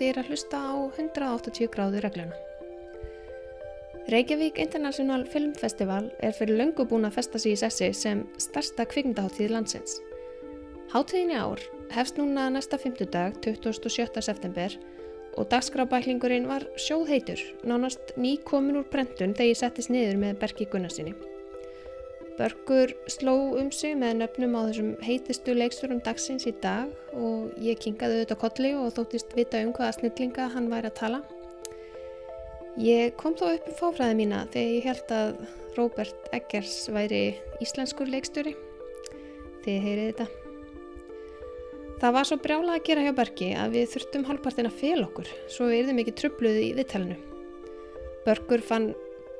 þið 0.00 0.08
er 0.08 0.18
að 0.22 0.30
hlusta 0.32 0.58
á 0.64 0.72
180 0.96 1.68
gráðu 1.74 2.00
regluna. 2.00 2.36
Reykjavík 4.10 4.56
International 4.58 5.26
Film 5.28 5.52
Festival 5.54 6.06
er 6.24 6.32
fyrir 6.34 6.56
löngu 6.56 6.86
búin 6.88 7.04
að 7.04 7.18
festa 7.18 7.38
sig 7.38 7.52
í 7.52 7.58
sessi 7.60 7.90
sem 7.94 8.24
starsta 8.40 8.86
kvikmyndaháttíð 8.88 9.52
landsins. 9.52 9.98
Háttíðin 10.90 11.34
í 11.34 11.38
ár 11.38 11.60
hefst 11.92 12.16
núna 12.18 12.48
næsta 12.50 12.80
fymtudag 12.80 13.36
27. 13.44 14.24
september 14.24 14.74
og 15.38 15.50
dagskrábæklingurinn 15.52 16.48
var 16.48 16.64
sjóðheitur, 16.80 17.38
nánast 17.62 18.16
ný 18.16 18.38
komin 18.42 18.80
úr 18.80 18.88
brentun 18.90 19.36
þegar 19.36 19.52
ég 19.52 19.60
settist 19.60 19.92
niður 19.92 20.18
með 20.24 20.40
Berki 20.40 20.66
Gunnarsinni. 20.72 21.14
Börgur 22.40 22.94
sló 23.12 23.34
um 23.60 23.68
sig 23.68 23.92
með 24.00 24.22
nöfnum 24.22 24.54
á 24.56 24.60
þessum 24.70 24.94
heitistu 25.04 25.52
leiksturum 25.52 25.98
dagsins 26.00 26.46
í 26.48 26.54
dag 26.62 26.88
og 27.12 27.50
ég 27.60 27.76
kingaði 27.84 28.22
auðvitað 28.22 28.40
kolli 28.40 28.70
og 28.78 28.94
þóttist 28.96 29.34
vita 29.36 29.60
um 29.60 29.74
hvaða 29.76 29.98
snillinga 29.98 30.46
hann 30.54 30.70
væri 30.72 30.88
að 30.88 30.96
tala. 31.02 31.20
Ég 32.80 33.12
kom 33.20 33.36
þó 33.36 33.50
upp 33.50 33.68
um 33.68 33.76
fáfræði 33.76 34.16
mína 34.22 34.38
þegar 34.54 34.72
ég 34.72 34.88
held 34.88 35.12
að 35.18 35.42
Robert 35.76 36.30
Eggers 36.38 36.78
væri 36.94 37.20
íslenskur 37.60 38.08
leiksturi. 38.08 38.54
Þið 39.66 39.84
heyrið 39.84 40.08
þetta. 40.14 40.26
Það 42.00 42.16
var 42.16 42.30
svo 42.30 42.40
brjála 42.40 42.78
að 42.78 42.86
gera 42.88 43.04
hjá 43.04 43.12
Börgi 43.20 43.50
að 43.60 43.76
við 43.76 43.92
þurftum 43.92 44.26
halvpartin 44.30 44.70
að 44.70 44.80
fel 44.80 45.04
okkur 45.04 45.28
svo 45.52 45.68
við 45.68 45.82
erum 45.82 46.00
ekki 46.00 46.16
trubluði 46.22 46.64
í 46.70 46.74
viðtælinu. 46.80 47.20
Börgur 48.24 48.64
fann 48.64 48.90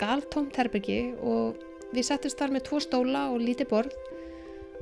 galtómt 0.00 0.60
herbyrgi 0.60 1.00
og 1.24 1.56
við 1.94 2.06
settist 2.06 2.38
þar 2.40 2.54
með 2.54 2.66
tvo 2.68 2.80
stóla 2.82 3.26
og 3.32 3.42
lítið 3.42 3.70
borð. 3.70 3.96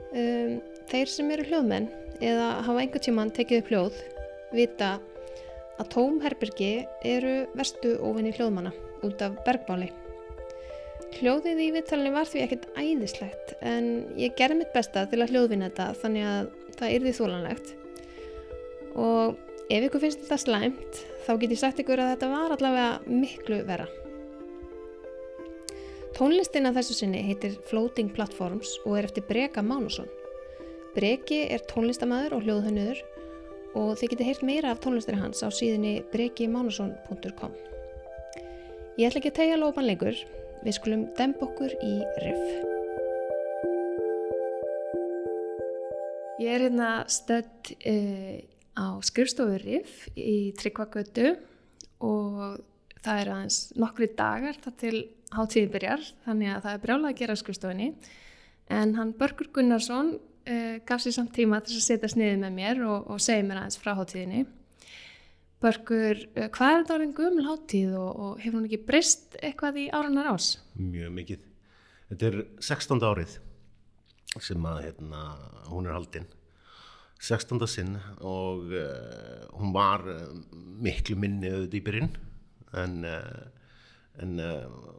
Um, 0.09 0.59
þeir 0.89 1.13
sem 1.13 1.31
eru 1.35 1.47
hljóðmenn 1.49 1.89
eða 2.25 2.49
hafa 2.67 2.83
einhver 2.83 3.03
tíman 3.05 3.33
tekið 3.35 3.63
upp 3.63 3.73
hljóð 3.73 3.99
vita 4.57 4.97
að 5.79 5.91
tóm 5.95 6.19
herbyrgi 6.23 6.73
eru 7.07 7.35
verstu 7.59 7.95
ofinni 8.03 8.33
hljóðmanna 8.35 8.73
út 9.07 9.23
af 9.23 9.37
bergbáli. 9.47 9.91
Hljóðið 11.19 11.61
í 11.65 11.69
viðtalinu 11.77 12.13
var 12.15 12.29
því 12.29 12.45
ekkert 12.45 12.67
æðislegt 12.77 13.55
en 13.65 13.87
ég 14.19 14.35
gerði 14.39 14.63
mitt 14.63 14.75
besta 14.75 15.07
til 15.09 15.23
að 15.23 15.33
hljóðvinna 15.35 15.71
þetta 15.71 15.87
þannig 16.03 16.27
að 16.29 16.51
það 16.79 16.97
yrði 16.97 17.15
þólanlegt 17.19 17.71
og 18.99 19.39
ef 19.69 19.87
ykkur 19.87 20.05
finnst 20.05 20.25
þetta 20.25 20.41
slæmt 20.43 21.01
þá 21.27 21.33
get 21.41 21.55
ég 21.55 21.63
sagt 21.63 21.81
ykkur 21.83 22.03
að 22.03 22.13
þetta 22.15 22.31
var 22.35 22.55
allavega 22.57 22.93
miklu 23.09 23.63
vera. 23.69 23.89
Tónlistin 26.19 26.67
að 26.67 26.81
þessu 26.81 26.95
sinni 26.99 27.19
heitir 27.23 27.53
Floating 27.69 28.09
Platforms 28.11 28.73
og 28.83 28.97
er 28.99 29.07
eftir 29.07 29.23
Breka 29.29 29.63
Mánusson. 29.63 30.09
Breki 30.97 31.45
er 31.47 31.63
tónlistamæður 31.71 32.33
og 32.35 32.43
hljóðhönnuður 32.43 33.03
og 33.79 33.93
þið 34.01 34.11
getur 34.11 34.27
heyrt 34.27 34.43
meira 34.49 34.73
af 34.75 34.81
tónlistinni 34.83 35.21
hans 35.21 35.45
á 35.47 35.49
síðinni 35.55 36.01
brekimánusson.com. 36.11 37.55
Ég 38.99 39.07
ætla 39.07 39.21
ekki 39.21 39.31
að 39.31 39.37
tegja 39.37 39.61
lópan 39.61 39.87
lengur, 39.87 40.19
við 40.65 40.75
skulum 40.81 41.05
demb 41.15 41.45
okkur 41.47 41.77
í 41.87 41.95
riff. 42.25 42.49
Ég 46.43 46.51
er 46.57 46.65
hérna 46.67 46.89
stödd 47.07 47.77
uh, 47.79 48.35
á 48.75 48.87
skrifstofu 49.07 49.63
riff 49.63 50.11
í 50.19 50.51
Tryggvagötu 50.59 51.37
og 52.03 52.59
það 53.05 53.21
er 53.23 53.31
aðeins 53.35 53.59
nokkri 53.79 54.09
dagar 54.19 54.59
þar 54.63 54.77
til 54.81 54.97
hátíði 55.35 55.71
byrjar, 55.75 56.05
þannig 56.25 56.53
að 56.53 56.63
það 56.65 56.75
er 56.75 56.83
brjálað 56.85 57.11
að 57.11 57.19
gera 57.21 57.37
skrifstofinni. 57.39 57.89
En 58.79 58.95
hann 58.99 59.15
Börgur 59.17 59.51
Gunnarsson 59.55 60.15
uh, 60.19 60.77
gaf 60.89 61.03
sér 61.05 61.17
samt 61.17 61.35
tíma 61.37 61.61
til 61.65 61.77
að 61.79 61.85
setja 61.87 62.13
sniðið 62.13 62.41
með 62.45 62.57
mér 62.57 62.85
og, 62.89 63.11
og 63.13 63.21
segja 63.25 63.47
mér 63.47 63.63
aðeins 63.63 63.81
frá 63.81 63.93
hátíðinni. 63.99 64.45
Börgur, 65.63 66.23
uh, 66.37 66.49
hvað 66.55 66.73
er 66.73 66.81
þetta 66.83 66.97
orðin 66.97 67.19
gömul 67.19 67.47
hátíð 67.49 67.99
og, 67.99 68.09
og 68.25 68.41
hefur 68.45 68.61
hún 68.61 68.71
ekki 68.71 68.81
breyst 68.89 69.39
eitthvað 69.43 69.83
í 69.85 69.87
áranar 69.93 70.33
ás? 70.35 70.55
Mjög 70.79 71.15
mikið. 71.21 71.45
Þetta 72.09 72.31
er 72.31 72.41
16. 72.65 73.05
árið 73.05 73.39
sem 74.45 74.67
að 74.69 74.83
hérna, 74.85 75.23
hún 75.69 75.89
er 75.89 75.97
haldinn. 75.97 76.29
16. 77.19 77.65
sinn 77.67 77.97
og 78.23 78.69
uh, 78.71 79.49
hún 79.59 79.73
var 79.75 80.05
miklu 80.79 81.17
minni 81.19 81.51
auðvitað 81.51 81.81
í 81.81 81.85
byrjun 81.89 82.13
en, 82.77 82.99
en 84.25 84.35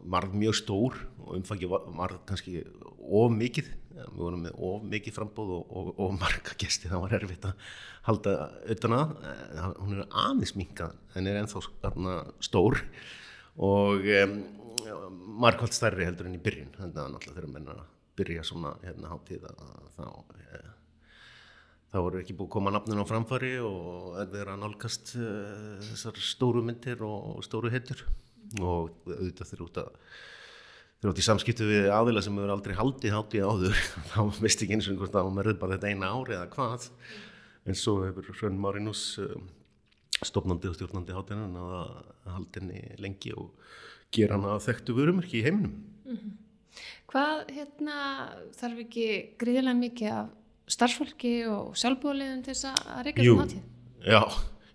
varð 0.09 0.35
mjög 0.40 0.57
stór 0.62 0.97
og 1.25 1.35
umfangið 1.38 1.74
var, 1.74 1.85
var 2.00 2.16
kannski 2.30 2.63
of 3.09 3.34
mikið. 3.35 3.69
Við 4.00 4.19
vorum 4.22 4.44
með 4.46 4.59
of 4.63 4.84
mikið 4.88 5.16
frambóð 5.18 5.56
og, 5.57 5.72
og, 5.75 5.90
og 6.00 6.13
marga 6.16 6.56
gesti, 6.62 6.90
það 6.91 7.03
var 7.03 7.16
erfitt 7.19 7.47
að 7.50 7.72
halda 8.07 8.35
utan 8.75 8.96
að, 8.96 9.16
hún 9.81 9.97
er 9.97 10.19
aðeins 10.24 10.56
minka 10.57 10.91
en 11.19 11.28
er 11.28 11.41
ennþá 11.41 11.63
stór 12.46 12.80
og 13.59 14.07
um, 14.24 14.36
margvalt 15.44 15.75
stærri 15.75 16.07
heldur 16.07 16.30
enn 16.30 16.38
í 16.38 16.44
byrjun 16.44 16.75
þannig 16.78 17.01
að 17.01 17.13
náttúrulega 17.16 17.41
þegar 17.41 17.53
menna 17.57 17.88
byrja 18.19 18.46
svona 18.47 18.75
hérna 18.84 19.13
hátíða 19.13 19.53
þá 19.97 20.06
eh, 21.90 21.94
þá 21.94 22.00
voru 22.06 22.22
ekki 22.22 22.36
búið 22.38 22.50
að 22.50 22.56
koma 22.56 22.74
nafnin 22.74 23.02
á 23.02 23.10
framfari 23.10 23.54
og 23.66 24.18
er 24.22 24.32
verið 24.34 24.54
að 24.54 24.64
nálgast 24.64 25.14
uh, 25.18 25.78
þessar 25.90 26.20
stóru 26.22 26.64
myndir 26.66 27.02
og 27.06 27.40
stóru 27.46 27.72
hettur 27.74 28.06
og 28.60 28.92
auðvitað 29.06 29.50
þeir 29.52 29.64
út 29.66 29.80
að 29.84 29.96
átt 31.10 31.22
í 31.22 31.24
samskiptu 31.24 31.68
við 31.68 31.88
aðila 31.96 32.22
sem 32.24 32.36
hefur 32.36 32.52
aldrei 32.52 32.76
haldið 32.76 33.16
hátíð 33.16 33.46
áður 33.48 33.84
þá 34.12 34.20
veist 34.42 34.64
ekki 34.64 34.76
eins 34.76 34.90
og 34.90 34.96
einhvern 34.96 35.14
veginn 35.14 35.22
að 35.22 35.36
maður 35.38 35.52
er 35.54 35.62
bara 35.62 35.78
þetta 35.78 35.94
eina 35.94 36.12
ári 36.12 36.36
eða 36.36 36.50
hvað. 36.56 36.90
En 37.70 37.78
svo 37.78 37.96
hefur 38.04 38.30
Hrönn 38.34 38.60
Marinus 38.60 39.04
uh, 39.22 39.38
stopnandi 40.26 40.68
og 40.70 40.76
stjórnandi 40.76 41.16
hátíðan 41.16 41.56
að 41.60 41.94
haldinni 42.34 42.84
lengi 43.00 43.32
og 43.38 43.54
gera 44.16 44.36
hana 44.36 44.58
að 44.58 44.66
þekktu 44.68 44.96
vörumerki 44.98 45.40
í 45.40 45.46
heiminum. 45.46 45.78
Mm 46.06 46.18
-hmm. 46.18 46.36
Hvað 47.10 47.52
hérna 47.56 47.98
þarf 48.58 48.84
ekki 48.84 49.08
gríðilega 49.40 49.80
mikið 49.80 50.12
af 50.14 50.28
starfsfólki 50.69 51.34
og 51.50 51.75
sjálfbúðaliðum 51.80 52.41
til 52.46 52.56
þess 52.56 52.69
að 52.69 53.03
reyka 53.07 53.22
þessum 53.24 53.41
hátíð? 53.44 53.62
já, 54.06 54.22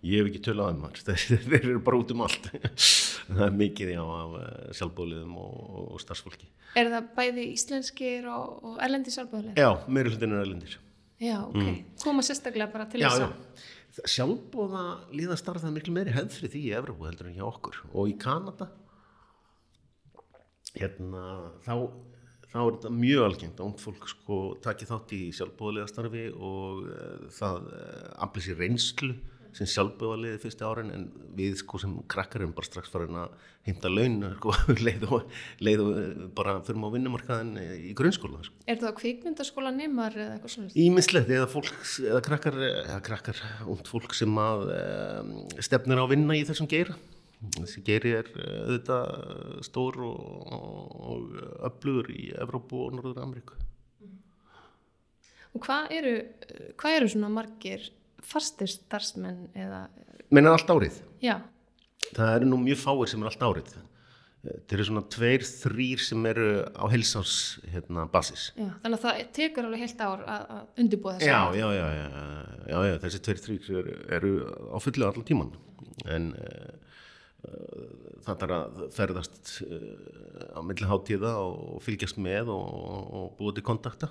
ég 0.04 0.20
hef 0.20 0.30
ekki 0.30 0.42
tölað 0.44 0.72
um 0.74 0.84
þar 0.84 1.02
þeir, 1.08 1.44
eru 1.60 1.82
bara 1.86 2.00
út 2.00 2.14
um 2.14 2.24
allt. 2.26 2.48
Það 3.24 3.44
er 3.46 3.54
mikið 3.56 3.92
já 3.94 4.02
af 4.04 4.34
sjálfbúðaliðum 4.80 5.36
og, 5.40 5.60
og 5.94 6.02
starfsfólki. 6.02 6.50
Er 6.76 6.90
það 6.92 7.12
bæði 7.16 7.46
íslenskir 7.54 8.26
og, 8.28 8.58
og 8.66 8.82
erlendi 8.84 9.14
sjálfbúðalið? 9.14 9.62
Já, 9.62 9.70
meiri 9.88 10.12
hlutin 10.12 10.34
er 10.34 10.44
erlendir. 10.44 10.78
Já, 11.22 11.38
ok, 11.46 11.62
mm. 11.62 11.76
koma 12.02 12.24
sérstaklega 12.26 12.72
bara 12.72 12.88
til 12.90 13.00
þess 13.00 13.22
já, 13.22 13.28
að 13.30 14.10
sjálfbúða 14.10 14.84
líðastarf 15.14 15.62
það 15.62 15.70
er 15.70 15.76
miklu 15.76 15.94
meiri 15.94 16.14
hefð 16.14 16.38
fyrir 16.38 16.52
því 16.52 16.62
í 16.66 16.72
Evrópu 16.80 17.06
heldur 17.06 17.30
en 17.30 17.36
hjá 17.38 17.44
okkur. 17.46 17.78
Og 17.94 18.10
í 18.10 18.16
Kanada 18.20 18.68
hérna 20.74 21.22
þá 21.64 21.74
þá 22.54 22.60
er 22.62 22.74
þetta 22.76 22.94
mjög 22.94 23.28
algengt 23.28 23.60
að 23.60 23.68
ungd 23.68 23.82
fólk 23.82 24.10
sko 24.12 24.40
taki 24.62 24.86
þátt 24.86 25.14
í 25.16 25.22
sjálfbúðalega 25.34 25.90
starfi 25.90 26.26
og 26.34 26.84
uh, 26.86 27.30
það 27.34 27.70
uh, 27.74 28.10
aflið 28.28 28.46
sér 28.46 28.60
reynslu 28.62 29.14
sem 29.54 29.68
sjálfbúðaliði 29.70 30.38
fyrsti 30.42 30.64
árin 30.66 30.90
en 30.90 31.02
við 31.38 31.60
sko 31.60 31.78
sem 31.78 31.92
krakkar 32.10 32.42
erum 32.42 32.54
bara 32.56 32.66
strax 32.66 32.90
farin 32.90 33.18
að 33.22 33.34
heimta 33.66 33.90
laun 33.90 34.16
sko, 34.38 34.54
leið, 34.86 35.06
og, 35.14 35.34
leið 35.66 35.82
og 35.82 35.90
uh, 35.98 36.28
bara 36.38 36.54
fyrir 36.66 36.80
maður 36.82 36.96
vinnumarkaðin 36.98 37.58
í 37.90 37.94
grunnskóla 37.98 38.42
sko. 38.46 38.54
Er 38.70 38.78
það 38.82 38.94
kvikmyndaskóla 39.00 39.74
neymar 39.74 40.14
eða 40.14 40.36
eitthvað 40.36 40.54
svona? 40.54 40.74
Ímislegt 40.84 41.34
eða 41.34 41.50
fólk, 41.50 41.74
eða 42.04 42.22
krakkar, 42.28 42.60
eða 42.70 43.00
krakkar 43.10 43.42
ungd 43.66 43.90
fólk 43.90 44.14
sem 44.14 44.42
að 44.42 44.68
um, 44.78 45.34
stefnir 45.58 46.02
á 46.02 46.06
vinna 46.10 46.38
í 46.38 46.46
þessum 46.46 46.70
geira 46.70 46.94
þessi 47.58 47.84
geiri 47.86 48.14
er 48.20 48.30
auðvitað 48.34 49.62
stór 49.66 50.00
og, 50.06 50.52
og 51.10 51.38
öflugur 51.70 52.10
í 52.14 52.28
Evrópu 52.40 52.84
og 52.86 52.98
Norður 52.98 53.22
Ameríku. 53.24 53.58
Og 55.54 55.62
hvað 55.62 55.92
eru, 55.94 56.14
hvað 56.80 57.00
eru 57.00 57.10
svona 57.12 57.30
margir 57.30 57.90
fastir 58.24 58.70
starfsmenn 58.72 59.50
eða 59.54 59.86
Meina 60.34 60.54
allt 60.56 60.70
árið? 60.72 60.96
Já, 61.22 61.36
Það 62.12 62.36
eru 62.36 62.50
nú 62.50 62.60
mjög 62.62 62.80
fáir 62.82 63.10
sem 63.10 63.22
er 63.22 63.30
allt 63.30 63.44
árið. 63.44 63.74
Þetta 64.44 64.76
eru 64.76 64.84
svona 64.84 65.02
tveir, 65.08 65.44
þrýr 65.48 66.00
sem 66.04 66.26
eru 66.28 66.48
á 66.76 66.84
heilsás 66.92 67.34
hérna, 67.72 68.04
basis. 68.12 68.50
Já, 68.58 68.66
þannig 68.82 68.98
að 68.98 69.04
það 69.06 69.20
tekur 69.38 69.68
alveg 69.68 69.84
heilt 69.86 70.02
ár 70.04 70.24
að, 70.28 70.50
undirbúa 70.82 71.14
þessu 71.16 71.30
já, 71.30 71.38
já, 71.56 71.68
já, 71.72 71.86
já, 71.96 72.80
já, 72.90 72.98
þessi 73.06 73.20
tveir, 73.24 73.40
þrýr 73.46 73.70
eru, 73.80 73.94
eru 74.18 74.32
á 74.68 74.78
fullu 74.84 75.08
allan 75.08 75.28
tíman 75.30 75.54
en 76.12 76.28
uh, 76.36 76.83
það 78.24 78.40
þarf 78.42 78.56
að 78.58 78.84
ferðast 78.94 79.52
uh, 79.66 80.56
á 80.56 80.60
milli 80.64 80.88
hátíða 80.88 81.34
og 81.42 81.82
fylgjast 81.84 82.20
með 82.22 82.52
og, 82.54 82.68
og 83.18 83.32
búið 83.38 83.58
til 83.58 83.66
kontakta. 83.70 84.10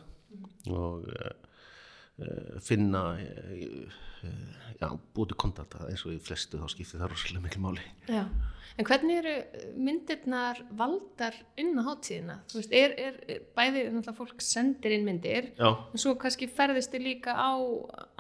Og 0.72 1.08
uh, 1.10 2.58
finna 2.64 3.04
uh, 3.18 4.02
já, 4.80 4.90
búið 5.16 5.32
til 5.34 5.40
kontakta. 5.46 5.86
Eins 5.90 6.04
og 6.08 6.16
í 6.16 6.20
flestu 6.24 6.60
þá 6.62 6.68
skiptir 6.72 7.02
það 7.02 7.14
rosalega 7.14 7.46
mikil 7.46 7.64
máli. 7.64 7.86
Já, 8.10 8.24
en 8.78 8.88
hvernig 8.88 9.22
eru 9.22 9.36
myndirnar 9.88 10.62
valdar 10.78 11.38
inn 11.60 11.74
á 11.80 11.84
hátíðina? 11.90 12.38
Þú 12.52 12.60
veist, 12.60 12.76
er, 12.78 12.96
er, 13.08 13.18
er 13.28 13.48
bæði, 13.58 13.86
fólk 14.18 14.44
sendir 14.46 14.98
inn 14.98 15.08
myndir, 15.08 15.52
Já, 15.58 15.72
en 15.72 16.02
svo 16.02 16.16
kannski 16.22 16.50
ferðist 16.52 16.94
þið 16.94 17.08
líka 17.10 17.36
á 17.38 17.54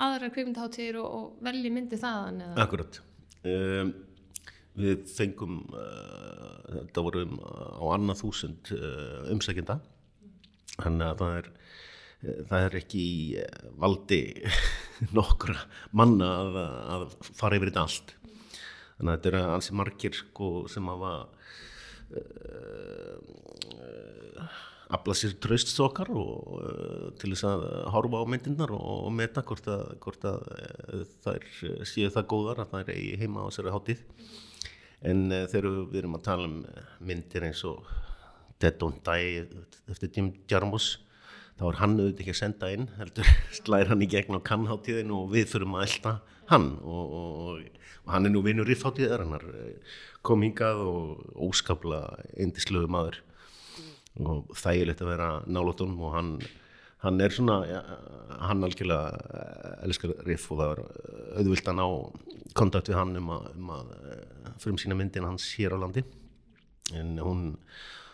aðra 0.07 0.31
kvikmyndaháttíðir 0.33 1.01
og, 1.04 1.19
og 1.19 1.45
velji 1.45 1.74
myndi 1.74 2.01
þaðan 2.01 2.44
eða? 2.48 2.66
akkurat. 2.66 3.01
Um, 3.44 3.94
Við 4.74 5.04
fengum 5.14 5.60
uh, 5.70 6.62
þetta 6.80 7.04
vorum 7.06 7.38
á 7.44 7.84
annað 7.94 8.24
þúsund 8.24 8.74
uh, 8.74 9.28
umsækjenda. 9.34 9.78
Þannig 10.80 11.08
að 11.12 11.20
það 11.22 11.36
er 11.42 11.52
það 12.24 12.66
er 12.68 12.75
ekki 12.80 13.06
eh, 13.42 13.64
valdi 13.80 14.22
nokkra 15.18 15.58
manna 15.96 16.30
að, 16.42 16.60
að 16.96 17.08
fara 17.36 17.58
yfir 17.60 17.72
þetta 17.72 17.86
allt. 17.88 18.14
Þannig 18.98 19.10
að 19.10 19.16
þetta 19.18 19.31
eru 19.31 19.42
ansi 19.58 19.78
margir 19.78 20.14
sko, 20.18 20.50
sem 20.72 20.92
hafa 20.92 21.14
uh, 22.14 23.18
afla 24.94 25.16
sér 25.18 25.36
trösts 25.42 25.80
okkar 25.81 26.12
og 26.13 26.56
uh, 26.60 27.10
til 27.19 27.34
þess 27.34 27.48
að 27.50 27.63
horfa 27.94 28.22
á 28.22 28.25
myndinnar 28.30 28.74
og, 28.75 29.07
og 29.07 29.13
meta 29.16 29.44
hvort 29.45 29.68
að, 29.72 29.84
hvort 30.04 30.28
að 30.30 30.48
uh, 30.54 31.04
þær 31.25 31.48
séu 31.90 32.12
það 32.13 32.30
góðar 32.34 32.63
að 32.63 32.75
þær 32.75 32.92
eigi 32.95 33.19
heima 33.22 33.45
á 33.45 33.48
þessari 33.50 33.74
hátíð. 33.74 34.04
En 35.10 35.25
uh, 35.31 35.45
þegar 35.51 35.69
við 35.92 36.01
erum 36.04 36.19
að 36.19 36.25
tala 36.28 36.50
um 36.50 36.60
myndir 37.04 37.48
eins 37.50 37.63
og 37.68 37.90
Dead 38.62 38.78
Don't 38.80 39.01
Die 39.07 39.44
eftir 39.92 40.13
Jim 40.13 40.31
Jarmus 40.50 40.94
þá 41.60 41.68
er 41.69 41.81
hann 41.81 41.98
auðvitað 41.98 42.24
ekki 42.24 42.34
að 42.34 42.42
senda 42.42 42.72
inn 42.74 42.88
heldur 43.00 43.34
slæðir 43.60 43.94
hann 43.94 44.06
í 44.06 44.12
gegn 44.13 44.38
á 44.38 44.48
kannháttíðinu 44.50 45.19
og 45.24 45.34
við 45.34 45.51
þurfum 45.54 45.78
að 45.80 45.86
elda 45.90 46.16
hann. 46.54 46.72
Og, 46.81 47.19
og, 47.19 47.84
og 48.04 48.13
hann 48.13 48.30
er 48.30 48.34
nú 48.34 48.45
vinur 48.45 48.68
riffháttíðar 48.69 49.25
hann 49.25 49.38
er 49.38 49.45
kom 50.25 50.44
hingað 50.45 50.81
og 50.86 51.45
óskapla 51.50 52.06
eindislegu 52.38 52.90
maður 52.92 53.24
og 54.21 54.51
þægilegt 54.57 55.01
að 55.01 55.12
vera 55.13 55.30
nálóttunum 55.48 56.04
og 56.06 56.13
hann, 56.13 56.33
hann 57.06 57.21
er 57.24 57.33
svona 57.33 57.62
ja, 57.65 57.81
hann 58.50 58.65
algjörlega 58.65 59.80
elskar 59.88 60.13
riff 60.27 60.51
og 60.54 60.62
það 60.62 60.75
er 60.75 60.83
auðvilt 61.42 61.71
að 61.71 61.80
ná 61.80 61.88
kontakt 62.54 62.92
við 62.92 63.00
hann 63.00 63.18
um 63.18 63.33
að, 63.33 63.50
um 63.57 63.74
að 63.74 63.98
frum 64.62 64.77
sína 64.77 64.98
myndin 65.00 65.25
hans 65.25 65.50
hér 65.57 65.74
á 65.74 65.81
landi. 65.81 66.06
En 66.94 67.18
hún 67.24 67.54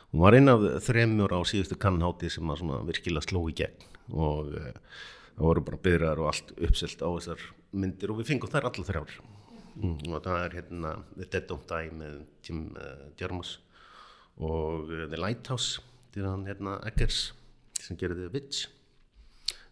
Hún 0.10 0.24
var 0.26 0.34
einn 0.34 0.50
af 0.50 0.64
þremjur 0.88 1.36
á 1.38 1.40
síðustu 1.46 1.76
kannhátti 1.78 2.32
sem 2.34 2.50
að 2.50 2.88
virkilega 2.88 3.28
sló 3.28 3.44
í 3.46 3.54
gegn. 3.54 3.84
Og 4.10 4.56
það 4.56 5.44
voru 5.44 5.64
bara 5.68 5.82
byrjar 5.86 6.22
og 6.22 6.30
allt 6.32 6.54
uppselt 6.58 7.04
á 7.06 7.10
þessar 7.14 7.44
myndir 7.78 8.10
og 8.10 8.18
við 8.18 8.32
fengum 8.32 8.50
þær 8.50 8.72
allar 8.72 8.88
þrjár. 8.88 9.14
Mm, 9.78 10.00
og 10.10 10.24
það 10.26 10.40
er 10.42 10.56
hérna 10.58 10.96
The 11.14 11.28
Dead 11.28 11.46
Don't 11.52 11.70
Die 11.70 11.94
með 12.00 12.16
Jim 12.42 12.64
Jarmus 13.22 13.60
og 14.42 14.90
The 14.90 15.20
Lighthouse, 15.20 15.84
er 16.18 16.30
hann 16.30 16.48
hérna 16.50 16.80
Eggers 16.90 17.34
sem 17.80 17.98
gerði 18.00 18.30
Witch. 18.34 18.68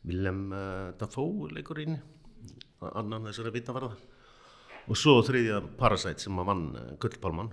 Willem 0.08 0.52
Dafoe 1.00 1.50
leikur 1.52 1.82
íni, 1.84 1.98
annan 2.94 3.26
þessari 3.28 3.56
vitavarða. 3.58 3.96
Og 4.88 4.96
svo 4.96 5.18
þriðja 5.26 5.60
Parasite 5.80 6.24
sem 6.24 6.38
að 6.40 6.48
vann 6.48 6.68
Gullpálmann 7.02 7.50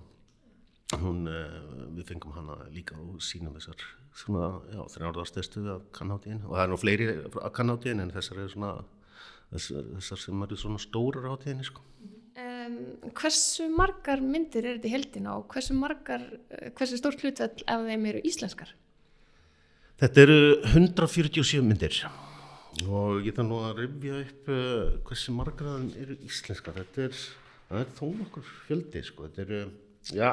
hún, 1.01 1.25
við 1.97 2.05
fengum 2.13 2.35
hana 2.37 2.59
líka 2.73 2.97
og 3.01 3.23
sínum 3.25 3.57
þessar 3.57 3.81
svona, 4.15 4.51
já, 4.71 4.83
þrjárðarstestu 4.95 5.65
af 5.73 5.87
kannháttíðin 5.97 6.45
og 6.45 6.55
það 6.55 6.63
er 6.65 6.71
nú 6.71 6.79
fleiri 6.79 7.09
af 7.25 7.51
kannháttíðin 7.57 8.05
en 8.05 8.13
þessar 8.15 8.43
er 8.45 8.53
svona 8.53 8.73
þessar, 9.51 9.89
þessar 9.97 10.23
sem 10.27 10.45
eru 10.47 10.59
svona 10.61 10.83
stórar 10.83 11.31
áttíðinni 11.33 11.67
sko. 11.67 11.83
Um, 12.75 13.11
hversu 13.15 13.67
margar 13.71 14.23
myndir 14.23 14.67
er 14.67 14.79
þetta 14.79 14.89
í 14.89 14.95
heldina 14.95 15.37
og 15.39 15.47
hversu 15.53 15.77
margar, 15.79 16.25
hversu 16.75 16.99
stórt 16.99 17.23
hlutvall 17.23 17.65
af 17.71 17.87
þeim 17.89 18.07
eru 18.11 18.23
íslenskar? 18.27 18.73
Þetta 20.03 20.25
eru 20.25 20.39
147 20.73 21.63
myndir. 21.65 22.01
Og 22.85 23.23
ég 23.23 23.37
þarf 23.37 23.47
nú 23.47 23.61
að 23.63 23.85
rifja 23.85 24.21
upp 24.25 24.51
uh, 24.51 24.97
hversu 25.07 25.35
margar 25.37 25.71
af 25.71 25.81
þeim 25.83 26.03
eru 26.03 26.19
íslenskar. 26.27 26.81
Þetta 26.81 27.07
er, 27.07 27.23
er 27.81 27.95
þó 27.99 28.05
nokkur 28.11 28.51
fjöldi 28.67 29.05
sko, 29.07 29.29
þetta 29.29 29.47
eru, 29.47 29.63
já 30.11 30.29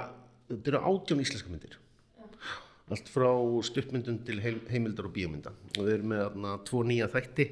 þetta 0.49 0.73
eru 0.73 0.83
átjón 0.91 1.23
íslenska 1.25 1.53
myndir. 1.53 1.77
Allt 2.91 3.07
frá 3.07 3.29
stuppmyndun 3.63 4.23
til 4.27 4.41
heimildar 4.43 5.07
og 5.07 5.13
bíomynda 5.15 5.53
og 5.77 5.85
við 5.85 5.93
erum 5.93 6.09
með 6.11 6.23
aðna 6.25 6.55
tvo 6.67 6.81
nýja 6.83 7.07
þætti 7.13 7.45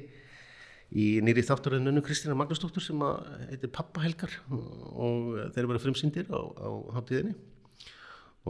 í 0.90 1.06
nýri 1.22 1.44
þáttaröðuninu 1.46 2.02
Kristina 2.02 2.34
Magnúsdóttur 2.38 2.82
sem 2.82 3.02
heitir 3.50 3.70
Pappahelgar 3.74 4.32
og 4.50 5.36
þeir 5.54 5.62
eru 5.62 5.70
verið 5.72 5.84
frumsýndir 5.86 6.30
á, 6.34 6.40
á 6.40 6.70
hátíðinni. 6.96 7.36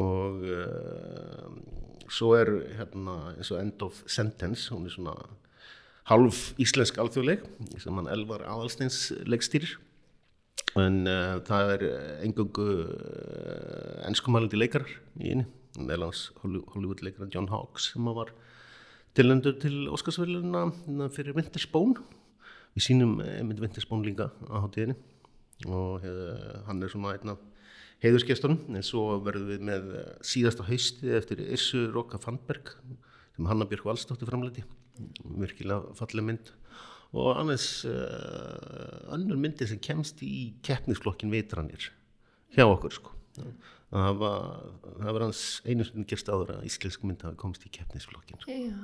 Og 0.01 0.45
uh, 0.47 1.51
svo 2.11 2.33
er 2.39 2.51
hérna 2.79 3.35
eins 3.35 3.51
og 3.53 3.61
End 3.61 3.85
of 3.85 4.01
Sentence 4.09 4.71
hún 4.73 4.87
er 4.89 4.95
svona 4.95 5.15
halv 6.11 6.37
íslensk 6.63 6.99
alþjóðleg 7.03 7.45
sem 7.83 7.99
hann 7.99 8.11
Elvar 8.11 8.47
Aðalsteins 8.49 9.11
leggstýrir 9.29 9.77
en 10.79 11.03
uh, 11.11 11.41
það 11.47 11.75
er 11.75 11.85
engungu 12.27 12.69
uh, 12.87 14.07
ennskumælandi 14.09 14.59
leikarar 14.59 14.95
í 15.19 15.35
einu 15.35 15.47
meðlans 15.79 16.29
Hollywood 16.43 17.03
leikara 17.05 17.31
John 17.31 17.51
Hawkes 17.51 17.93
sem 17.93 18.07
var 18.15 18.33
tilöndur 19.19 19.59
til 19.61 19.91
Óskarsvölduna 19.91 21.11
fyrir 21.15 21.37
Winterspón 21.37 21.99
við 22.77 22.87
sínum 22.87 23.17
mynd 23.21 23.63
Winterspón 23.63 24.05
líka 24.07 24.31
á 24.49 24.57
hátíðinni. 24.65 24.97
Og 25.69 26.07
uh, 26.07 26.61
hann 26.69 26.81
er 26.83 26.93
svona 26.93 27.15
einn 27.17 27.35
af 27.35 27.43
heiðurskestunum 28.01 28.77
en 28.77 28.87
svo 28.87 29.19
verðum 29.25 29.51
við 29.53 29.67
með 29.69 29.91
síðasta 30.25 30.65
hausti 30.71 31.13
eftir 31.19 31.43
Irsu 31.45 31.85
Roka 31.93 32.21
Fannberg 32.23 32.73
sem 33.37 33.49
Hanna 33.51 33.69
Björk 33.69 33.85
Valstóttir 33.91 34.31
framleiti 34.31 34.65
virkilega 35.41 35.95
fallið 35.99 36.29
mynd. 36.31 36.51
Og 37.11 37.33
annars 37.35 37.69
uh, 37.89 39.15
önnur 39.17 39.41
myndir 39.41 39.69
sem 39.69 39.81
kemst 39.83 40.23
í 40.25 40.53
keppnisflokkin 40.65 41.33
vitranir 41.33 41.91
hjá 42.55 42.65
okkur 42.67 42.95
sko 42.95 43.20
það 43.39 44.19
var, 44.21 44.45
það 44.87 45.15
var 45.17 45.25
hans 45.27 45.45
einu 45.67 45.87
sem 45.87 46.07
gerst 46.09 46.31
áður 46.31 46.55
að 46.57 46.67
íslensk 46.71 47.07
mynd 47.07 47.25
hafa 47.27 47.39
komst 47.41 47.65
í 47.67 47.73
keppnisflokkin 47.75 48.43
sko. 48.43 48.57
Já, 48.57 48.77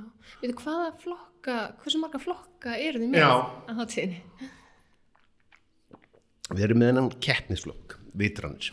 veitu 0.43 0.57
hvaða 0.63 0.89
flokka 1.03 1.59
hversu 1.83 2.03
marga 2.03 2.23
flokka 2.23 2.79
eru 2.79 3.03
þið 3.03 3.13
með 3.15 3.27
að 3.27 3.81
hátíðinni? 3.81 4.51
Við 6.47 6.67
erum 6.69 6.83
með 6.83 6.93
hennan 6.93 7.15
keppnisflokk 7.27 7.97
vitranir 8.17 8.73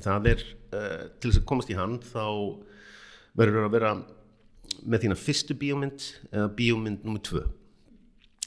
það 0.00 0.28
er, 0.32 0.44
uh, 0.72 1.02
til 1.20 1.30
þess 1.30 1.42
að 1.42 1.48
komast 1.48 1.72
í 1.72 1.78
hann 1.78 1.98
þá 2.04 2.26
verður 3.38 3.66
að 3.66 3.74
vera 3.76 3.92
með 4.82 5.04
þína 5.04 5.18
fyrstu 5.20 5.56
bíómynd 5.58 6.06
eða 6.30 6.48
bíómynd 6.56 7.04
nummið 7.06 7.26
tvö. 7.28 7.42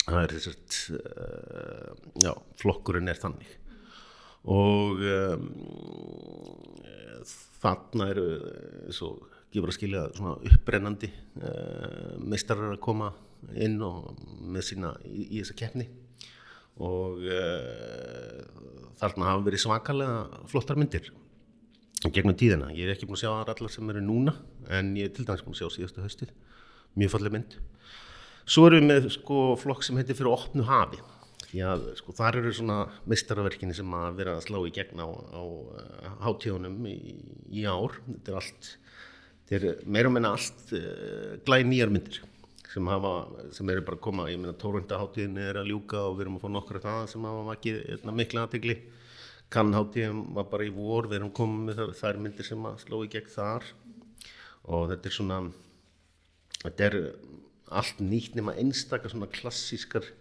Það 0.05 0.20
er 0.22 0.34
þess 0.36 0.50
að 0.51 0.79
uh, 1.00 1.94
já, 2.25 2.32
flokkurinn 2.62 3.12
er 3.12 3.22
þannig 3.22 3.53
og 4.51 5.01
um, 5.01 5.45
þarna 7.61 8.09
eru 8.13 8.25
svo 8.93 9.15
gefur 9.53 9.71
að 9.71 9.77
skilja 9.77 10.07
svona 10.13 10.35
upprennandi 10.51 11.09
uh, 11.09 12.15
meistarar 12.21 12.75
að 12.75 12.81
koma 12.83 13.11
inn 13.55 13.77
og 13.85 14.15
með 14.41 14.67
sína 14.71 14.95
í, 15.07 15.27
í 15.37 15.41
þessa 15.41 15.57
keppni. 15.59 15.87
Og 16.85 17.21
uh, 17.23 18.41
þarna 18.99 19.29
hafa 19.31 19.45
verið 19.47 19.63
svakalega 19.63 20.43
flottar 20.51 20.79
myndir 20.79 21.13
gegnum 22.11 22.35
tíðina, 22.37 22.69
ég 22.75 22.85
er 22.85 22.95
ekki 22.95 23.07
búin 23.07 23.17
að 23.17 23.23
sjá 23.23 23.31
allar 23.33 23.71
sem 23.71 23.89
eru 23.89 24.01
núna 24.03 24.35
en 24.73 24.91
ég 24.97 25.09
er 25.09 25.15
til 25.15 25.25
dæmis 25.25 25.43
búin 25.45 25.55
að 25.55 25.63
sjá 25.63 25.77
síðastu 25.77 26.03
haustið. 26.03 26.33
Mjög 26.99 27.13
falleg 27.15 27.33
mynd. 27.33 27.55
Svo 28.45 28.67
erum 28.67 28.83
við 28.83 28.89
með 28.91 29.07
sko, 29.15 29.39
flokk 29.59 29.85
sem 29.85 29.97
heitir 29.99 30.17
fyrir 30.17 30.33
opnu 30.35 30.65
hafi. 30.67 30.99
Því 31.55 31.62
að 31.63 31.83
sko, 31.95 32.12
þar 32.17 32.35
eru 32.41 32.50
svona 32.51 32.77
meistaraverkinni 33.07 33.74
sem 33.77 33.93
að 33.95 34.17
vera 34.17 34.33
að 34.35 34.41
slá 34.43 34.57
í 34.67 34.71
gegn 34.75 35.00
á, 35.00 35.07
á 35.07 35.39
uh, 35.39 36.07
hátíðunum 36.25 36.81
í, 36.91 36.95
í 37.47 37.62
ár. 37.63 37.93
Þetta 38.09 38.33
er 38.33 38.39
allt, 38.41 38.67
þetta 39.47 39.55
er 39.55 39.85
meira 39.88 40.09
og 40.09 40.15
menna 40.17 40.31
allt 40.35 40.74
uh, 40.75 41.38
glæð 41.47 41.63
nýjar 41.69 41.93
myndir 41.95 42.17
sem, 42.74 42.89
hafa, 42.91 43.12
sem 43.55 43.71
eru 43.71 43.85
bara 43.88 43.95
að 43.95 44.03
koma. 44.03 44.25
Ég 44.33 44.41
meina 44.41 44.57
tórundaháttíðinni 44.65 45.45
er 45.45 45.62
að 45.62 45.71
ljúka 45.71 46.01
og 46.09 46.17
við 46.17 46.25
erum 46.25 46.35
að 46.41 46.43
fá 46.43 46.51
nokkru 46.57 46.83
það 46.83 47.00
sem 47.13 47.29
hafa 47.29 47.47
vakið 47.53 47.79
hérna, 47.85 48.15
mikla 48.19 48.43
aðtegli. 48.43 48.77
Kannháttíðin 49.55 50.21
var 50.35 50.51
bara 50.51 50.67
í 50.67 50.75
vor, 50.75 51.07
við 51.07 51.21
erum 51.21 51.33
komið 51.39 51.63
með 51.69 51.79
þar, 51.79 51.95
þær 52.01 52.21
myndir 52.25 52.50
sem 52.50 52.67
að 52.67 52.83
sló 52.83 53.00
í 53.05 53.09
gegn 53.15 53.31
þar 53.31 53.71
og 54.75 54.91
þetta 54.91 55.07
er 55.07 55.17
svona, 55.21 55.39
þetta 56.65 56.89
er 56.89 57.01
allt 57.79 58.03
nýtt 58.03 58.35
nema 58.35 58.59
einstakar 58.59 59.15
svona 59.15 59.31
klassískar 59.31 60.12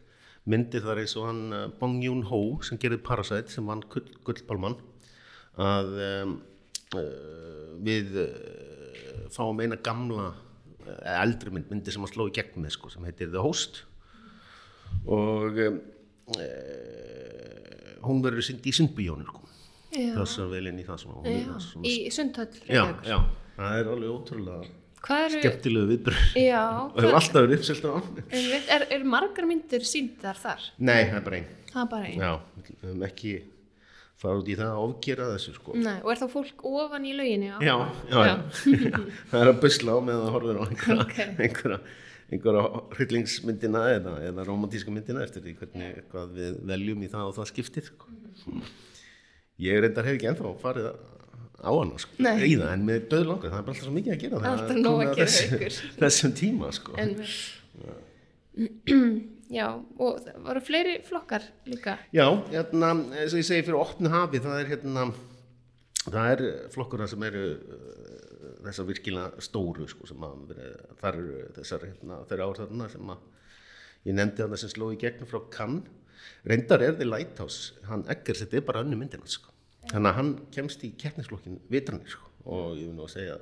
myndir 0.50 0.84
þar 0.84 1.02
eins 1.02 1.14
og 1.18 1.28
hann 1.28 1.44
uh, 1.56 1.66
Bong 1.80 2.02
Joon-ho 2.04 2.40
sem 2.66 2.80
gerði 2.80 3.00
Parasite 3.04 3.52
sem 3.52 3.66
vann 3.68 3.84
Gullpálmann 3.88 4.76
að 5.60 5.92
um, 6.04 6.34
við 7.84 8.18
uh, 8.22 9.24
fáum 9.34 9.62
eina 9.62 9.78
gamla 9.82 10.32
eldri 11.16 11.50
mynd, 11.54 11.70
myndi 11.70 11.92
sem 11.94 12.04
að 12.04 12.12
sló 12.12 12.26
í 12.28 12.34
gegn 12.36 12.60
með 12.60 12.74
sko, 12.76 12.90
sem 12.92 13.04
heitir 13.08 13.30
The 13.32 13.40
Host 13.40 13.82
og 15.08 15.56
um, 15.64 15.78
e, 16.36 16.48
hún 18.04 18.20
verður 18.24 18.44
synd 18.44 18.68
í 18.68 18.74
sundbíjónu 18.76 19.26
sko. 19.28 19.40
Já. 19.94 20.10
passa 20.16 20.46
vel 20.50 20.66
inn 20.70 20.80
í 20.82 20.84
það 20.86 21.04
svona, 21.04 21.20
er 21.30 21.86
í 21.86 22.10
Sundhöll 22.10 22.50
já, 22.66 22.82
Reykjavíkur. 22.82 23.04
já, 23.06 23.18
það 23.54 23.76
er 23.78 23.90
alveg 23.92 24.10
ótrúlega 24.10 24.72
eru, 25.12 25.40
skemmtilegu 25.42 25.88
viðbröð 25.92 26.36
já, 26.40 26.62
og 26.84 27.00
hefur 27.00 27.16
alltaf 27.18 27.40
verið 27.44 27.58
uppselt 27.58 27.84
á 27.84 27.92
einmitt, 27.98 28.70
er, 28.76 28.86
er 28.96 29.04
margar 29.04 29.46
myndir 29.50 29.84
síndar 29.88 30.38
þar? 30.40 30.62
nei, 30.78 31.02
það 31.10 31.18
er 31.20 31.26
bara 31.28 31.40
einn 31.42 31.50
Það 31.74 31.82
er 31.82 31.90
bara 31.90 32.06
einn. 32.06 32.22
já, 32.22 32.32
við 32.64 32.86
höfum 32.86 33.04
ekki 33.08 33.32
fara 34.24 34.38
út 34.40 34.48
í 34.48 34.54
það 34.56 34.70
að 34.70 34.84
ofgera 34.86 35.24
þessu 35.34 35.54
sko 35.56 35.74
Nei, 35.76 35.96
og 36.00 36.12
er 36.14 36.20
þá 36.22 36.26
fólk 36.32 36.64
ofan 36.70 37.04
í 37.10 37.12
lauginni? 37.18 37.50
á? 37.50 37.58
já, 37.60 37.74
já, 38.08 38.20
já. 38.30 38.34
það 39.32 39.40
er 39.42 39.50
að 39.52 39.60
busla 39.66 39.96
á 39.96 39.98
með 40.06 40.22
að 40.22 40.32
horfa 40.36 40.54
á 40.54 40.64
einhverja, 40.64 41.04
Ok. 41.04 41.18
einhverja, 41.48 41.78
einhverja 42.32 42.64
hryllingsmyndina 42.96 43.82
eða, 43.98 44.14
eða 44.30 44.46
romantíska 44.48 44.94
myndina 44.94 45.26
eftir 45.26 45.42
því 45.44 45.56
hvernig 45.58 46.14
við 46.38 46.56
veljum 46.70 47.02
í 47.04 47.10
það 47.12 47.28
og 47.32 47.36
það 47.40 47.50
skiptir 47.52 47.90
sko. 47.90 48.14
ég 49.66 49.82
reyndar 49.84 50.06
hef 50.08 50.16
ekki 50.18 50.30
ennþá 50.32 50.54
farið 50.62 50.88
á 51.64 51.72
hana 51.72 52.00
sko, 52.00 52.14
í 52.20 52.54
það, 52.54 52.70
en 52.70 52.82
með 52.88 53.06
döð 53.12 53.24
langar 53.30 53.52
það 53.52 53.58
er 53.58 53.66
bara 53.66 53.74
alltaf 53.74 53.86
svo 53.88 53.94
mikið 53.98 54.14
að 54.14 54.22
gera 54.24 54.40
þegar 54.40 54.50
Alltaf 54.54 54.80
nóg 54.84 54.98
að 55.04 55.14
gera 55.18 55.36
ykkur. 55.44 55.78
þessum 56.04 56.34
tíma 56.40 56.72
sko. 56.76 56.98
En 57.00 57.10
Já, 59.54 59.66
og 59.76 60.22
það 60.24 60.38
voru 60.46 60.60
fleiri 60.64 60.94
flokkar 61.04 61.44
líka. 61.68 61.98
Já, 62.14 62.24
hérna, 62.50 62.90
eins 63.20 63.34
og 63.34 63.40
ég 63.42 63.46
segi 63.46 63.64
fyrir 63.66 63.78
opnu 63.78 64.10
hafi, 64.10 64.40
það 64.42 64.60
er 64.62 64.70
hérna, 64.72 65.04
það 66.06 66.30
er 66.32 66.42
flokkurna 66.74 67.06
sem 67.10 67.26
eru 67.28 67.44
uh, 67.52 68.48
þessar 68.64 68.88
virkilega 68.88 69.44
stóru, 69.44 69.86
sko, 69.90 70.08
sem 70.10 70.26
að 70.26 70.54
þar 71.02 71.20
eru 71.20 71.42
þessar, 71.58 71.86
hérna, 71.90 72.18
þeirra 72.30 72.48
þarna 72.62 72.88
sem 72.94 73.14
að 73.14 73.28
ég 74.08 74.18
nefndi 74.18 74.42
þarna 74.42 74.60
sem 74.64 74.74
sló 74.74 74.90
í 74.94 74.98
gegnum 75.04 75.30
frá 75.30 75.42
Cannes. 75.54 76.00
Reyndar 76.48 76.82
er 76.82 76.96
þið 76.98 77.10
Lighthouse, 77.10 77.74
hann 77.90 78.06
ekkert, 78.10 78.40
þetta 78.42 78.58
er 78.58 78.66
bara 78.66 78.82
önnu 78.84 78.96
myndina, 78.96 79.28
sko. 79.28 79.53
Þannig 79.92 80.10
að 80.10 80.14
hann 80.18 80.30
kemst 80.54 80.84
í 80.86 80.92
keppnisflokkin 81.00 81.58
vitranir, 81.70 82.08
sko, 82.08 82.28
og 82.46 82.76
ég 82.78 82.86
vil 82.88 82.94
nú 82.96 83.04
að 83.06 83.12
segja 83.14 83.34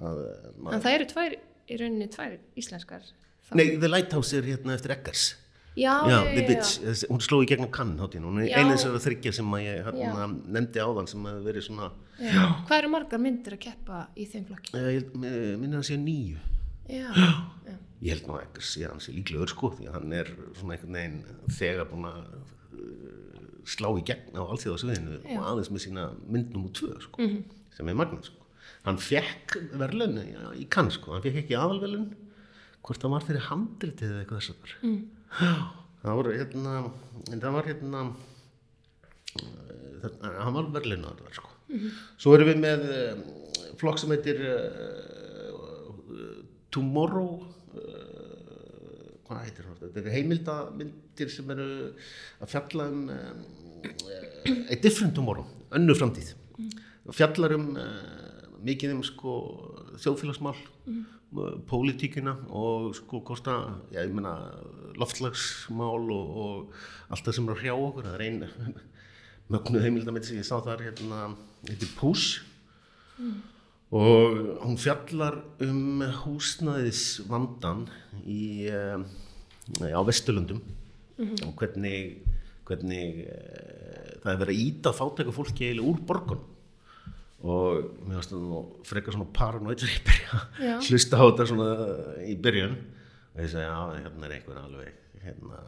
að, 0.00 0.18
að 0.66 0.74
En 0.74 0.80
það 0.84 0.94
eru 0.98 1.06
tvær, 1.14 1.36
í 1.70 1.78
rauninni 1.80 2.08
tvær 2.12 2.34
íslenskar. 2.60 3.06
þá. 3.48 3.54
Nei, 3.58 3.66
The 3.80 3.88
Lighthouse 3.90 4.36
er 4.38 4.42
hérna 4.50 4.74
eftir 4.76 4.92
Eggers. 4.96 5.36
Já, 5.78 5.92
Já, 6.02 6.10
já, 6.10 6.18
The 6.34 6.40
já, 6.42 6.46
Bitch, 6.48 6.70
þessi- 6.82 7.08
hún 7.12 7.20
sló 7.22 7.36
í 7.44 7.46
gegnum 7.46 7.70
kann 7.70 7.92
hátíðin, 7.98 8.24
hún 8.26 8.40
er 8.42 8.48
Já. 8.50 8.56
einu 8.58 8.74
þessar 8.74 8.96
þryggja 9.06 9.32
sem 9.34 9.46
ég 9.62 9.84
hérna, 9.86 10.00
Já. 10.02 10.26
nefndi 10.56 10.80
áðan 10.82 11.08
sem 11.08 11.24
hefur 11.24 11.44
verið 11.46 11.62
svona, 11.68 11.90
já. 12.18 12.42
Hvað 12.66 12.78
eru 12.82 12.88
margar 12.90 13.18
myndir 13.22 13.54
að 13.54 13.60
keppa 13.60 14.00
í 14.16 14.26
þeim 14.26 14.46
flokki? 14.48 14.74
uh, 14.74 14.90
ég 14.90 15.14
minna 15.62 15.78
að 15.78 15.86
sé 15.86 15.96
nýju. 15.96 16.38
Já, 16.90 17.06
já. 17.14 17.76
Ég 18.02 18.08
held 18.16 18.26
nú 18.26 18.34
að 18.34 18.42
Eggers 18.48 18.72
sé 18.74 18.82
hans 18.88 19.06
líklegur 19.08 19.48
sko, 19.48 19.70
því 19.78 19.86
að 19.88 19.92
hann 19.94 20.12
er 20.12 20.24
svona 20.58 20.74
einhvern 20.74 20.98
veginn 20.98 21.24
þegar 21.54 21.86
búin 21.92 22.06
að 22.10 22.18
uh, 22.74 23.29
slá 23.68 23.88
í 23.98 24.04
gegn 24.06 24.38
á 24.38 24.42
allþjóðasviðinu 24.42 25.20
og 25.36 25.48
aðeins 25.52 25.70
með 25.72 25.84
sína 25.86 26.06
mynd 26.26 26.54
nummer 26.54 26.72
tvö 26.76 26.94
sko, 27.04 27.28
sem 27.76 27.90
er 27.90 27.98
magna 27.98 28.22
sko. 28.24 28.38
Hann 28.86 29.00
fekk 29.02 29.58
verðlun 29.80 30.18
í 30.56 30.66
kann 30.72 30.90
sko, 30.94 31.14
hann 31.14 31.24
fekk 31.24 31.42
ekki 31.42 31.58
aðalverðlun, 31.58 32.08
hvort 32.86 33.02
það 33.02 33.14
var 33.16 33.26
fyrir 33.28 33.46
handritið 33.50 34.14
eða 34.14 34.22
eitthvað 34.22 34.40
þess 34.40 34.52
að. 34.54 34.74
Mm. 34.88 35.00
Það 36.00 36.16
var 36.16 36.30
hérna, 36.32 36.74
en 37.28 37.42
það 37.42 37.56
var 37.58 37.68
hérna, 37.68 38.04
það, 40.00 40.12
hann 40.40 40.56
var 40.56 40.70
verðlunar 40.78 41.20
þar 41.20 41.36
sko. 41.36 41.50
Svo 42.18 42.34
erum 42.34 42.50
við 42.50 42.58
með 42.64 42.86
um, 42.96 43.20
flokk 43.80 44.00
sem 44.00 44.12
heitir 44.14 44.40
uh, 44.48 45.50
Tomorrow 46.74 47.30
uh, 47.76 48.09
hvað 49.30 49.46
heitir 49.46 49.68
það? 49.68 49.80
Þetta 49.84 50.02
eru 50.02 50.14
heimildamyndir 50.16 51.32
sem 51.32 51.54
eru 51.54 51.68
að 52.42 52.50
fjalla 52.50 52.90
um 52.90 53.02
A 53.80 54.76
Different 54.82 55.14
Tomorrow, 55.16 55.46
önnu 55.78 55.94
framtíð 55.96 56.34
og 57.08 57.16
fjallar 57.16 57.54
um 57.56 57.70
uh, 57.80 58.20
mikið 58.66 58.92
um 58.96 59.00
sko 59.06 59.34
þjóðfélagsmál 60.02 60.56
mm. 60.84 61.00
pólitíkina 61.70 62.34
og 62.52 62.90
sko 62.98 63.22
kosta, 63.26 63.56
já 63.94 64.02
ég 64.02 64.12
meina 64.14 64.34
loftslagsmál 65.00 66.10
og, 66.12 66.34
og 66.44 67.14
allt 67.14 67.24
það 67.26 67.38
sem 67.38 67.48
er 67.48 67.54
að 67.54 67.62
hrjá 67.64 67.74
okkur, 67.76 68.08
það 68.08 68.18
er 68.18 68.26
ein 68.26 68.42
mögnuð 69.54 69.86
heimildamind 69.86 70.28
sem 70.28 70.40
ég 70.40 70.46
sá 70.46 70.58
þar 70.60 70.84
hérna, 70.88 71.30
heitir 71.70 71.94
Pús 71.96 72.34
og 73.90 74.36
hún 74.62 74.78
fjallar 74.78 75.40
um 75.66 76.04
húsnæðisvandan 76.22 77.86
í, 78.22 78.70
um, 78.70 79.06
á 79.82 80.00
Vesturlundum 80.06 80.62
og 81.20 81.56
hvernig, 81.58 82.20
hvernig 82.68 83.26
uh, 83.26 84.14
það 84.22 84.32
er 84.32 84.40
verið 84.44 84.54
að 84.54 84.64
íta 84.68 84.94
fátæku 84.96 85.34
fólki 85.34 85.66
eiginlega 85.66 85.90
úr 85.90 86.00
borgun 86.06 86.46
og 87.40 87.92
mér 88.04 88.18
finnst 88.18 88.34
það 88.34 88.56
frekar 88.88 89.16
svona 89.16 89.32
paranoid 89.36 89.80
þegar 89.80 89.94
ég 89.94 90.08
byrja 90.08 90.40
að 90.76 90.88
hlusta 90.90 91.20
á 91.20 91.24
þetta 91.24 91.46
svona 91.48 91.68
í 92.28 92.34
byrjun. 92.44 92.74
Og 93.30 93.40
ég 93.40 93.52
segi 93.52 93.64
já, 93.64 93.76
hérna 93.94 94.26
er 94.26 94.34
einhver 94.36 94.58
alveg 94.60 94.98
hérna, 95.24 95.60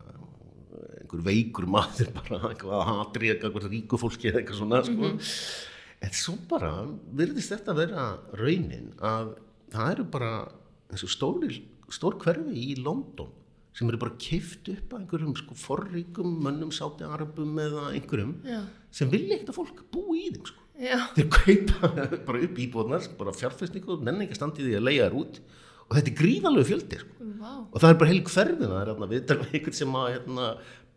einhver 1.00 1.22
veikur 1.28 1.68
maður 1.70 2.12
bara 2.18 2.40
eitthvað 2.50 2.84
hatri 2.90 3.32
eitthvað 3.32 3.70
ríku 3.72 4.00
fólki 4.00 4.28
eða 4.28 4.42
eitthvað 4.42 4.60
svona 4.60 4.82
sko. 4.88 5.12
En 6.02 6.16
svo 6.16 6.34
bara 6.50 6.72
virðist 7.18 7.54
þetta 7.54 7.76
vera 7.78 8.06
raunin 8.38 8.90
að 8.98 9.36
það 9.72 9.92
eru 9.94 10.08
bara 10.12 10.32
eins 10.92 11.04
og 11.06 11.12
stóri, 11.12 11.62
stór 11.92 12.18
hverfi 12.20 12.52
í 12.52 12.74
London 12.80 13.30
sem 13.72 13.88
eru 13.88 14.00
bara 14.02 14.18
kift 14.20 14.68
upp 14.68 14.92
að 14.92 15.00
einhverjum 15.00 15.36
sko 15.38 15.56
forríkum 15.56 16.34
mönnum 16.44 16.72
sáti 16.74 17.06
arabum 17.08 17.56
eða 17.62 17.88
einhverjum 17.94 18.34
Já. 18.44 18.60
sem 18.92 19.08
vilja 19.12 19.38
ekkert 19.38 19.54
að 19.54 19.60
fólk 19.62 19.82
búi 19.94 20.26
í 20.26 20.32
þeim 20.34 20.50
sko 20.50 20.60
þeir 21.16 21.28
kaupa 21.32 21.90
bara 22.28 22.44
upp 22.46 22.60
íbúðnar 22.60 23.08
bara 23.18 23.34
fjárfæsningu, 23.36 24.00
nenni 24.04 24.26
ekki 24.26 24.36
að 24.36 24.40
standi 24.40 24.66
því 24.66 24.78
að 24.78 24.88
leiða 24.88 25.08
þær 25.08 25.18
út 25.22 25.40
og 25.82 25.96
þetta 25.96 26.10
er 26.12 26.18
gríðalegu 26.20 26.68
fjöldi 26.68 26.98
sko. 27.00 27.30
vá. 27.40 27.52
og 27.64 27.78
það 27.78 27.88
er 27.88 27.98
bara 28.02 28.12
heil 28.12 28.22
hverfið 28.28 28.66
það 28.66 28.78
er 28.80 28.90
hérna, 28.92 29.08
viðtal 29.12 29.38
með 29.40 29.56
einhvern 29.56 29.78
sem 29.78 29.98
að 30.02 30.10
hérna, 30.16 30.46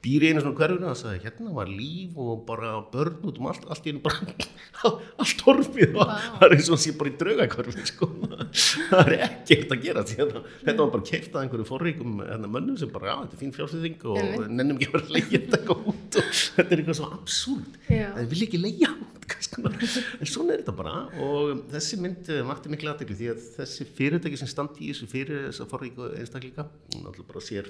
býr 0.06 0.26
í 0.26 0.32
einu 0.32 0.44
svona 0.44 0.58
hverfinu 0.60 0.90
og 0.92 1.00
sagði 1.00 1.24
hérna 1.26 1.54
var 1.56 1.72
líf 1.72 2.20
og 2.22 2.44
bara 2.48 2.76
börn 2.94 3.26
út 3.26 3.40
um 3.42 3.50
allt, 3.50 3.66
allt 3.74 3.88
í 3.88 3.94
einu 3.94 4.04
bara 4.06 4.36
allt 5.24 5.44
horfið 5.48 5.98
og 5.98 6.14
það 6.14 6.46
er 6.48 6.56
eins 6.58 6.72
og 6.76 6.82
sé 6.84 6.94
bara 7.00 7.12
í 7.12 7.18
draugakörfi 7.22 7.88
sko. 7.90 8.10
það 8.92 9.12
er 9.16 9.26
ekkert 9.30 9.76
að 9.76 9.84
gera 9.88 10.06
hérna, 10.12 10.44
þetta 10.62 10.78
var 10.84 10.94
bara 10.96 11.10
keift 11.12 11.36
að 11.36 11.42
einhverju 11.46 11.68
forríkum 11.72 12.22
hérna, 12.22 12.52
mönnum 12.58 12.80
sem 12.80 12.94
bara, 12.94 13.12
já, 13.12 13.18
þetta 13.26 13.38
er 13.40 13.44
fín 13.44 13.56
fjárfæsning 13.58 14.08
og 14.14 14.48
nennum 14.52 14.78
ekki 14.78 14.92
að 14.92 14.98
vera 15.00 15.10
að 15.10 15.16
leigja 15.18 15.42
þetta 15.42 15.60
eitthvað 15.60 15.92
út 15.94 16.22
og 16.22 16.32
þetta 16.56 16.68
er 16.70 16.82
eitthvað 16.84 17.00
svo 17.02 17.12
absúrt 17.16 17.80
Já. 17.90 18.08
það 18.16 18.34
vil 18.36 18.48
ekki 18.48 18.62
leigja 18.62 18.94
út 18.94 19.16
en 19.26 20.28
svona 20.30 20.54
er 20.54 20.62
þetta 20.62 20.76
bara. 20.76 20.96
Og 21.24 21.66
þessi 21.72 22.00
mynd 22.02 22.30
eh, 22.32 22.44
vakti 22.46 22.72
miklu 22.72 22.92
aðtekli 22.92 23.18
því 23.20 23.30
að 23.34 23.46
þessi 23.58 23.88
fyrirtæki 23.98 24.40
sem 24.40 24.50
standi 24.52 24.86
í 24.86 24.92
þessu 24.92 25.10
fyrir 25.12 25.48
þess 25.48 25.64
að 25.64 25.72
forríku 25.72 26.10
einstaklinga 26.14 26.68
náttúrulega 26.68 27.30
bara 27.32 27.44
sér, 27.44 27.70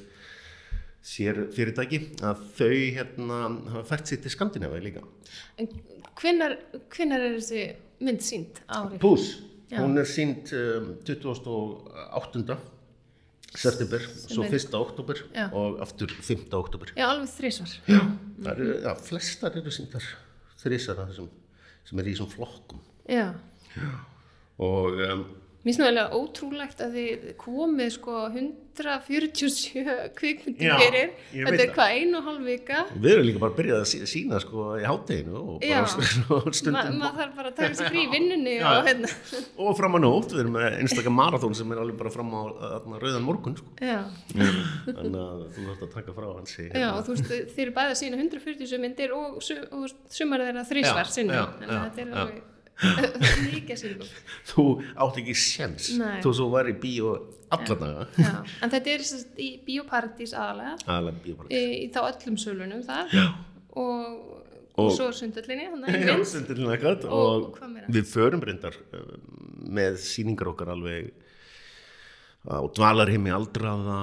sér 1.05 1.37
fyrirtæki 1.53 1.99
að 2.25 2.39
þau 2.57 2.69
hérna 2.97 3.39
hafa 3.75 3.83
fært 3.91 4.09
sér 4.09 4.21
til 4.23 4.33
Skandinavi 4.33 4.79
líka 4.87 5.03
En 5.61 5.69
hvinnar, 6.17 6.55
er 7.27 7.35
þessi 7.37 7.65
mynd 8.05 8.23
sínd 8.25 8.61
ári? 8.67 8.97
Pús, 9.01 9.27
Já. 9.69 9.81
hún 9.83 9.97
er 10.01 10.07
sínd 10.09 10.49
um, 10.57 10.95
28. 11.05 12.57
september, 13.55 14.01
svo 14.25 14.43
er- 14.43 14.57
1. 14.57 14.73
oktober 14.79 15.21
Já. 15.35 15.45
og 15.53 15.79
aftur 15.85 16.11
5. 16.11 16.47
oktober 16.57 16.91
Já, 16.97 17.05
alveg 17.11 17.29
þrísvar. 17.37 17.75
Já, 17.87 18.01
það 18.41 18.51
eru, 18.55 18.69
já, 18.83 18.91
flestar 19.05 19.57
eru 19.61 19.71
síndar 19.71 20.03
þrísara 20.63 21.07
sem, 21.15 21.29
sem 21.85 21.99
er 22.01 22.09
í 22.09 22.15
þessum 22.15 22.31
flokkum 22.33 22.81
Já. 23.07 23.27
og 24.57 24.99
um, 25.05 25.25
Mér 25.65 25.73
finnst 25.73 25.79
nú 25.81 25.85
alveg 25.89 26.11
ótrúlegt 26.13 26.81
að 26.85 26.91
þið 26.93 27.21
komið 27.41 27.87
sko 27.95 28.15
147 28.29 30.11
kvikmyndir 30.19 30.67
Já, 30.67 30.75
fyrir. 30.77 31.07
Þetta 31.31 31.53
er 31.53 31.57
það. 31.61 31.71
hvað 31.73 31.93
einu 31.95 32.17
og 32.19 32.25
hálf 32.27 32.43
vika. 32.45 32.81
við 33.01 33.11
erum 33.15 33.25
líka 33.25 33.39
bara 33.41 33.51
að 33.53 33.57
byrja 33.59 33.77
að 33.79 33.85
sí- 33.89 34.01
sína 34.11 34.39
sko 34.43 34.65
í 34.77 34.83
hátteginu 34.85 35.35
og 35.55 35.65
Já. 35.65 35.79
bara 35.85 36.37
Ma, 36.45 36.53
stundum 36.59 36.99
maður 37.01 37.17
þarf 37.21 37.33
bara 37.39 37.49
að 37.49 37.57
taka 37.57 37.79
sér 37.79 37.89
frí 37.95 38.03
vinnunni 38.13 38.53
Já. 38.59 38.67
og 38.75 38.89
hérna. 38.91 39.11
og 39.65 39.77
fram 39.79 39.97
á 39.97 39.99
nótt, 40.05 40.29
við 40.35 40.43
erum 40.43 40.55
með 40.59 40.77
einstakar 40.83 41.15
marathón 41.17 41.55
sem 41.57 41.71
er 41.73 41.81
alveg 41.81 41.97
bara 42.03 42.13
fram 42.13 42.29
á 42.35 42.41
þarna, 42.61 43.01
rauðan 43.05 43.25
morgun 43.25 43.57
sko. 43.57 43.69
Já. 43.81 43.99
þannig 44.35 45.21
að 45.25 45.45
þú 45.55 45.67
þarfst 45.69 45.85
að 45.89 45.93
taka 45.97 46.17
frá 46.19 46.27
hans 46.35 46.57
í 46.61 46.67
Já, 46.69 46.89
og 46.93 47.01
þú 47.09 47.15
veist, 47.17 47.31
þið 47.55 47.63
eru 47.65 47.75
bæði 47.79 47.95
að 47.95 48.01
sína 48.03 48.21
147 48.21 48.83
myndir 48.85 49.15
og, 49.17 49.39
og 49.39 49.47
þú 49.49 49.81
veist, 49.87 50.03
sumar 50.13 50.45
þeirra 50.45 50.67
þrísvar 50.69 51.09
Já, 51.09 51.15
sinni. 51.17 51.33
já, 51.33 51.45
Þannig 51.55 51.71
að 51.71 51.79
já, 51.79 51.85
þetta 51.89 52.05
er 52.05 52.11
já. 52.13 52.19
alveg. 52.25 52.43
þú 54.49 54.65
átt 55.05 55.19
ekki 55.21 55.35
Nei. 55.99 56.19
þú 56.23 56.33
svo 56.39 56.47
var 56.53 56.67
í 56.71 56.75
bíó 56.81 57.15
alla 57.55 57.75
daga. 57.79 58.05
Já, 58.19 58.31
en 58.65 58.71
þetta 58.73 58.91
er 58.95 59.03
í 59.39 59.49
Bíóparadís 59.63 60.33
aðalega. 60.35 60.73
aðalega 60.85 61.21
bíó 61.23 61.35
bara 61.39 61.51
í, 61.55 61.61
í 61.85 61.91
þá 61.93 61.99
öllum 62.09 62.39
sölunum 62.41 62.81
þar. 62.87 63.13
Og, 63.75 64.07
og, 64.75 64.87
Og- 64.87 64.95
svo 64.97 65.11
akkurat 66.75 67.05
Og- 67.07 67.13
og, 67.13 67.61
og 67.61 67.93
við 67.95 68.09
förum 68.11 68.43
reyndar 68.43 68.75
uh, 68.97 69.13
með 69.71 70.01
sýningar 70.03 70.51
okkar 70.51 70.73
alveg 70.75 71.13
á 72.45 72.61
dvalarheimi 72.77 73.31
aldraða 73.33 73.95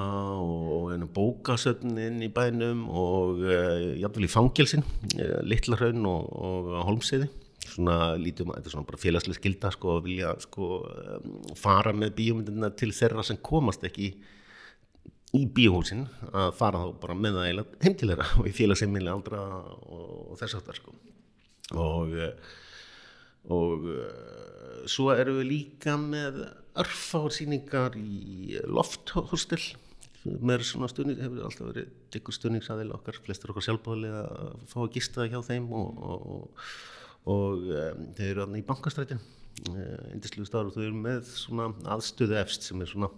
og 0.42 0.88
bókasöfnin 1.14 2.24
í 2.26 2.30
bænum 2.34 2.88
og 2.90 3.38
uh, 3.44 3.92
jafnvel 4.00 4.26
í 4.26 4.32
fangelsin, 4.32 4.82
uh, 5.18 5.36
Littlarhaun 5.46 6.02
og, 6.10 6.32
og 6.32 6.72
Holmsiði 6.88 7.28
svona 7.62 8.14
lítum 8.20 8.52
þetta 8.52 8.68
er 8.68 8.74
svona 8.74 8.88
bara 8.88 9.00
félagslega 9.00 9.38
skilda 9.40 9.72
sko 9.74 9.96
að 9.96 10.06
vilja 10.08 10.32
sko 10.42 10.68
um, 10.82 11.34
fara 11.58 11.94
með 11.96 12.16
bíómyndina 12.18 12.72
til 12.78 12.90
þeirra 12.96 13.24
sem 13.26 13.40
komast 13.44 13.84
ekki 13.88 14.12
í 15.32 15.44
bíóhúsin 15.56 16.04
að 16.30 16.50
fara 16.58 16.82
þá 16.82 16.98
bara 17.04 17.16
með 17.16 17.38
það 17.38 17.46
eiginlega 17.48 17.84
heim 17.86 17.94
til 18.00 18.10
þeirra 18.10 18.26
og 18.40 18.48
í 18.50 18.56
félagsheimili 18.56 19.12
aldra 19.12 19.44
og, 19.88 20.34
þess 20.40 20.58
aftar 20.58 20.80
sko. 20.80 20.96
Og 21.72 22.18
og 23.50 23.86
uh, 23.90 24.82
svo 24.86 25.10
erum 25.16 25.40
við 25.40 25.48
líka 25.48 25.96
með 25.98 26.44
örfársýningar 26.78 27.96
í 27.98 28.60
lofthostel 28.70 29.60
með 30.22 30.62
svona 30.68 30.88
stuðning, 30.90 31.18
hefur 31.18 31.48
alltaf 31.48 31.68
verið 31.72 31.88
dykkur 32.14 32.36
stuðningsaðil 32.36 32.92
okkar, 32.94 33.18
flestir 33.24 33.50
okkar 33.50 33.66
sjálfbáðilega 33.66 34.20
að 34.22 34.52
fá 34.70 34.76
að 34.84 34.92
gista 34.94 35.26
hjá 35.26 35.40
þeim 35.48 35.66
og, 35.74 35.98
og, 35.98 36.68
og 37.30 37.68
um, 37.68 38.08
þeir 38.16 38.32
eru 38.32 38.44
aðna 38.46 38.60
í 38.60 38.66
bankastrætin 38.66 39.22
indislu 40.12 40.46
staður 40.48 40.70
og 40.70 40.76
þau 40.76 40.84
eru 40.86 41.00
með 41.04 41.26
svona 41.28 41.68
aðstöðu 41.94 42.38
efst 42.40 42.66
sem 42.66 42.80
er 42.82 42.90
svona 42.90 43.10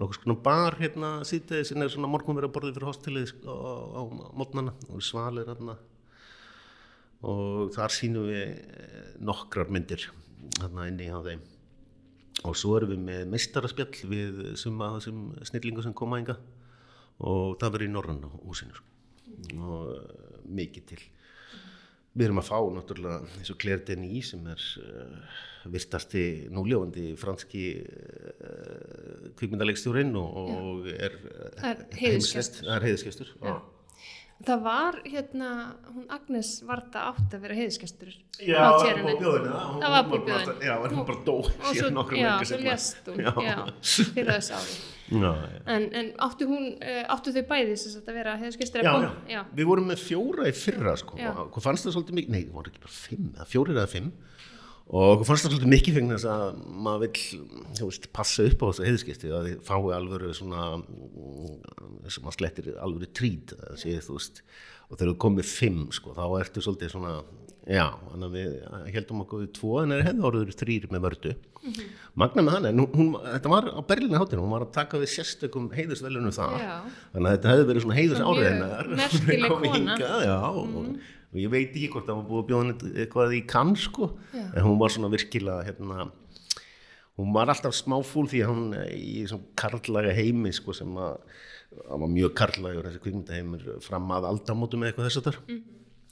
nokkuð 0.00 0.18
svona 0.20 0.36
bar 0.44 0.76
hérna 0.80 1.10
síðdegi 1.28 1.68
sem 1.68 1.82
er 1.82 1.92
svona 1.92 2.10
morgunverða 2.12 2.52
borðið 2.54 2.76
fyrir 2.78 2.88
hostelið 2.88 3.32
á, 3.44 3.52
á, 3.52 3.72
á 3.98 4.02
mótnana. 4.38 4.74
Og 4.92 5.04
svalir 5.04 5.50
aðna 5.52 5.76
og 7.22 7.72
þar 7.74 7.94
sínum 7.94 8.28
við 8.30 8.54
nokkrar 9.22 9.70
myndir 9.72 10.08
hérna 10.58 10.88
inni 10.90 11.10
á 11.12 11.20
þeim. 11.22 11.42
Og 12.48 12.56
svo 12.58 12.78
erum 12.78 12.94
við 12.94 13.02
með 13.06 13.26
meistaraspjall 13.34 14.08
við 14.10 14.42
suma 14.58 14.94
þessum 14.96 15.28
snillingu 15.46 15.84
sem 15.84 15.94
koma 15.94 16.18
enga 16.22 16.38
og 17.22 17.58
það 17.60 17.74
verður 17.76 17.86
í 17.86 17.92
Norranna 17.92 18.30
húsinu 18.42 18.74
sko. 18.74 18.88
og 19.58 19.90
uh, 19.92 19.98
mikið 20.48 20.86
til 20.88 21.02
við 22.12 22.26
erum 22.28 22.42
að 22.42 22.48
fá 22.50 22.58
náttúrulega 22.76 23.38
eins 23.38 23.52
og 23.52 23.58
Claire 23.62 23.84
Denis 23.88 24.32
sem 24.34 24.46
er 24.52 24.64
uh, 24.82 25.36
virtasti 25.72 26.24
núljóðandi 26.52 27.12
franski 27.20 27.66
uh, 27.82 29.30
kvikmyndalegstjórin 29.38 30.12
og, 30.20 30.40
og 30.42 30.90
er 30.92 31.16
heiðisgestur 32.84 33.30
Það 34.42 34.62
var 34.64 34.96
hérna, 35.06 35.48
hún 35.92 36.06
Agnes 36.10 36.48
Varda 36.66 37.04
átt 37.12 37.34
að 37.36 37.44
vera 37.44 37.56
heiðiskestur 37.58 38.10
Já, 38.42 38.58
það 38.58 38.88
var 38.88 39.02
búið 39.04 39.20
bjóðinu 39.20 39.52
það 39.82 39.94
var 39.94 40.08
búið 40.08 40.24
bjóðinu 40.28 40.66
Já, 40.66 40.72
hún 40.82 41.04
bara 41.10 41.20
dó 41.28 41.36
síðan 41.68 41.94
nokkur 41.98 42.18
Já, 42.18 42.32
svo 42.48 42.58
lést 42.62 43.10
hún, 43.12 43.22
já, 43.22 43.32
já 43.46 43.54
fyrir 44.16 44.30
þess 44.32 44.50
ári. 44.56 44.74
Já, 45.12 45.28
já. 45.28 45.62
En, 45.76 45.86
en 46.00 46.10
áttu 46.26 46.48
hún, 46.48 46.68
eh, 46.80 47.02
áttu 47.12 47.34
þau 47.36 47.42
bæði 47.52 47.76
þess 47.76 48.00
að 48.00 48.12
vera 48.16 48.36
heiðiskestur 48.40 48.86
já, 48.86 48.92
já, 49.28 49.40
við 49.52 49.68
vorum 49.68 49.90
með 49.92 50.02
fjóra 50.06 50.48
í 50.48 50.54
fyrra 50.56 50.94
sko, 50.98 51.18
hvað 51.20 51.66
fannst 51.66 51.86
það 51.86 51.98
svolítið 51.98 52.18
mikið, 52.18 52.34
nei, 52.34 52.44
það 52.46 52.56
voru 52.56 52.72
ekki 52.72 52.84
bara 52.86 52.96
fimm, 52.96 53.28
fjórir 53.52 53.76
eða 53.78 53.90
fimm 53.92 54.12
og 54.90 55.20
hvað 55.20 55.28
fannst 55.28 55.46
það 55.46 55.54
svolítið 55.54 55.72
mikið 55.72 55.96
fengið 55.98 56.16
þess 56.16 56.30
að 56.32 56.56
maður 56.86 57.04
vill, 57.04 57.44
þú 57.78 57.90
veist, 57.90 58.08
passa 58.16 58.46
upp 58.48 58.64
á 58.64 58.66
þessu 58.68 58.88
heiðiskesti 58.88 59.30
að 59.32 59.48
þið 59.48 59.62
fái 59.68 59.78
alvöru 59.96 60.32
svona 60.36 60.66
sem 62.12 62.26
að 62.26 62.36
slettir 62.36 62.72
alvöru 62.82 63.08
trít, 63.14 63.54
sé, 63.80 63.94
veist 63.96 64.42
og 64.92 64.98
þegar 64.98 65.14
þú 65.14 65.20
komið 65.24 65.48
fimm, 65.48 65.86
sko, 65.94 66.12
þá 66.16 66.26
ertu 66.42 66.64
svolítið 66.64 66.92
svona, 66.92 67.14
já, 67.64 67.86
þannig 68.10 68.26
að 68.26 68.34
við 68.36 68.92
heldum 68.98 69.22
okkur 69.24 69.46
við 69.46 69.54
tvo, 69.56 69.72
en 69.80 69.94
það 69.94 70.04
hefði 70.10 70.26
orður 70.28 70.52
þrýr 70.60 70.86
með 70.92 71.04
vördu, 71.06 71.32
mm 71.62 71.72
-hmm. 71.72 71.94
magna 72.14 72.42
með 72.42 72.56
hann 72.56 72.66
en 72.66 72.82
hún, 72.82 73.16
þetta 73.22 73.54
var 73.54 73.70
á 73.72 73.80
Berlínu 73.88 74.20
hátinu 74.20 74.42
hún 74.42 74.52
var 74.52 74.66
að 74.66 74.74
taka 74.76 75.00
við 75.00 75.14
sérstökum 75.14 75.70
heiðisvelunum 75.72 76.34
það 76.34 76.58
já. 76.60 76.76
þannig 77.14 77.28
að 77.30 77.34
þetta 77.36 77.52
hefði 77.52 77.66
verið 77.70 77.82
svona 77.82 77.98
heiðis 78.00 78.20
áriðinnar 78.20 78.92
merkileg 79.00 79.56
kona 79.62 79.96
já, 79.96 80.38
mm 80.52 80.68
-hmm. 80.68 80.76
og 80.76 81.21
ég 81.40 81.52
veit 81.52 81.70
ekki 81.70 81.88
hvort 81.94 82.08
það 82.08 82.18
var 82.18 82.26
búið 82.28 82.42
að 82.42 82.50
bjóða 82.50 82.90
eitthvað 83.04 83.36
í 83.38 83.44
kann, 83.48 83.76
sko 83.78 84.10
já. 84.34 84.44
en 84.44 84.66
hún 84.66 84.80
var 84.80 84.92
svona 84.92 85.12
virkilega, 85.12 85.64
hérna 85.68 86.10
hún 87.20 87.32
var 87.36 87.52
alltaf 87.52 87.76
smáfúl 87.76 88.28
því 88.28 88.42
að 88.44 88.52
hún 88.52 88.76
í 88.96 89.24
svona 89.30 89.56
karlaga 89.58 90.12
heimi, 90.16 90.52
sko, 90.56 90.74
sem 90.76 90.92
að 90.96 91.18
það 91.72 92.02
var 92.02 92.10
mjög 92.12 92.34
karlægur 92.36 92.88
þessi 92.88 93.02
kvikmyndaheimur 93.04 93.70
fram 93.84 94.10
að 94.16 94.28
aldamótum 94.32 94.82
eða 94.82 94.92
eitthvað 94.92 95.08
þess 95.08 95.20
að 95.20 95.28
þar 95.28 95.38
mm. 95.42 95.60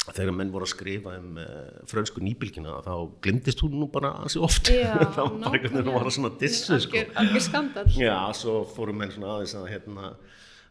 þegar 0.06 0.36
menn 0.38 0.52
voru 0.54 0.66
að 0.66 0.72
skrifa 0.72 1.16
um 1.20 1.40
uh, 1.42 1.70
frönsku 1.90 2.24
nýbylgina 2.24 2.78
þá 2.86 2.92
glimtist 3.24 3.64
hún 3.64 3.76
nú 3.80 3.90
bara 3.92 4.14
ansi 4.22 4.40
oft 4.42 4.70
þá 4.70 4.96
var 5.18 5.36
bara 5.36 5.52
einhvern 5.52 5.76
veginn 5.76 5.92
að 5.92 5.98
vara 5.98 6.14
svona 6.16 6.32
dissu 6.40 6.80
sko. 6.80 7.04
algjör 7.22 7.46
skandal 7.46 7.86
já, 7.92 8.16
svo 8.40 8.60
fórum 8.72 9.00
menn 9.02 9.12
svona 9.14 9.34
aðeins 9.36 9.56
að 9.60 9.68
hérna 9.74 10.14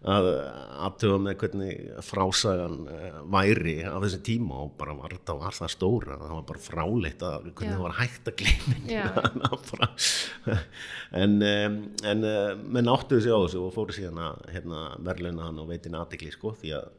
að 0.07 0.27
aðtöfa 0.79 1.15
með 1.19 1.33
hvernig 1.41 1.79
frásagan 2.07 2.77
væri 3.33 3.73
á 3.83 3.99
þessi 3.99 4.21
tíma 4.23 4.61
og 4.63 4.77
bara 4.79 4.93
var 4.95 5.11
þetta 5.17 5.35
var 5.41 5.57
það 5.57 5.73
stóra 5.73 6.15
það 6.21 6.31
var 6.37 6.45
bara 6.47 6.63
fráleitt 6.63 7.25
að 7.27 7.49
hvernig 7.49 7.73
það 7.73 7.83
var 7.83 7.97
hægt 7.97 8.31
að 8.31 8.37
gleyna 8.39 9.09
en 11.19 11.35
en 11.43 12.23
menn 12.63 12.93
áttuði 12.93 13.25
sig 13.27 13.35
á 13.35 13.43
þessu 13.43 13.65
og 13.65 13.75
fóru 13.75 13.97
síðan 13.97 14.23
að 14.23 14.39
hérna, 14.55 14.85
verðluna 15.09 15.49
hann 15.49 15.59
og 15.65 15.67
veitin 15.73 15.99
aðdegli 15.99 16.31
sko 16.31 16.55
því 16.61 16.73
að, 16.79 16.89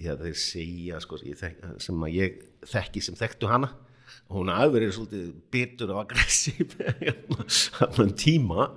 því 0.00 0.10
að 0.10 0.26
þeir 0.26 0.42
segja 0.48 1.02
sko 1.06 1.22
sem 1.22 2.06
að 2.08 2.18
ég 2.18 2.42
þekki 2.66 3.04
sem 3.06 3.20
þekktu 3.22 3.52
hana 3.52 3.70
hún 4.32 4.50
hafi 4.52 4.74
verið 4.74 4.94
svolítið 4.96 5.28
bitur 5.54 5.94
og 5.94 6.02
aggressív 6.04 6.74
hérna 7.04 8.08
tíma 8.18 8.70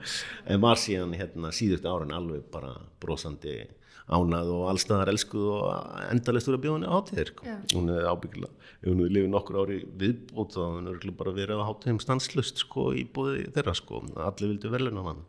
en 0.46 0.62
var 0.64 0.80
síðan 0.82 1.16
hérna 1.18 1.54
síðustu 1.56 1.92
árin 1.92 2.16
alveg 2.16 2.46
bara 2.54 2.76
brosandi 3.02 3.60
ánað 4.08 4.52
og 4.56 4.68
allstaðar 4.72 5.12
elskuð 5.12 5.48
og 5.52 6.04
endalist 6.08 6.48
úr 6.48 6.56
að 6.56 6.62
bjóða 6.64 6.78
henni 6.78 6.92
átíðir 6.98 7.32
sko. 7.34 7.56
hún 7.74 7.90
hefði 7.92 8.12
ábyggilega, 8.14 8.68
ef 8.80 8.88
hún 8.88 9.02
hefði 9.02 9.16
lifið 9.18 9.34
nokkur 9.34 9.60
ári 9.64 9.80
viðbót 10.00 10.54
þá 10.56 10.62
hefði 10.62 10.94
henni 10.94 11.16
bara 11.20 11.34
verið 11.36 11.58
að 11.58 11.68
hátíðum 11.68 12.00
stanslust 12.04 12.64
sko 12.64 12.86
í 12.96 13.04
bóði 13.04 13.50
þeirra 13.56 13.76
sko. 13.76 14.00
Allir 14.24 14.54
vildi 14.54 14.72
verðluna 14.72 15.04
hann 15.10 15.26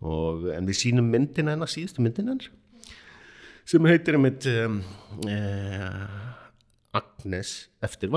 og, 0.00 0.48
en 0.54 0.70
við 0.70 0.80
sínum 0.80 1.12
myndina 1.12 1.52
hennar 1.52 1.70
síðustu 1.70 2.04
myndina 2.04 2.32
hennar 2.32 2.48
sem 3.68 3.90
heitir 3.90 4.16
um 4.16 4.24
eitt 4.26 4.48
um, 4.50 4.80
eh, 5.28 6.06
Agnes 6.96 7.68
eftir 7.84 8.10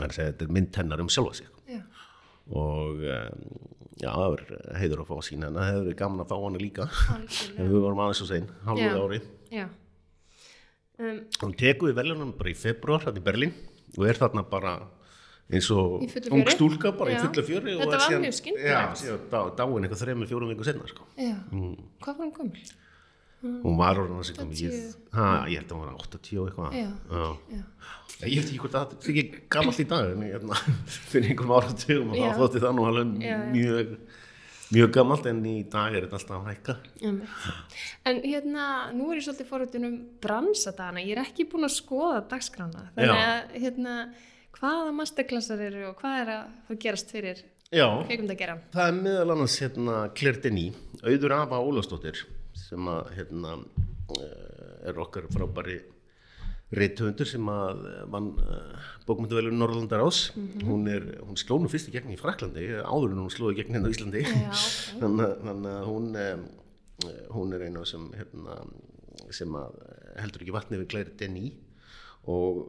Varda 0.00 0.28
þetta 0.30 0.46
er 0.46 0.54
mynd 0.56 0.80
hennar 0.80 1.02
um 1.04 1.10
sjálfa 1.12 1.36
sig 1.40 1.50
já. 1.70 1.80
og 2.50 3.02
um, 3.04 3.44
já, 4.00 4.08
það 4.08 4.30
verður 4.34 4.62
heiður 4.80 5.02
að 5.02 5.10
fá 5.10 5.14
að 5.16 5.26
sína 5.28 5.50
en 5.50 5.58
það 5.58 5.70
hefur 5.70 5.98
gaman 6.02 6.24
að 6.24 6.32
fá 6.32 6.36
hana 6.44 6.62
líka 6.62 6.88
en 7.56 7.70
við 7.74 7.76
vorum 7.76 8.02
aðeins 8.04 8.24
og 8.24 8.30
sein, 8.30 8.48
halvuð 8.68 9.02
ári 9.04 9.20
um, 9.60 11.20
hún 11.42 11.58
tekuði 11.64 11.98
veljunum 12.00 12.32
bara 12.38 12.52
í 12.52 12.56
februar 12.58 13.06
hætti 13.06 13.22
í 13.22 13.28
Berlín 13.28 13.54
og 13.96 14.08
er 14.08 14.20
þarna 14.20 14.46
bara 14.48 14.78
eins 15.50 15.70
og 15.74 16.04
ung 16.30 16.44
stúlka 16.52 16.92
bara 16.96 17.14
já. 17.14 17.18
í 17.18 17.24
fullu 17.24 17.46
fjöri 17.46 17.78
þetta 17.80 18.02
var 18.04 18.20
mjög 18.24 18.36
skynnt 18.38 19.30
dá, 19.32 19.40
dáin 19.58 19.86
eitthvað 19.86 20.04
þrejum, 20.04 20.28
fjórum 20.30 20.52
viku 20.52 20.66
senna 20.68 20.86
sko. 20.90 21.08
mm. 21.18 21.74
hvað 22.04 22.20
var 22.20 22.24
hún 22.28 22.36
gömul? 22.36 22.68
Hún 23.40 23.76
var 23.78 23.98
orðin 24.00 24.20
að 24.20 24.28
segja 24.28 24.46
ég, 24.68 24.96
ég 25.48 25.60
held 25.60 25.70
að 25.70 25.76
hún 25.76 25.84
var 25.86 26.00
8-10 26.04 26.40
og 26.40 26.48
eitthvað. 26.50 26.74
Já, 26.76 26.88
já. 27.54 27.60
Ég 28.20 28.40
veit 28.42 28.50
ekki 28.50 28.58
hvort 28.60 28.74
það 28.74 28.90
er 28.94 29.12
ekki 29.12 29.44
gammalt 29.54 29.80
í 29.80 29.86
dag 29.88 30.10
en 30.12 30.24
hérna, 30.26 30.56
finn 31.10 31.28
einhverjum 31.28 31.54
áratugum 31.56 32.10
og 32.12 32.18
þá 32.20 32.40
þótti 32.40 32.64
það 32.64 32.74
nú 32.76 32.88
alveg 32.90 33.14
mjög, 33.54 33.94
mjög 34.76 34.90
gammalt 34.96 35.28
en 35.30 35.38
í 35.48 35.54
dag 35.72 35.96
er 35.96 36.04
þetta 36.06 36.18
alltaf 36.18 36.34
að 36.36 36.50
hækka. 36.50 36.74
En 38.10 38.20
hérna, 38.26 38.66
nú 38.96 39.08
er 39.08 39.20
ég 39.20 39.24
svolítið 39.24 39.48
fórhundin 39.52 39.88
um 39.88 39.94
bransadana, 40.20 41.04
ég 41.04 41.14
er 41.16 41.22
ekki 41.24 41.48
búin 41.48 41.68
að 41.68 41.78
skoða 41.78 42.20
dagskrána, 42.34 42.90
þannig 42.98 43.22
að 43.22 43.56
hérna, 43.64 43.94
hvaða 44.58 44.92
masterklassar 44.98 45.64
eru 45.70 45.86
og 45.88 45.96
hvað 46.02 46.20
er 46.26 46.34
að 46.34 46.76
gerast 46.84 47.14
fyrir 47.14 47.40
kveikund 47.70 48.34
að 48.34 48.36
gera? 48.42 48.58
Það 48.74 48.90
er 48.90 49.00
meðal 49.00 49.32
annars 49.36 49.56
hérna 49.62 49.96
Denis, 50.42 50.76
auður 51.06 51.36
Ava 51.38 51.62
Ólastóttir 51.64 52.20
sem 52.70 52.90
að 52.90 53.14
hérna 53.18 53.56
eh, 54.16 54.90
er 54.90 55.00
okkar 55.02 55.28
frábæri 55.32 55.80
reithöndur 56.70 57.26
sem 57.26 57.48
að 57.50 57.80
vann 58.12 58.28
uh, 58.38 58.90
bókmynduvelur 59.08 59.54
Norrlandar 59.54 60.04
ás 60.06 60.30
mm 60.36 60.46
-hmm. 60.46 60.66
hún, 60.68 60.86
hún 61.26 61.36
slóð 61.36 61.64
nú 61.64 61.68
fyrst 61.68 61.88
í 61.90 61.94
gegn 61.96 62.14
í 62.14 62.18
Fraklandi 62.20 62.68
áður 62.78 63.10
en 63.10 63.22
hún 63.24 63.34
slóði 63.34 63.56
gegn 63.58 63.74
hérna 63.74 63.90
í 63.90 63.94
Íslandi 63.96 64.22
ja, 64.22 64.52
okay. 64.54 65.00
þannig 65.00 65.72
að 65.72 65.86
hún 65.90 66.06
hún 67.30 67.52
er 67.56 67.62
eina 67.66 67.84
sem, 67.84 68.06
hérna, 68.12 68.60
sem 69.30 69.50
heldur 70.20 70.42
ekki 70.42 70.54
vatni 70.54 70.78
við 70.78 70.90
Claire 70.92 71.16
Denis 71.18 71.52
og 72.28 72.68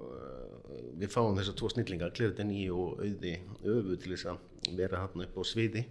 við 0.98 1.12
fáum 1.12 1.38
þessar 1.38 1.58
tvo 1.60 1.70
snillingar 1.70 2.14
Claire 2.16 2.34
Denis 2.34 2.72
og 2.72 3.02
auði 3.04 3.36
öfu 3.64 3.98
til 3.98 4.16
þess 4.16 4.26
að 4.32 4.38
vera 4.78 5.04
hann 5.04 5.26
upp 5.26 5.38
á 5.38 5.44
sviði 5.46 5.86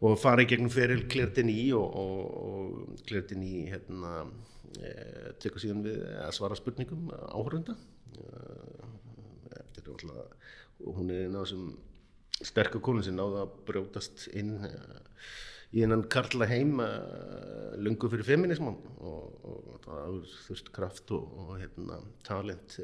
og 0.00 0.18
fara 0.18 0.42
í 0.42 0.48
gegnum 0.50 0.72
feril 0.72 1.06
Claire 1.10 1.32
Denis 1.36 1.72
og, 1.78 1.94
og, 1.94 2.98
Claire 3.06 3.28
Denis 3.30 3.70
hérna 3.74 4.24
Eh, 4.82 5.30
tekur 5.38 5.62
síðan 5.62 5.84
við 5.84 6.00
að 6.18 6.32
svara 6.34 6.56
spurningum 6.58 7.10
áhörunda 7.30 7.76
eh, 8.18 8.80
hún 10.82 11.12
er 11.12 11.28
eina 11.28 11.42
af 11.42 11.46
þessum 11.46 11.68
sterkur 12.42 12.82
konun 12.82 13.04
sem 13.06 13.14
náða 13.14 13.44
að 13.44 13.52
brjótast 13.68 14.26
inn 14.34 14.56
eh, 14.66 15.28
í 15.74 15.84
einan 15.84 16.02
karla 16.10 16.46
heim 16.46 16.78
uh, 16.82 17.74
lungu 17.82 18.06
fyrir 18.10 18.26
feminisman 18.26 18.76
og, 19.02 19.38
og 19.42 19.78
það 19.82 20.02
er 20.02 20.34
þurft 20.44 20.68
kraft 20.74 21.14
og, 21.16 21.24
og 21.42 21.48
hérna, 21.58 21.96
talent 22.22 22.76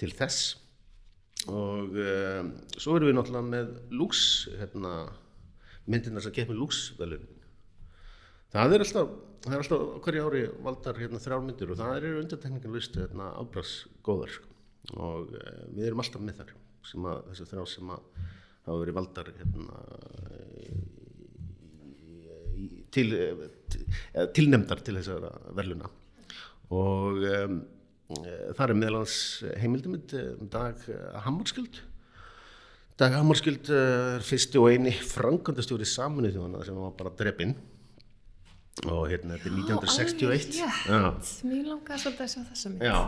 til 0.00 0.10
þess. 0.18 0.56
Og 1.46 1.94
uh, 1.94 2.42
svo 2.74 2.96
erum 2.96 3.12
við 3.12 3.16
náttúrulega 3.20 3.50
með 3.52 3.70
Lux 3.94 4.24
hérna, 4.58 4.96
myndirna 5.86 6.22
sem 6.22 6.34
keppir 6.34 6.58
Lux 6.58 6.90
velunin 6.98 7.42
það 8.52 8.76
er 8.76 8.84
alltaf 8.84 9.14
það 9.46 9.54
er 9.54 9.62
alltaf 9.62 9.84
hverju 10.04 10.26
ári 10.26 10.44
valdar 10.66 11.00
hérna, 11.00 11.22
þrjár 11.22 11.44
myndir 11.44 11.72
og 11.72 11.80
það 11.80 11.98
eru 12.00 12.12
undantekningarlist 12.22 12.98
hérna, 12.98 13.28
ábrásgóðar 13.42 14.32
sko. 14.34 14.54
og 14.96 15.34
uh, 15.36 15.60
við 15.76 15.90
erum 15.90 16.02
alltaf 16.02 16.24
með 16.24 16.40
þar 16.40 16.56
sem 16.86 17.06
að 17.10 17.22
þessu 17.30 17.48
þrjár 17.50 17.70
sem 17.70 17.92
að 17.94 18.24
hafa 18.66 18.80
verið 18.82 18.98
valdar 18.98 19.30
hérna, 19.36 19.80
í, 20.58 20.66
í, 22.56 22.66
til, 22.94 23.08
til, 23.70 23.86
tilnemdar 24.34 24.82
til 24.86 24.96
þessara 24.98 25.32
verluna 25.58 25.90
og 26.74 27.22
um, 27.30 27.60
það 28.06 28.64
er 28.66 28.78
meðalans 28.78 29.18
heimildumund 29.62 30.14
um 30.22 30.50
dag 30.50 30.82
Hammarskjöld 31.26 31.82
dag 33.00 33.16
Hammarskjöld 33.16 33.70
er 33.76 34.24
fyrsti 34.24 34.60
og 34.60 34.70
eini 34.72 34.92
frangandastjóri 35.04 35.88
saminuð 35.88 36.36
þjóðana 36.36 36.62
sem 36.64 36.78
var 36.80 36.94
bara 36.96 37.12
drefinn 37.18 37.56
og 38.86 39.02
hérna 39.10 39.36
þetta 39.36 39.50
er 39.50 39.58
1961 39.58 40.56
Já, 40.60 40.70
alveg, 40.92 41.34
mér 41.48 41.68
langaði 41.72 42.02
svolítið 42.02 42.24
að 42.26 42.32
sjá 42.32 42.40
þessa 42.50 42.72
mynd. 42.72 42.86
Já, 42.86 42.98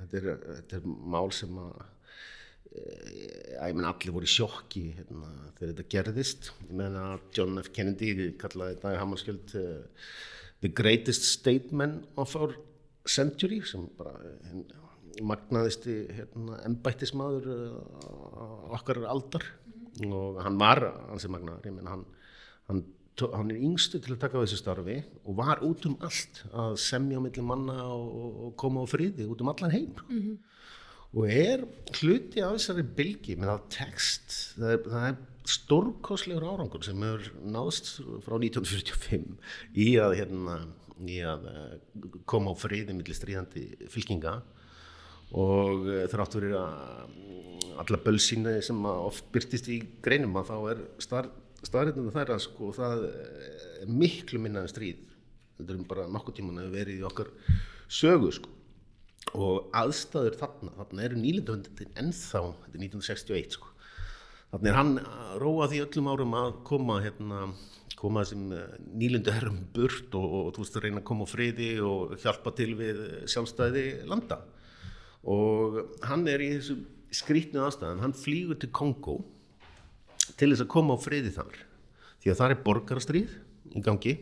þetta 0.00 0.18
er, 0.20 0.28
þetta 0.58 0.78
er 0.78 0.90
mál 1.14 1.30
sem 1.34 1.62
að 1.62 1.86
að 2.78 3.70
ég 3.70 3.76
menn 3.78 3.88
allir 3.88 4.14
voru 4.14 4.28
í 4.28 4.30
sjokki 4.30 4.82
hérna, 4.98 5.30
þegar 5.56 5.70
þetta 5.72 5.86
gerðist. 5.94 6.50
Ég 6.68 6.74
menn 6.78 6.98
að 7.00 7.22
John 7.34 7.60
F. 7.62 7.70
Kennedy 7.74 8.28
kallaði 8.38 8.78
Dag 8.82 8.98
Hammarskjöld 9.00 9.54
uh, 9.58 10.10
the 10.62 10.70
greatest 10.70 11.26
statement 11.32 12.06
of 12.20 12.34
our 12.38 12.54
century 13.08 13.62
sem 13.66 13.88
bara 13.98 14.14
uh, 14.20 14.87
magnaðisti 15.24 15.96
hérna, 16.16 16.60
embættismadur 16.68 17.48
uh, 17.48 18.76
okkar 18.78 19.02
aldar 19.08 19.44
og 20.06 20.38
hann 20.44 20.58
var 20.60 20.84
hansi 21.08 21.30
magnaður, 21.32 21.66
ég 21.66 21.74
menn 21.74 21.90
hann, 21.90 22.06
hann 22.68 22.84
hann 23.26 23.50
er 23.50 23.62
yngstu 23.66 24.00
til 24.02 24.14
að 24.14 24.20
taka 24.22 24.38
á 24.38 24.42
þessu 24.44 24.60
starfi 24.60 24.98
og 25.24 25.38
var 25.38 25.62
út 25.66 25.86
um 25.88 25.96
allt 26.04 26.42
að 26.52 26.76
semja 26.82 27.18
á 27.18 27.22
milli 27.24 27.42
manna 27.44 27.76
og, 27.90 28.28
og 28.46 28.52
koma 28.60 28.84
á 28.84 28.86
friði 28.90 29.26
út 29.26 29.42
um 29.42 29.50
allan 29.50 29.74
heim 29.74 29.90
mm 29.90 30.20
-hmm. 30.20 30.36
og 31.18 31.24
er 31.26 31.64
hluti 31.98 32.40
af 32.40 32.54
þessari 32.56 32.84
bylgi 33.00 33.36
með 33.36 33.50
það 33.50 33.68
text 33.74 34.36
það 34.58 34.70
er, 34.72 34.82
það 34.86 35.08
er 35.08 35.16
stórkoslegur 35.48 36.44
árangur 36.44 36.84
sem 36.84 37.02
hefur 37.02 37.32
náðst 37.42 37.90
frá 38.24 38.36
1945 38.36 39.36
í 39.74 39.96
að, 39.98 40.14
hérna, 40.20 40.56
í 41.00 41.18
að 41.24 41.48
koma 42.26 42.52
á 42.52 42.54
friði 42.54 42.94
millir 42.94 43.16
stríðandi 43.16 43.88
fylkinga 43.88 44.42
og 45.36 45.88
þrátt 46.12 46.38
verið 46.38 46.56
að 46.60 47.16
alla 47.78 48.00
bölsína 48.02 48.56
sem 48.64 48.86
oft 48.90 49.28
byrtist 49.34 49.68
í 49.70 49.80
greinum 50.02 50.38
að 50.40 50.48
þá 50.50 50.56
er 50.72 50.80
staðrætnum 51.68 52.08
er 52.10 52.32
að 52.34 52.42
sko 52.46 52.72
það 52.74 53.04
er 53.08 53.92
miklu 53.92 54.40
minna 54.42 54.64
en 54.64 54.72
stríð 54.72 55.04
þetta 55.58 55.74
er 55.74 55.88
bara 55.90 56.06
nokkuð 56.10 56.38
tíman 56.38 56.60
að 56.62 56.76
verið 56.76 57.00
í 57.00 57.06
okkar 57.06 57.32
sögu 57.90 58.30
sko. 58.34 58.52
Og 59.36 59.72
aðstæður 59.76 60.38
þarna, 60.40 60.74
þarna 60.78 61.04
eru 61.04 61.18
nýlindavöndin 61.20 61.96
ennþá, 62.00 62.44
þetta 62.62 62.78
er 62.78 62.84
1961 62.86 63.56
sko. 63.58 63.72
Þarna 64.52 64.70
er 64.70 64.78
hann 64.78 64.94
að 65.02 65.34
róa 65.42 65.66
því 65.68 65.82
öllum 65.84 66.12
árum 66.12 66.38
að 66.38 66.54
koma 66.70 67.00
hérna 67.04 67.48
koma 67.98 68.22
þessum 68.22 68.52
nýlindu 68.94 69.34
herrum 69.34 69.58
burt 69.74 70.14
og, 70.14 70.34
og 70.38 70.52
þú 70.54 70.62
veist 70.62 70.76
að 70.78 70.84
reyna 70.84 71.00
að 71.02 71.08
koma 71.10 71.26
á 71.26 71.32
friði 71.32 71.70
og 71.82 72.14
hjálpa 72.22 72.52
til 72.54 72.68
við 72.78 73.00
sjálfstæði 73.32 73.84
landa 74.08 74.38
og 75.26 75.78
hann 76.06 76.26
er 76.30 76.42
í 76.44 76.52
þessu 76.56 76.78
skrítnu 77.14 77.62
aðstæðan, 77.64 78.02
hann 78.04 78.16
flýgur 78.16 78.58
til 78.60 78.70
Kongo 78.74 79.18
til 80.38 80.50
þess 80.52 80.64
að 80.64 80.72
koma 80.72 80.96
á 80.96 80.98
friði 81.00 81.32
þar. 81.34 81.54
Því 82.18 82.32
að 82.32 82.40
það 82.40 82.52
er 82.52 82.64
borgarastríð 82.66 83.36
í 83.78 83.84
gangi 83.84 84.16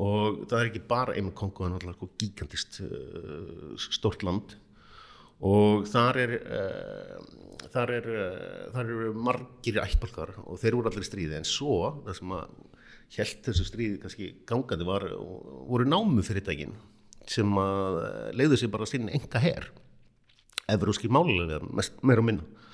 og 0.00 0.42
það 0.50 0.56
er 0.58 0.70
ekki 0.70 0.82
bara 0.90 1.14
einmitt 1.14 1.38
Kongo, 1.38 1.62
það 1.62 1.68
er 1.68 1.76
náttúrulega 1.76 1.98
sko 1.98 2.10
gigantist 2.20 2.80
uh, 2.84 3.86
stort 3.90 4.24
land. 4.26 4.56
Og 5.46 5.86
þar 5.88 6.18
er 6.20 6.34
uh, 6.40 7.20
þar 7.72 7.94
er 7.96 8.08
uh, 8.12 8.64
þar 8.74 8.90
eru 8.96 9.12
margir 9.16 9.80
ættbalkar 9.84 10.34
og 10.44 10.60
þeir 10.60 10.76
voru 10.76 10.90
allir 10.90 11.06
í 11.06 11.08
stríði. 11.08 11.38
En 11.38 11.48
svo 11.48 11.78
það 12.04 12.18
sem 12.20 12.34
að 12.36 12.58
held 13.16 13.44
þessu 13.48 13.66
stríði 13.66 14.00
kannski 14.02 14.32
gangandi 14.46 14.86
var 14.86 15.06
voru 15.10 15.86
námu 15.88 16.22
fyrir 16.26 16.44
daginn 16.46 16.76
sem 17.30 17.50
að 17.58 17.98
leiðu 18.38 18.58
sér 18.58 18.70
bara 18.72 18.86
sinni 18.88 19.14
enga 19.18 19.42
her 19.42 19.66
efruskir 20.74 21.12
málulega 21.12 21.60
meira 22.02 22.22
og 22.22 22.28
minna 22.28 22.66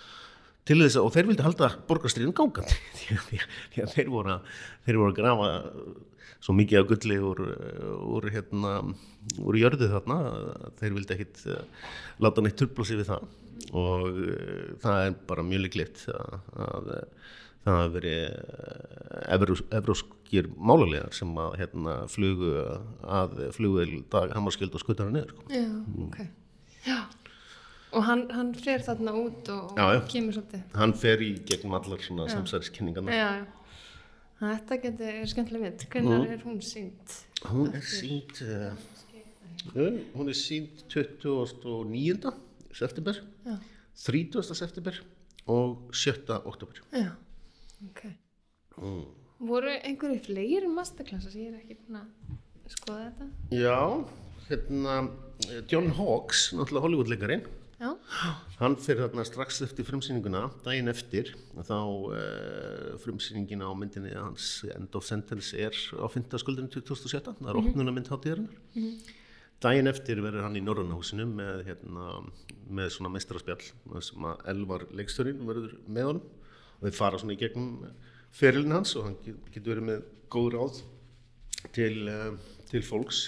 til 0.66 0.80
þess 0.82 0.98
að, 0.98 1.06
og 1.06 1.14
þeir 1.14 1.30
vildi 1.30 1.46
halda 1.46 1.70
borgarstríðin 1.88 2.36
gangandi 2.36 2.76
því 3.28 3.40
að, 3.84 3.94
þeir, 3.94 4.10
voru 4.12 4.36
að, 4.36 4.52
þeir 4.86 5.00
voru 5.00 5.14
að 5.14 5.18
grafa 5.20 5.50
svo 6.42 6.54
mikið 6.58 6.80
af 6.80 6.88
gulli 6.90 7.16
úr, 7.22 7.40
úr, 8.16 8.28
hérna, 8.34 8.72
úr 9.42 9.58
jörðu 9.58 9.88
þarna 9.90 10.18
þeir 10.80 10.96
vildi 10.98 11.16
ekkit 11.16 11.44
láta 12.22 12.44
neitt 12.44 12.58
turblósi 12.60 12.98
við 12.98 13.10
það 13.12 13.28
og 13.76 14.20
það 14.82 15.00
er 15.06 15.16
bara 15.26 15.46
mjög 15.46 15.64
líklegt 15.64 16.04
að, 16.12 16.36
að 16.66 16.90
það 17.66 17.80
hafi 17.80 17.94
verið 17.96 19.70
evróskir 19.80 20.50
málulegar 20.54 21.14
sem 21.16 21.32
að 21.42 21.56
hérna, 21.62 21.96
flugu 22.10 22.52
að 22.62 23.38
flugu 23.56 23.86
dag 24.12 24.34
Hammarskjöld 24.36 24.76
og 24.76 24.84
skuttara 24.84 25.14
niður 25.14 25.32
sko. 25.34 25.46
Já, 25.50 25.66
ok. 26.06 26.20
Já. 26.86 26.98
Og 27.94 28.02
hann, 28.04 28.24
hann 28.34 28.54
fer 28.58 28.82
þarna 28.82 29.12
út 29.14 29.48
og, 29.54 29.76
Já, 29.78 29.84
og 30.00 30.08
kemur 30.10 30.34
svolítið. 30.34 30.62
hann 30.74 30.92
fer 30.98 31.22
í 31.22 31.30
gegnum 31.46 31.76
allar 31.78 32.02
svona 32.02 32.26
samsæriskenningarna 32.32 33.14
Já, 33.14 33.28
já. 33.40 33.46
Þetta 34.36 34.76
getur, 34.82 35.12
er 35.22 35.30
skemmtileg 35.30 35.62
mynd. 35.62 35.84
Hvernig 35.94 36.32
er 36.34 36.42
hún 36.44 36.58
sínt? 36.60 37.14
Hún 37.48 37.70
er 37.72 37.84
sínt 37.88 38.42
uh, 38.44 38.74
uh, 39.72 40.00
hún 40.12 40.28
er 40.28 40.36
sínt 40.36 40.82
29. 40.92 42.34
september 42.76 43.22
Já. 43.46 43.56
30. 44.04 44.42
september 44.54 44.98
og 45.46 45.94
7. 45.94 46.26
oktober 46.44 46.82
Já, 46.92 47.14
ok. 47.86 48.02
mm. 48.76 49.04
Voru 49.46 49.72
einhverju 49.72 50.20
fleiri 50.26 50.68
masterklassar 50.68 51.32
sem 51.32 51.46
ég 51.46 51.54
er 51.54 51.62
ekki 51.62 51.78
búin 51.86 52.02
að 52.02 52.72
skoða 52.72 53.06
þetta? 53.06 53.26
Já, 53.56 53.78
hérna 54.50 54.94
eh, 55.48 55.62
John 55.72 55.90
Hawkes, 55.96 56.50
náttúrulega 56.56 56.84
Hollywoodleikarinn 56.86 57.46
Já. 57.76 57.90
hann 58.56 58.74
fyrir 58.80 59.02
þarna 59.04 59.24
strax 59.28 59.58
eftir 59.66 59.84
frumsýninguna 59.84 60.46
daginn 60.64 60.88
eftir 60.88 61.34
þá 61.60 61.74
uh, 61.76 62.94
frumsýningin 63.02 63.60
á 63.60 63.68
myndinni 63.76 64.14
hans 64.16 64.62
End 64.72 64.96
of 64.96 65.04
Sentence 65.04 65.52
er 65.60 65.76
á 66.00 66.06
5. 66.08 66.38
skuldinu 66.40 66.70
2017 66.72 67.36
það 67.42 67.50
er 67.52 67.58
opnuna 67.60 67.92
mynd 67.92 68.08
hátíðarinnar 68.08 68.56
daginn 69.60 69.92
eftir 69.92 70.22
verður 70.24 70.46
hann 70.46 70.56
í 70.56 70.64
Norrannahúsinu 70.64 71.26
með, 71.28 71.62
hérna, 71.68 72.06
með 72.80 72.90
svona 72.96 73.12
meistaraspjall 73.12 73.60
sem 74.08 74.24
að 74.32 74.42
Elvar 74.54 74.86
leiksturinn 74.96 75.44
verður 75.48 75.76
með 75.86 76.08
honum 76.10 76.26
og 76.80 76.88
þeir 76.88 76.96
fara 77.02 77.20
svona 77.20 77.36
í 77.36 77.40
gegnum 77.44 77.70
ferilin 78.36 78.72
hans 78.78 78.96
og 78.96 79.10
hann 79.10 79.18
get- 79.24 79.52
getur 79.52 79.74
verið 79.76 79.90
með 79.92 80.06
góð 80.32 80.48
ráð 80.56 80.80
til, 81.76 81.92
uh, 82.08 82.32
til 82.72 82.80
fólks 82.88 83.26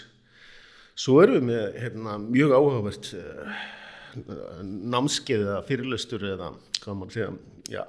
svo 0.99 1.21
erum 1.23 1.37
við 1.45 1.51
með 1.53 1.83
hérna, 1.85 2.17
mjög 2.33 2.57
áhugavert 2.57 3.13
uh, 3.21 3.61
námskeið 4.95 5.45
eða 5.45 5.63
fyrirlöstur 5.69 6.25
eða 6.35 6.53
hvað 6.83 6.99
maður 6.99 7.17
segja 7.17 7.31
já, 7.73 7.83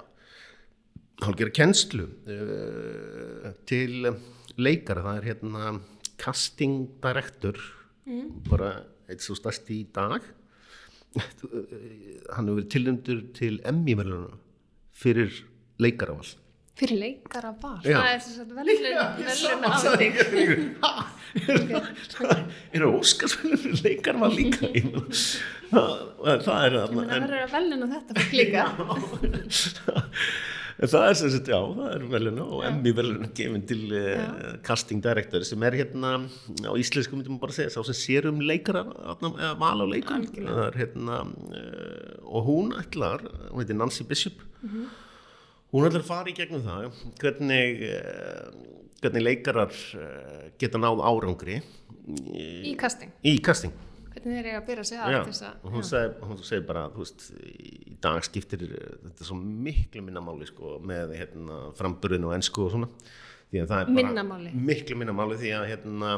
hálfgerða 1.24 1.56
kennslu 1.60 2.08
uh, 2.08 3.48
til 3.70 4.10
leikara. 4.60 5.04
Það 5.06 5.20
er 5.20 5.28
hérna 5.30 5.72
casting 6.20 6.82
director 7.00 7.60
bara 8.50 8.74
eitt 9.10 9.24
svo 9.24 9.36
stærsti 9.38 9.80
í 9.80 9.88
dag. 9.94 10.24
Hann 11.16 12.46
hefur 12.46 12.60
verið 12.60 12.70
tilnæmdur 12.74 13.24
til 13.34 13.58
Emmy 13.66 13.96
verðunum 13.98 14.38
fyrir 15.00 15.42
leikaravall 15.80 16.36
Fyrir 16.78 16.96
leikara 17.00 17.50
var. 17.60 17.80
Já. 17.84 17.96
Það 17.98 18.10
er 18.10 18.20
þess 18.24 18.38
að 18.40 18.52
velun, 18.58 18.84
velun 19.26 19.64
afting. 19.68 20.14
er 22.72 22.84
það 22.84 22.94
óskarsvelun 23.00 23.60
fyrir 23.64 23.82
leikaravall 23.84 24.36
líka 24.38 24.70
Ég 24.76 24.86
meina, 24.86 25.02
það, 25.70 26.54
er 26.64 26.78
Það 26.78 26.94
verður 27.10 27.36
að 27.40 27.52
veluna 27.56 27.90
þetta 27.96 28.16
fólk 28.20 28.32
líka. 28.38 28.62
Það 30.80 31.02
er 31.04 31.16
sem 31.18 31.28
sagt, 31.34 31.48
já, 31.52 31.58
það 31.76 31.90
er 31.92 32.04
veluna 32.08 32.44
og 32.56 32.62
Emmy 32.64 32.92
veluna 32.96 33.28
gefin 33.36 33.64
til 33.68 33.82
uh, 33.92 34.54
casting 34.64 35.02
director 35.04 35.44
sem 35.44 35.60
er 35.68 35.76
hérna 35.76 36.14
á 36.24 36.72
íslensku 36.80 37.18
myndum 37.18 37.36
við 37.36 37.42
bara 37.42 37.56
segja, 37.58 37.74
sá 37.74 37.84
sem 37.90 37.98
sér 37.98 38.30
um 38.30 38.40
leikara 38.40 38.86
eða 39.18 39.50
val 39.60 39.84
á 39.84 39.86
er 39.92 40.78
hérna 40.80 41.20
uh, 41.28 42.16
og 42.24 42.48
hún 42.48 42.72
ætlar, 42.80 43.26
hún 43.50 43.60
heitir 43.60 43.76
Nancy 43.76 44.08
Bishop 44.08 44.40
hún 45.70 45.86
ætlar 45.86 46.02
að 46.02 46.08
fara 46.10 46.30
í 46.32 46.34
gegnum 46.38 46.64
það 46.66 46.88
hvernig 47.20 47.84
uh, 47.90 48.48
hvernig 49.00 49.22
leikarar 49.24 49.70
uh, 49.96 50.48
geta 50.60 50.80
náð 50.82 51.04
árangri 51.10 51.60
Í 52.10 52.72
casting, 52.80 53.12
í 53.22 53.36
casting. 53.44 53.70
Hvernig 54.10 54.40
þeir 54.40 54.46
eiga 54.50 54.58
að 54.58 54.64
byrja 54.66 54.84
að 55.04 55.12
Já, 55.14 55.18
til 55.22 55.30
þess 55.30 55.44
að 55.46 55.66
og 55.68 55.74
hún 55.76 55.84
segi, 55.86 56.08
hún 56.26 56.38
segi 56.48 56.64
bara, 56.66 56.80
veist, 56.96 57.26
í 57.46 57.92
dag 58.02 58.24
skiptir 58.26 58.64
eh, 58.66 58.96
þetta 59.04 59.26
svo 59.28 59.36
miklu 59.38 60.02
minna 60.02 60.22
máli 60.24 60.48
sko, 60.48 60.72
með 60.82 61.12
hérna, 61.20 61.58
framburðin 61.78 62.26
og 62.26 62.34
ennsku 62.34 62.64
og 62.64 62.72
svona, 62.74 62.88
því 63.52 63.62
að 63.62 63.70
það 63.70 63.84
er 63.84 63.92
bara 63.92 63.98
Minna 64.00 64.24
máli. 64.26 64.50
miklu 64.72 64.98
minna 64.98 65.14
máli 65.20 65.38
því 65.44 65.52
að 65.60 65.68
hérna, 65.70 66.10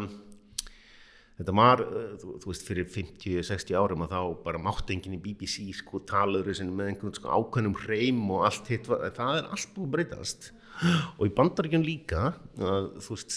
þetta 1.43 1.55
var, 1.59 1.83
eh, 1.85 2.09
þú, 2.23 2.39
þú 2.43 2.51
veist, 2.53 2.65
fyrir 2.69 2.89
50-60 2.95 3.77
árum 3.83 4.07
að 4.07 4.15
þá 4.15 4.21
bara 4.47 4.63
mátti 4.63 4.95
enginn 4.97 5.19
í 5.19 5.23
BBC 5.23 5.69
sko 5.83 6.01
talaður 6.09 6.63
með 6.71 6.93
einhvern 6.93 7.15
sko 7.19 7.35
ákveðnum 7.37 7.79
hreim 7.85 8.25
og 8.31 8.47
allt 8.49 8.73
hitt, 8.73 8.87
það 8.89 9.39
er 9.43 9.49
allt 9.51 9.73
búið 9.77 9.95
breytast 9.97 10.53
og 10.83 11.27
í 11.29 11.33
bandaríkjum 11.37 11.85
líka 11.85 12.23
að, 12.59 12.87
þú 13.05 13.15
veist, 13.15 13.35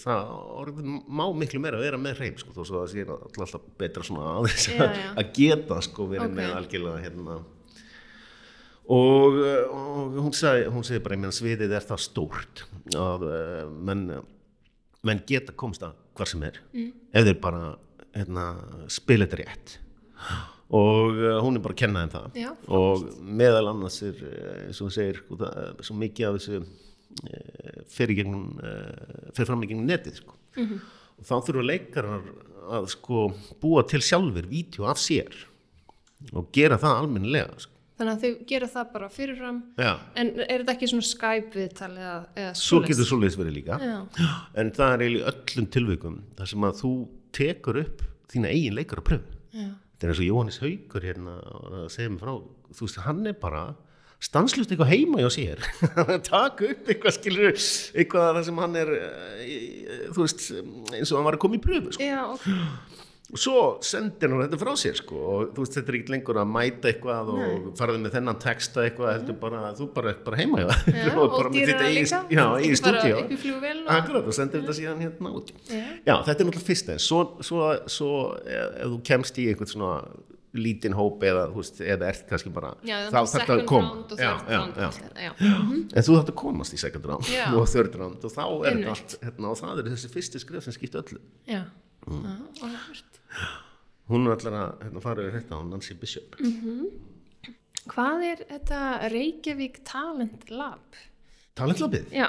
það 0.00 0.28
orðin 0.62 1.00
má 1.10 1.24
miklu 1.36 1.60
meira 1.62 1.80
að 1.80 1.86
vera 1.88 2.00
með 2.00 2.20
hreim 2.20 2.36
sko, 2.40 2.54
þó 2.54 2.60
svo 2.62 2.80
að 2.80 2.84
það 2.84 2.92
sé 2.92 3.42
alltaf, 3.44 3.64
betra 3.80 4.06
svona 4.06 4.28
aðeins 4.38 4.68
Já, 4.70 4.84
já. 4.86 5.08
að 5.18 5.32
geta 5.36 5.80
sko 5.84 6.06
verið 6.12 6.28
Ok. 6.30 6.36
með 6.38 6.54
algjörlega 6.60 7.02
hérna 7.04 7.38
og, 8.90 9.40
eh, 9.44 9.64
og 9.70 10.20
hún 10.24 10.34
segi, 10.36 10.68
hún 10.72 10.86
segi 10.86 11.02
bara, 11.04 11.18
ég 11.18 11.24
meina 11.24 11.36
sviðið 11.36 11.76
er 11.78 11.88
það 11.90 12.04
stórt 12.06 12.64
að 12.96 13.26
uh, 13.28 13.64
menn, 13.70 14.06
menn 15.06 15.20
geta 15.28 15.54
komst 15.58 15.84
að 15.86 15.98
hvar 16.20 16.30
sem 16.30 16.46
er 16.46 16.60
mm. 16.74 16.90
ef 17.16 17.26
þeir 17.26 17.40
bara 17.42 17.64
hérna, 18.14 18.46
spila 18.92 19.26
þetta 19.26 19.40
rétt 19.40 19.76
og 20.70 21.16
uh, 21.18 21.38
hún 21.42 21.58
er 21.58 21.64
bara 21.64 21.74
að 21.74 21.80
kenna 21.82 22.04
þeim 22.04 22.14
það 22.14 22.38
Já, 22.42 22.50
og 22.76 23.08
meðal 23.40 23.72
annars 23.72 23.98
er 24.06 24.20
eh, 24.28 24.60
eins 24.68 24.78
og 24.78 24.88
hún 24.88 24.94
segir 24.94 25.18
sko, 25.22 25.40
það, 25.40 25.82
svo 25.88 25.98
mikið 25.98 26.28
af 26.28 26.38
þessu 26.38 26.60
uh, 26.60 27.82
fer, 27.90 28.14
gegnum, 28.20 28.46
fer 29.34 29.48
fram 29.48 29.66
í 29.66 29.70
gegnum 29.72 29.88
netið 29.90 30.20
sko. 30.22 30.36
Mhm. 30.58 30.78
og 31.20 31.26
þá 31.26 31.34
þurfa 31.48 31.66
leikarar 31.66 32.30
að 32.70 32.86
sko, 32.94 33.26
búa 33.62 33.82
til 33.88 34.02
sjálfur 34.04 34.46
vídeo 34.50 34.86
af 34.90 35.00
sér 35.02 35.34
og 36.36 36.50
gera 36.54 36.78
það 36.80 37.02
almennilega 37.02 37.58
sko. 37.64 37.79
Þannig 38.00 38.14
að 38.14 38.22
þau 38.24 38.46
gera 38.48 38.68
það 38.72 38.92
bara 38.94 39.08
fyrirfram. 39.12 39.58
Já. 39.76 39.90
En 40.16 40.30
er 40.40 40.62
þetta 40.62 40.72
ekki 40.72 40.88
svona 40.88 41.08
Skype 41.10 41.58
viðtal 41.58 41.90
eða, 41.92 42.14
eða 42.40 42.54
svo 42.56 42.80
getur 42.86 43.08
svoleiðis 43.10 43.36
verið 43.36 43.58
líka. 43.58 43.76
Já, 43.84 43.98
en 44.62 44.72
það 44.78 44.94
er 44.94 45.04
eiginlega 45.04 45.34
öllum 45.34 45.68
tilvikum 45.76 46.16
þar 46.38 46.52
sem 46.54 46.66
að 46.70 46.80
þú 46.80 46.94
tekur 47.36 47.80
upp 47.84 48.02
þína 48.32 48.54
eigin 48.54 48.78
leikar 48.78 49.02
að 49.02 49.08
pröfu 49.10 49.36
þetta 50.00 50.08
er 50.08 50.14
eins 50.14 50.22
og 50.22 50.28
Jóhannes 50.30 50.58
Haugur 50.62 51.04
hérna 51.04 51.36
að 51.44 51.86
segja 51.92 52.10
mig 52.12 52.22
frá, 52.22 52.32
þú 52.72 52.86
veist, 52.86 53.00
hann 53.04 53.20
er 53.28 53.36
bara 53.36 53.62
stanslust 54.20 54.72
eitthvað 54.72 54.92
heima 54.94 55.20
hjá 55.20 55.28
sér. 55.32 55.60
Að 56.00 56.14
taka 56.26 56.70
upp 56.72 56.88
eitthvað 56.92 57.14
skilur 57.16 57.50
eitthvað 57.52 58.26
þar 58.36 58.46
sem 58.48 58.60
hann 58.60 58.80
er 58.80 58.90
eh, 58.96 60.08
þú 60.12 60.24
veist, 60.24 60.46
eins 60.96 61.12
og 61.12 61.20
hann 61.20 61.28
var 61.28 61.38
að 61.38 61.42
koma 61.44 61.56
í 61.56 61.62
pröfu 61.64 61.94
sko. 61.96 62.08
já 62.08 62.20
ok 62.28 62.48
og 63.30 63.38
svo 63.38 63.56
sendir 63.86 64.32
hann 64.32 64.40
þetta 64.42 64.58
frá 64.58 64.72
sér 64.80 64.96
sko. 64.98 65.16
og 65.16 65.52
þú 65.54 65.62
veist, 65.64 65.76
þetta 65.78 65.92
er 65.92 65.98
ekki 66.00 66.14
lengur 66.16 66.40
að 66.42 66.48
mæta 66.50 66.90
eitthvað 66.90 67.28
og 67.34 67.68
farið 67.78 68.00
með 68.04 68.14
þennan 68.16 68.38
texta 68.42 68.84
eitthvað 68.88 69.12
heldur 69.14 69.36
bara, 69.44 69.60
þú 69.78 69.86
bara 69.94 70.10
ert 70.14 70.24
bara 70.26 70.40
heima 70.40 70.64
Já, 70.64 71.12
og 71.20 71.36
bara 71.36 71.52
með 71.54 71.74
eigin, 71.76 72.00
líka. 72.00 72.22
já, 72.30 72.46
í 72.58 72.72
og- 73.84 73.92
akkurat 74.00 74.26
og 74.32 74.34
sendir 74.40 74.64
þetta 74.64 74.78
síðan 74.80 75.04
hérna 75.06 75.34
út 75.38 75.52
Já. 75.70 75.84
já, 76.06 76.14
þetta 76.26 76.34
er 76.40 76.50
náttúrulega 76.50 76.68
fyrst 76.72 76.90
svo, 77.06 77.20
svo, 77.46 77.70
svo 77.86 78.10
ef, 78.42 78.74
ef 78.82 78.90
þú 78.96 79.00
kemst 79.12 79.38
í 79.38 79.46
einhvern 79.52 79.70
svona 79.76 79.94
lítinn 80.50 80.96
hóp 80.98 81.20
eða, 81.22 81.44
þú 81.52 81.60
veist, 81.62 81.76
eða 81.86 82.08
ert 82.10 82.24
kannski 82.26 82.50
bara 82.50 82.72
þá 82.82 83.18
að 83.20 83.28
þetta 83.36 83.54
að 83.54 83.60
og 83.60 83.68
og 84.58 84.72
þetta, 84.74 85.20
já. 85.22 85.30
Mhm. 85.38 85.76
en 85.94 86.02
þú 86.08 86.16
þarf 86.16 86.32
að 86.32 86.38
komast 86.42 86.74
í 86.74 86.80
second 86.82 87.06
round 87.06 87.30
og 87.54 87.68
third 87.70 87.94
round 88.00 88.24
og 88.26 88.32
þá 88.34 88.42
er 88.66 88.74
þetta 88.80 88.90
allt 88.96 89.14
hérna, 89.22 89.52
og 89.52 89.60
það 89.62 89.78
er 89.84 89.90
þessi 89.92 90.10
fyrsti 90.10 90.42
skrif 90.42 90.66
sem 90.66 90.74
skipta 90.74 91.04
öllu 91.04 91.20
Já, 91.46 91.62
Mm. 92.08 92.22
já, 92.24 92.64
áhugavert. 92.64 93.09
Hún 94.10 94.26
er 94.26 94.36
allar 94.36 94.58
að 94.60 94.84
hérna, 94.84 95.04
fara 95.04 95.26
yfir 95.26 95.40
þetta 95.40 95.58
á 95.58 95.60
Nancy 95.68 95.96
Bishop 96.00 96.36
Hvað 97.90 98.26
er 98.26 98.44
þetta 98.50 98.80
Reykjavík 99.10 99.80
Talent 99.88 100.50
Lab? 100.52 100.98
talentlabið 101.58 102.12
Já, 102.14 102.28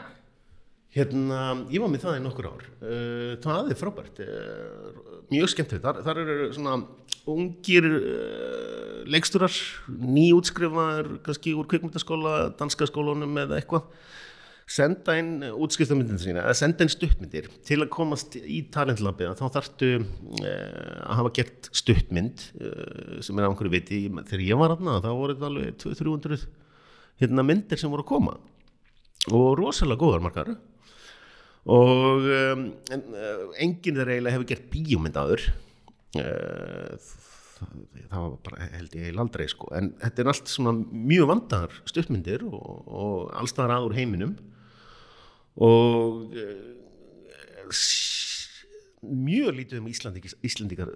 Hérna, 0.91 1.37
ég 1.71 1.79
var 1.79 1.87
með 1.87 2.01
það 2.03 2.17
í 2.17 2.21
nokkur 2.25 2.47
ár. 2.51 2.63
Uh, 2.83 3.29
það 3.39 3.69
er 3.71 3.77
frábært, 3.79 4.17
uh, 4.25 5.21
mjög 5.31 5.51
skemmtilegt. 5.53 5.85
Þar, 5.85 6.01
þar 6.03 6.17
eru 6.19 6.47
svona 6.51 6.73
ungir 7.31 7.87
uh, 7.87 8.97
leiksturar, 9.07 9.55
nýútskrifaðar, 9.87 11.13
kannski 11.23 11.53
úr 11.55 11.69
kvikmyndaskóla, 11.71 12.33
danska 12.59 12.89
skólunum 12.91 13.39
eða 13.39 13.61
eitthvað, 13.61 13.87
senda 14.71 15.15
inn 15.19 15.43
útskriftamyndin 15.51 16.19
sína, 16.21 16.45
eða 16.45 16.57
senda 16.57 16.85
inn 16.85 16.91
stuttmyndir. 16.91 17.49
Til 17.67 17.79
að 17.81 17.91
komast 17.93 18.37
í 18.39 18.61
talentlabið. 18.73 19.33
Þá 19.39 19.57
þarftu 19.57 19.91
uh, 19.99 20.45
að 20.45 21.19
hafa 21.19 21.33
gert 21.39 21.71
stuttmynd 21.75 22.45
uh, 22.61 23.19
sem 23.23 23.37
er 23.37 23.47
á 23.47 23.49
einhverju 23.51 23.73
viti. 23.73 24.01
Þegar 24.31 24.45
ég 24.47 24.61
var 24.61 24.75
aðna, 24.75 24.99
þá 25.03 25.09
voru 25.11 25.35
þetta 25.35 25.49
alveg 25.51 25.79
200-300 25.83 26.45
hérna, 27.21 27.47
myndir 27.47 27.81
sem 27.81 27.93
voru 27.93 28.05
að 28.05 28.11
koma. 28.13 28.37
Og 29.31 29.49
rosalega 29.59 30.01
góðar 30.01 30.23
margar. 30.25 30.53
Og 31.69 32.29
um, 32.33 32.69
en, 32.93 33.03
enginn 33.61 33.99
þeirra 33.99 34.15
eiginlega 34.15 34.37
hefur 34.37 34.49
gert 34.49 34.71
bíómynd 34.73 35.19
aður 35.21 35.51
það, 37.61 38.15
var 38.15 38.31
bara 38.45 38.69
held 38.75 38.95
ég 38.97 39.09
heil 39.09 39.21
aldrei 39.21 39.47
sko. 39.51 39.69
En 39.77 39.91
þetta 40.01 40.23
er 40.23 40.31
allt 40.31 40.51
svona 40.51 40.73
mjög 40.91 41.29
vandar 41.29 41.75
stuttmyndir 41.89 42.45
og, 42.47 42.87
og 42.87 43.29
allstaðar 43.37 43.77
að 43.77 43.89
úr 43.89 43.97
heiminum 43.99 44.33
og 45.57 46.31
s- 47.71 48.09
mjög 49.01 49.55
lítið 49.57 49.79
um 49.81 49.87
Íslandikar, 49.89 50.89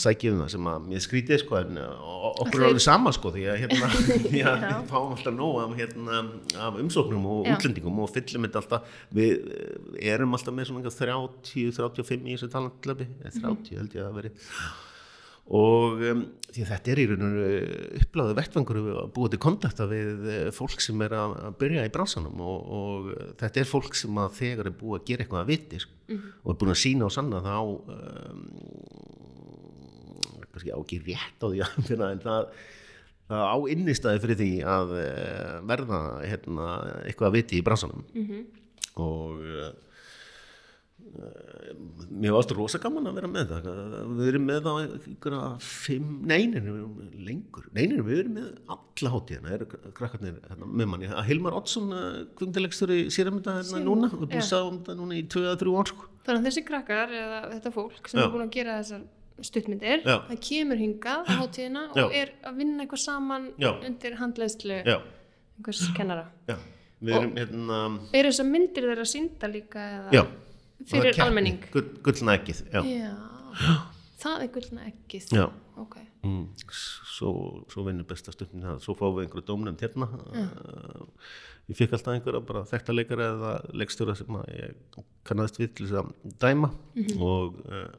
sækjum 0.00 0.38
það 0.40 0.48
sem 0.54 0.68
að 0.72 0.86
mér 0.88 1.02
skrítið 1.04 1.40
sko 1.42 1.58
en 1.58 1.76
uh, 1.82 2.06
okkur 2.46 2.62
er 2.62 2.68
alveg 2.70 2.80
sama 2.84 3.12
sko 3.12 3.32
því 3.34 3.42
að 3.52 3.58
hérna 3.60 3.90
við 4.32 4.46
fáum 4.88 5.12
alltaf 5.12 5.34
nóg 5.36 5.58
af, 5.60 5.74
hérna, 5.76 6.22
af 6.64 6.78
umsóknum 6.80 7.26
og 7.28 7.42
Já. 7.50 7.58
útlendingum 7.58 8.00
og 8.00 8.08
fyllum 8.14 8.46
þetta 8.48 8.62
alltaf. 8.62 8.94
Við 9.12 9.34
eh, 9.52 10.14
erum 10.14 10.32
alltaf 10.38 10.56
með 10.56 10.70
svona 10.70 10.94
30-35 10.96 12.24
í 12.24 12.38
þessu 12.38 12.48
talantlöfi 12.56 13.08
30 13.28 13.76
held 13.82 13.98
ég 14.00 14.08
að 14.08 14.16
veri 14.22 14.32
og 15.52 16.00
um, 16.08 16.24
því 16.52 16.64
þetta 16.68 16.92
er 16.92 17.00
í 17.00 17.06
rauninu 17.10 17.46
uppláðu 18.00 18.36
vettvangur 18.38 18.78
að 18.80 19.08
búa 19.16 19.30
til 19.32 19.40
kontakta 19.42 19.86
við 19.90 20.28
eh, 20.28 20.50
fólk 20.54 20.82
sem 20.84 21.00
er 21.06 21.14
að, 21.16 21.34
byrja 21.60 21.86
í 21.88 21.92
bransanum 21.94 22.42
og, 22.44 22.68
og 22.78 23.08
eh, 23.14 23.32
þetta 23.40 23.62
er 23.62 23.70
fólk 23.70 23.96
sem 23.98 24.20
að 24.22 24.36
þegar 24.40 24.70
er 24.70 24.76
búið 24.82 24.98
að 24.98 25.06
gera 25.10 25.24
eitthvað 25.24 25.42
að 25.42 25.52
viti 25.52 25.82
sko, 25.82 26.20
og 26.42 26.52
er 26.52 26.60
búin 26.60 26.74
að 26.74 26.80
sína 26.82 27.08
og 27.08 27.14
sanna 27.14 27.42
þá 27.44 27.56
um, 27.62 28.44
kannski 30.52 30.74
á 30.74 30.78
ekki 30.78 31.02
rétt 31.06 31.40
á 31.40 31.46
því 31.46 31.62
að 31.64 31.78
finna 31.90 32.10
en 32.12 32.24
það, 32.24 32.50
á 33.32 33.56
innistæði 33.72 34.24
fyrir 34.26 34.40
því 34.42 34.50
að 34.74 34.96
eh, 35.00 35.54
verða 35.72 36.02
hérna, 36.26 36.68
eitthvað 37.06 37.30
að 37.30 37.38
viti 37.38 37.60
í 37.60 37.64
bransanum 37.66 38.04
og 39.00 39.40
uh, 39.40 39.72
mér 42.12 42.34
varst 42.34 42.52
rosa 42.56 42.80
gaman 42.82 43.08
að 43.10 43.18
vera 43.18 43.30
með 43.30 43.52
það. 43.52 43.68
Við 44.18 44.28
erum 44.30 44.44
með 44.48 44.68
á 44.68 44.74
einhverja 44.82 45.40
fimm, 45.64 46.12
neynir 46.28 46.68
lengur. 47.26 47.66
Neynir 47.76 48.04
við 48.06 48.22
erum 48.24 48.36
með 48.38 48.50
alla 48.76 49.12
hátíðina. 49.14 49.54
Eru 49.56 49.68
krakkarnir 49.96 50.38
hérna, 50.48 50.68
með 50.68 50.90
manni. 50.92 51.10
Að 51.12 51.26
Hilmar 51.30 51.56
Oddsson 51.58 51.90
kvingdilegstur 52.38 52.94
í 52.96 53.00
séramönda 53.14 53.58
hérna 53.60 53.82
núna, 53.84 54.10
við 54.12 54.18
erum 54.18 54.28
búin 54.28 54.38
að 54.38 54.44
já. 54.44 54.50
sá 54.50 54.58
um 54.60 54.78
þetta 54.80 54.98
núna 55.00 55.18
í 55.18 55.24
2-3 55.36 55.74
ár 55.78 55.92
sko. 55.92 56.08
Þannig 56.22 56.38
að 56.40 56.46
þessi 56.48 56.64
krakkar 56.68 57.16
eða 57.18 57.40
þetta 57.50 57.74
fólk 57.74 58.10
sem 58.10 58.20
Já. 58.20 58.24
er 58.24 58.32
búin 58.34 58.44
að 58.44 58.52
gera 58.54 58.76
þessar 58.78 59.02
stuttmyndir 59.42 60.04
Já. 60.06 60.16
það 60.28 60.38
kemur 60.46 60.78
hingað 60.78 61.24
á 61.26 61.32
hátíðina 61.40 61.82
Já. 61.88 62.04
og 62.04 62.14
er 62.14 62.30
að 62.46 62.60
vinna 62.60 62.84
eitthvað 62.84 63.02
saman 63.02 63.48
undir 63.72 64.14
handleiðslu 64.20 64.78
já, 64.86 64.98
einhvers 65.58 65.82
kennara. 65.96 66.28
Við 67.02 67.16
erum 67.18 67.34
hérna 67.34 67.80
Er 68.14 68.28
þessar 68.28 68.46
myndir 68.52 68.86
þeirra 68.86 69.08
sínda 69.10 69.50
líka 69.50 69.82
eða 69.96 70.22
fyrir 70.90 71.20
almenning? 71.24 71.60
gull, 71.72 71.88
gullna 72.06 72.38
ekkið 72.38 72.62
já, 72.72 72.82
Já, 72.86 73.12
það 74.22 74.42
er 74.46 74.52
gullna 74.56 74.88
ekkið. 74.92 75.28
já. 75.36 75.46
Ok, 75.82 75.98
Mm, 76.22 76.44
svo, 76.70 77.64
svo 77.66 77.82
vinnur 77.82 78.06
besta 78.06 78.30
stundin 78.30 78.62
það. 78.62 78.76
Svo 78.84 78.94
fáum 78.94 79.16
við 79.16 79.24
einhverju 79.24 79.42
dómnefnd 79.48 79.80
hérna. 79.82 80.06
Uh, 80.30 81.08
ég 81.66 81.74
fikk 81.80 81.96
alltaf 81.96 82.12
einhverja 82.14 82.40
bara 82.46 82.62
þekkta 82.70 82.94
leikara 82.94 83.26
eða 83.32 83.50
leikstjóra 83.74 84.14
sem 84.14 84.38
ég 84.54 85.00
kannast 85.26 85.58
við 85.58 85.72
til 85.74 85.88
þess 85.88 85.98
að 85.98 86.12
dæma. 86.44 86.70
Og 87.18 87.58
uh, 87.66 87.90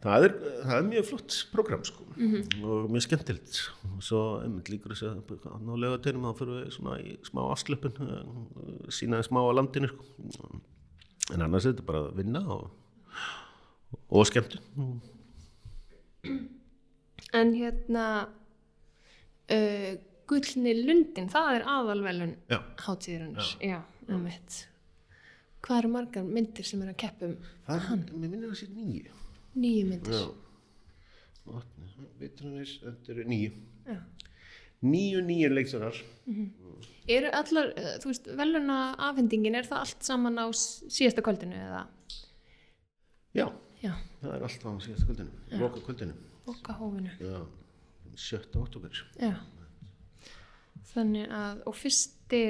það, 0.00 0.24
er, 0.30 0.36
það 0.64 0.74
er 0.78 0.88
mjög 0.88 1.06
flott 1.10 1.36
program 1.52 1.84
sko. 1.84 2.08
Og 2.16 2.88
mjög 2.96 3.04
skemmtilegt. 3.04 3.60
Og 3.90 4.00
svo 4.08 4.22
einmitt 4.40 4.72
líkur 4.72 4.96
þess 4.96 5.10
að 5.10 5.20
á 5.44 5.74
lögatunum 5.84 6.24
þá 6.30 6.40
fyrir 6.40 6.56
við 6.70 7.04
í 7.04 7.14
smá 7.28 7.42
afslöpun 7.52 8.00
uh, 8.00 8.88
sínaði 8.88 9.28
smá 9.28 9.44
á 9.44 9.52
landinu 9.60 9.92
sko. 9.92 10.08
En 11.34 11.46
annars 11.46 11.66
er 11.66 11.74
þetta 11.74 11.86
bara 11.88 12.04
að 12.08 12.20
vinna 12.20 12.44
og, 12.56 12.70
og 14.10 14.28
skemmtun 14.28 15.00
en 17.32 17.52
hérna 17.54 18.06
uh, 18.26 19.92
gullni 20.30 20.74
lundin, 20.84 21.30
það 21.30 21.54
er 21.58 21.64
aðalvelun 21.68 22.34
Já. 22.50 22.58
hátíðurinnar. 22.84 23.54
Já, 23.64 23.80
um 24.08 24.26
mitt. 24.26 24.58
Hvað 25.60 25.82
eru 25.82 25.90
margar 25.92 26.26
myndir 26.26 26.66
sem 26.66 26.82
eru 26.84 26.94
að 26.94 27.00
keppum? 27.02 27.34
Það 27.66 27.88
er, 27.96 28.04
mér 28.12 28.28
minnir 28.28 28.46
að 28.46 28.54
það 28.54 28.60
sé 28.62 28.68
nýju. 28.76 29.16
Nýju 29.60 29.88
myndir. 29.88 30.12
Já. 30.14 30.24
Þetta 32.20 33.12
eru 33.14 33.26
nýju. 33.28 33.50
Nýju, 34.82 35.20
nýju 35.26 35.50
leikstjórar. 35.52 35.96
Eru 37.10 37.30
allar, 37.34 37.72
eh, 37.76 37.96
þú 38.00 38.06
veist, 38.12 38.28
veluna 38.38 38.78
afhendingin, 38.98 39.54
er 39.58 39.66
það 39.68 39.78
allt 39.84 40.02
saman 40.06 40.38
á 40.40 40.46
síðasta 40.54 41.22
kvöldinu 41.26 41.56
eða? 41.58 41.86
Já, 43.34 43.48
Já, 43.82 43.94
það 44.22 44.34
er 44.36 44.42
alltaf 44.46 44.66
á 44.68 44.80
síðasta 44.84 45.06
kvöldinu, 45.08 45.30
loka 45.60 45.80
kvöldinu. 45.80 46.14
okkar 46.46 46.74
hófinu. 46.80 47.10
Já, 47.20 47.46
7. 48.16 48.60
oktober. 48.62 48.90
Já. 49.20 49.34
Þannig 50.94 51.28
að, 51.30 51.62
og 51.66 51.74
fyrsti 51.78 52.42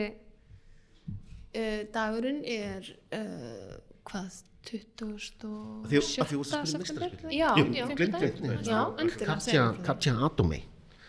uh, 1.56 1.82
dagurinn 1.92 2.44
er, 2.46 2.86
uh, 3.12 3.76
hvað, 4.06 4.42
27. 4.62 5.50
Af 5.84 5.90
því- 5.90 6.20
af 6.20 6.28
því 6.28 6.34
þú 6.34 6.38
varst 6.38 6.54
að 6.54 6.66
spila 6.66 6.84
september? 6.86 7.30
Já, 7.32 7.50
Jú, 7.56 7.64
já, 7.74 7.86
gleymdi 7.86 7.96
fimmtudaginn. 7.96 8.50
einni. 8.50 8.64
Já, 8.68 8.80
endilega, 9.00 9.26
Katja, 9.26 10.12
segðu 10.12 10.26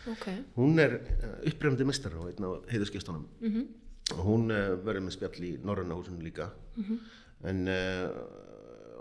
mér 0.06 0.16
frá 0.16 0.16
því. 0.16 0.26
Katja 0.26 0.34
Adomei. 0.34 0.42
Ok, 0.42 0.56
Hún 0.56 0.80
er 0.80 0.92
upprefndi 1.46 1.86
mistara 1.86 2.18
á 2.18 2.26
einn 2.28 2.44
af 2.44 2.66
heiðurskistunum. 2.72 3.28
Mm 3.42 3.52
-hmm. 3.54 3.66
Hún 4.12 4.52
uh, 4.52 4.86
verður 4.86 5.02
með 5.02 5.12
spjall 5.12 5.44
í 5.44 5.58
Norræna 5.64 5.96
húsinu 5.96 6.22
líka. 6.22 6.52
En 7.44 7.68
uh, 7.68 8.10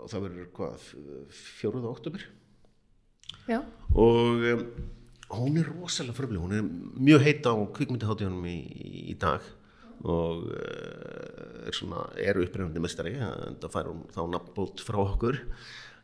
og 0.01 0.09
það 0.09 0.23
verður 0.25 0.49
hvað, 0.55 0.85
fjóruða 1.29 1.91
oktober. 1.91 2.25
já, 3.47 3.63
Og 3.95 4.41
um, 4.53 4.65
hún 5.29 5.57
er 5.57 5.67
rosalega 5.69 6.13
fröfli. 6.13 6.37
Hún 6.37 6.53
er 6.53 6.63
mjög 6.97 7.21
heit 7.21 7.45
á 7.45 7.53
kvikmyndaháttíðunum 7.53 8.45
í, 8.45 8.59
í 9.11 9.17
dag. 9.19 9.41
Og 10.03 10.47
uh, 10.49 11.67
er 11.67 11.73
svona, 11.73 12.09
er 12.17 12.39
upprefndi 12.41 12.79
mistari. 12.79 13.13
En 13.13 13.59
það 13.61 13.71
fær 13.71 13.91
hún 13.91 14.03
þá 14.09 14.21
nafnbót 14.31 14.81
frá 14.81 14.97
okkur. 14.97 15.41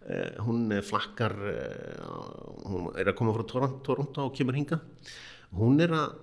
Uh, 0.08 0.30
hún 0.46 0.72
eh, 0.72 0.80
flakkar, 0.88 1.34
uh, 1.36 2.62
hún 2.63 2.86
er 2.96 3.10
að 3.12 3.17
koma 3.20 3.34
frá 3.36 3.43
Toron- 3.43 3.82
Toronto 3.84 4.30
og 4.30 4.38
kemur 4.38 4.56
hinga. 4.56 4.80
Hún 5.52 5.82
er 5.84 5.91
að 5.91 6.15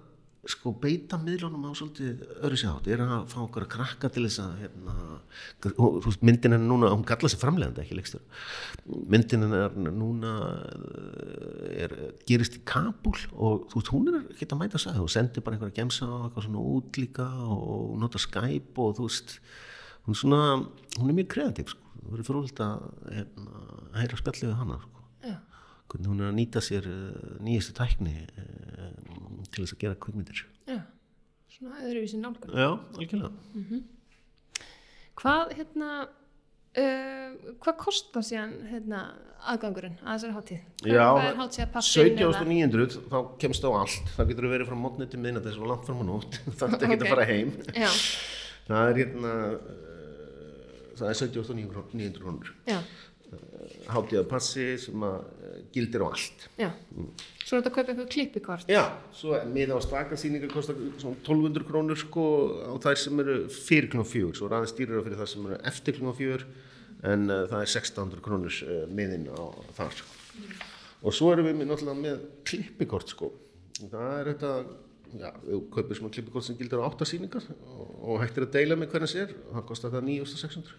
sko 0.50 0.72
beita 0.76 1.16
miðlunum 1.20 1.64
á 1.68 1.72
svolítið 1.76 2.22
öðru 2.44 2.58
sér 2.60 2.88
er 2.94 3.02
að 3.04 3.26
fá 3.32 3.38
okkur 3.44 3.64
að 3.64 3.70
krakka 3.74 4.10
til 4.12 4.24
þess 4.26 4.42
að 4.42 4.58
hérna, 4.60 4.94
myndin 6.24 6.56
er 6.56 6.62
núna, 6.62 6.90
hún 6.92 7.04
kallar 7.08 7.32
sig 7.32 7.40
framlegandi 7.40 7.82
ekki 7.84 7.96
leikstur, 7.96 8.24
myndin 8.84 9.46
er 9.48 9.76
núna 9.88 10.32
eh, 10.58 11.84
er, 11.86 11.94
gerist 12.28 12.58
í 12.60 12.64
Kabul 12.68 13.16
og 13.32 13.70
þú 13.72 13.80
veist, 13.80 13.92
hún 13.94 14.10
er 14.12 14.18
ekki 14.34 14.50
að 14.50 14.60
mæta 14.60 14.80
að 14.80 14.84
segja, 14.86 15.00
hún 15.00 15.14
sendir 15.14 15.46
bara 15.46 15.56
einhverja 15.56 15.78
gemsa 15.80 16.08
og 16.10 16.26
eitthvað 16.28 16.48
svona 16.48 16.66
út 16.74 17.00
líka 17.00 17.28
og 17.48 17.96
nota 18.02 18.20
Skype 18.20 18.84
og 18.84 18.98
þú 18.98 19.08
veist 19.08 19.38
hún 20.04 20.16
er 20.16 20.20
svona, 20.20 20.42
hún 20.98 21.08
er 21.08 21.18
mjög 21.22 21.32
kreatív 21.38 21.72
sko, 21.72 21.83
þú 22.04 22.12
verður 22.14 22.28
fróðilegt 22.30 22.60
að 22.64 22.84
hérna, 23.16 23.64
heyra 23.98 24.20
spjallið 24.20 24.50
við 24.52 24.58
hana 24.62 24.78
sko 24.84 24.90
hvernig 25.94 26.08
hún 26.10 26.22
er 26.24 26.30
að 26.32 26.36
nýta 26.38 26.60
sér 26.64 26.86
uh, 26.90 27.34
nýjastu 27.44 27.74
tækni 27.76 28.14
uh, 28.40 29.44
til 29.52 29.62
þess 29.62 29.74
að 29.76 29.82
gera 29.84 29.98
kvikmyndir. 30.00 30.40
já. 30.66 30.78
Svona 31.54 31.76
öðruvísi 31.86 32.18
nálgun. 32.18 32.50
Já, 32.58 32.70
algjörlega. 32.98 33.82
Hvað, 35.20 35.52
hérna, 35.60 35.90
uh, 36.82 37.52
hvað 37.62 37.76
kostar 37.84 38.24
síðan, 38.26 38.56
hérna, 38.72 39.02
aðgangurinn 39.52 39.94
að 40.02 40.16
þessari 40.16 40.34
hátíð? 40.38 40.64
Já, 40.88 41.04
hvað 41.04 41.28
er 41.28 41.38
hátíð 41.38 41.62
að 41.66 41.72
passinn 41.76 42.18
17.900 42.24 42.98
þá 43.12 43.18
kemst 43.44 43.68
á 43.68 43.70
allt. 43.70 44.10
Það 44.16 44.32
getur 44.32 44.50
verið 44.56 44.70
frá 44.72 44.78
mótni 44.80 45.06
til 45.12 45.20
miðnætti 45.22 45.52
þess 45.52 45.62
að 45.62 45.70
langt 45.70 45.86
fram 45.86 46.02
á 46.02 46.04
nótt. 46.10 46.40
Það 46.58 46.74
er 46.80 46.86
ekki 46.88 46.96
Ok. 46.98 47.04
að 47.06 47.12
fara 47.14 47.28
heim. 47.30 47.54
Já, 47.70 47.90
Það 48.64 48.90
er 48.90 48.98
hérna, 49.04 49.32
það 50.98 51.10
er 51.10 51.18
17.900 51.24 52.22
krónur. 52.22 52.54
já, 52.68 52.80
Hátíða 53.90 54.22
passi 54.30 54.64
sem 54.78 55.02
að 55.02 55.14
uh, 55.24 55.54
gildir 55.74 56.02
á 56.04 56.06
allt. 56.06 56.44
já. 56.60 56.68
Svo 57.44 57.56
er 57.56 57.62
þetta 57.64 57.70
að 57.70 57.74
kaupa 57.74 57.90
eitthvað 57.92 58.10
klippikort. 58.14 58.68
Já, 58.70 58.82
svo 59.16 59.40
miða 59.50 59.74
á 59.74 59.80
stakarsýningar 59.82 60.52
kostar 60.52 60.78
svona 61.02 61.18
1200 61.24 61.66
krónur 61.66 61.98
sko 61.98 62.24
á 62.70 62.74
þær 62.84 63.00
sem 63.02 63.20
eru 63.24 63.34
fyrir 63.50 63.90
klunum 63.90 64.06
fjögur, 64.06 64.36
svo 64.38 64.46
er 64.48 64.54
aðeins 64.60 64.76
dýrara 64.78 65.02
fyrir 65.04 65.18
það 65.18 65.30
sem 65.32 65.48
eru 65.50 65.58
eftir 65.72 65.98
klunum 65.98 66.16
fjögur 66.20 66.46
en 67.10 67.26
uh, 67.26 67.40
það 67.50 67.58
er 67.64 67.72
1600 67.74 68.22
krónur 68.24 68.60
uh, 68.68 68.84
miðin 68.94 69.26
á 69.34 69.42
þar. 69.80 70.04
Og 71.04 71.12
svo 71.18 71.32
erum 71.34 71.50
við 71.50 71.58
með, 71.58 71.72
náttúrulega 71.72 72.00
með 72.04 72.22
klippikort 72.48 73.10
sko. 73.12 73.32
Það 73.82 74.12
er 74.20 74.30
þetta, 74.30 74.52
já, 75.20 75.30
við 75.44 75.62
kaupum 75.74 75.98
svona 75.98 76.14
klippikort 76.16 76.46
sem 76.46 76.58
gildir 76.58 76.82
á 76.82 76.88
8 76.88 77.08
sýningar 77.08 77.48
og, 77.54 77.88
og 78.02 78.20
hægt 78.22 78.38
er 78.40 78.46
að 78.48 78.54
deila 78.58 78.78
með 78.80 78.94
hvernig 78.94 79.12
sér 79.12 79.34
og 79.46 79.56
það 79.56 79.66
kostar 79.70 79.94
það 79.94 80.06
9600. 80.10 80.76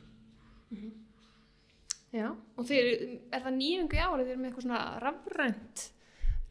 Já, 2.15 2.29
og 2.31 2.69
þeir, 2.69 2.89
er 3.35 3.43
það 3.43 3.57
nýjöngu 3.59 3.97
í 3.97 4.05
árið 4.05 4.23
þeir 4.23 4.33
eru 4.33 4.39
með 4.41 4.49
eitthvað 4.49 4.65
svona 4.67 4.83
rafrænt 5.03 5.89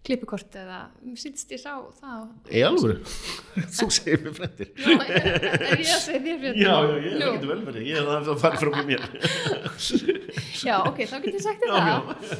klippikort 0.04 0.56
eða, 0.60 0.80
sýtst 1.16 1.54
ég 1.54 1.60
sá 1.62 1.78
það. 1.96 2.26
Í 2.52 2.60
alvöru? 2.66 2.98
Þú 3.78 3.88
segir 3.94 4.20
mér 4.26 4.34
frættir. 4.36 4.74
Já, 4.76 4.98
er, 5.00 5.28
er 5.54 5.80
ég 5.80 5.94
að 5.94 6.02
segja 6.04 6.20
þér 6.26 6.42
fyrir 6.42 6.60
Já, 6.60 6.74
já, 6.74 6.94
ég, 6.98 7.14
Nú, 7.14 7.22
það 7.22 7.38
getur 7.38 7.52
vel 7.54 7.62
verið, 7.70 7.88
ég 7.88 8.10
hef 8.10 8.28
það 8.28 8.42
farið 8.44 8.64
frá 8.64 8.70
mér. 8.90 9.08
já, 10.64 10.74
ok, 10.88 10.98
þá 11.10 11.14
getur 11.24 11.36
ég 11.38 11.44
sagt 11.44 11.64
Að 11.68 11.78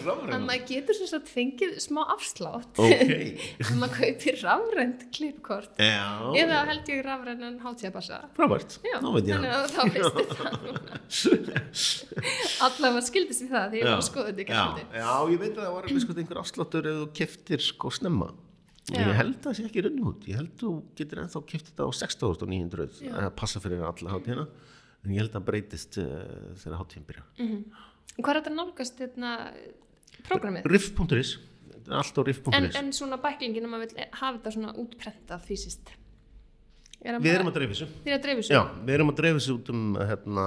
rafræn. 0.07 0.44
maður 0.48 0.64
getur 0.70 0.96
sem 0.98 1.09
sagt 1.11 1.28
fengið 1.33 1.74
smá 1.85 2.00
afslátt 2.14 2.80
Ok. 2.83 3.12
ef 3.64 3.70
maður 3.80 3.94
kaupir 4.00 4.38
rafrænt 4.42 5.04
klippikort 5.14 5.83
Já. 5.83 6.07
eða 6.42 6.61
held 6.70 6.90
ég 6.94 7.02
rafrænan 7.07 7.59
hátíðabassa. 7.64 8.20
Frábært, 8.38 8.78
þá 8.83 9.09
veit 9.14 9.30
ég 9.30 9.44
það. 9.44 9.50
að 9.54 9.66
þá 9.74 9.83
veistu 9.94 10.24
það. 10.38 11.54
Allavega 12.64 13.02
skildist 13.07 13.44
í 13.44 13.48
það 13.50 13.68
því 13.74 13.80
ég 13.83 13.88
var 13.88 13.98
að 13.98 14.07
skoða 14.09 14.33
þetta 14.33 14.44
já, 14.44 14.64
gæti. 14.64 14.87
já, 15.00 15.12
ég 15.35 15.40
veit 15.42 15.52
að 15.54 15.62
það 15.64 15.74
var 15.76 15.88
eitthvað 15.90 16.20
einhver 16.24 16.40
afsláttur 16.42 16.88
ef 16.90 16.98
þú 17.02 17.07
keftir 17.20 17.64
sko 17.64 17.92
snemma. 17.94 18.28
Já. 18.92 18.98
Ég 19.00 19.14
held 19.16 19.37
að 19.38 19.46
það 19.46 19.54
sé 19.59 19.64
ekki 19.68 19.83
runni 19.87 20.02
út. 20.04 20.26
Ég 20.28 20.37
held 20.37 20.50
að 20.52 20.61
þú 20.61 20.70
getur 21.00 21.20
ennþá 21.22 21.40
keft 21.48 21.70
þetta 21.70 21.87
á 21.88 21.90
6.900 22.04 22.98
að 23.16 23.28
passa 23.40 23.62
fyrir 23.64 23.85
alla 23.88 24.12
hátíðina. 24.12 24.44
En 25.05 25.12
ég 25.12 25.21
held 25.21 25.33
að 25.33 25.37
það 25.38 25.49
breytist 25.51 25.99
uh, 26.01 26.14
þegar 26.61 26.79
hátíðin 26.81 27.09
byrja. 27.09 27.25
Hvað 28.14 28.31
er 28.31 28.38
þetta 28.40 28.55
nálgast 28.55 29.03
hérna, 29.03 29.33
prógramið? 30.29 30.71
Riff.is, 30.71 31.35
allt 31.90 32.17
á 32.17 32.21
En, 32.23 32.29
riff.is. 32.31 32.79
en 32.81 32.90
svona 32.97 33.19
bæklingin 33.21 33.67
að 33.67 33.75
maður 33.75 33.93
vil 33.93 34.09
hafa 34.09 34.38
þetta 34.38 34.55
svona 34.57 34.75
útprentað 34.81 35.47
fysiskt. 35.51 35.93
Er 37.05 37.19
Við 37.21 37.35
erum 37.35 37.51
að 37.51 37.59
er? 38.49 38.57
Já, 38.57 38.62
við 38.81 38.95
erum 38.97 39.11
að 39.12 39.19
dreifa 39.19 39.40
þessu 39.40 39.57
út 39.59 39.71
um 39.75 39.81
hérna, 40.01 40.45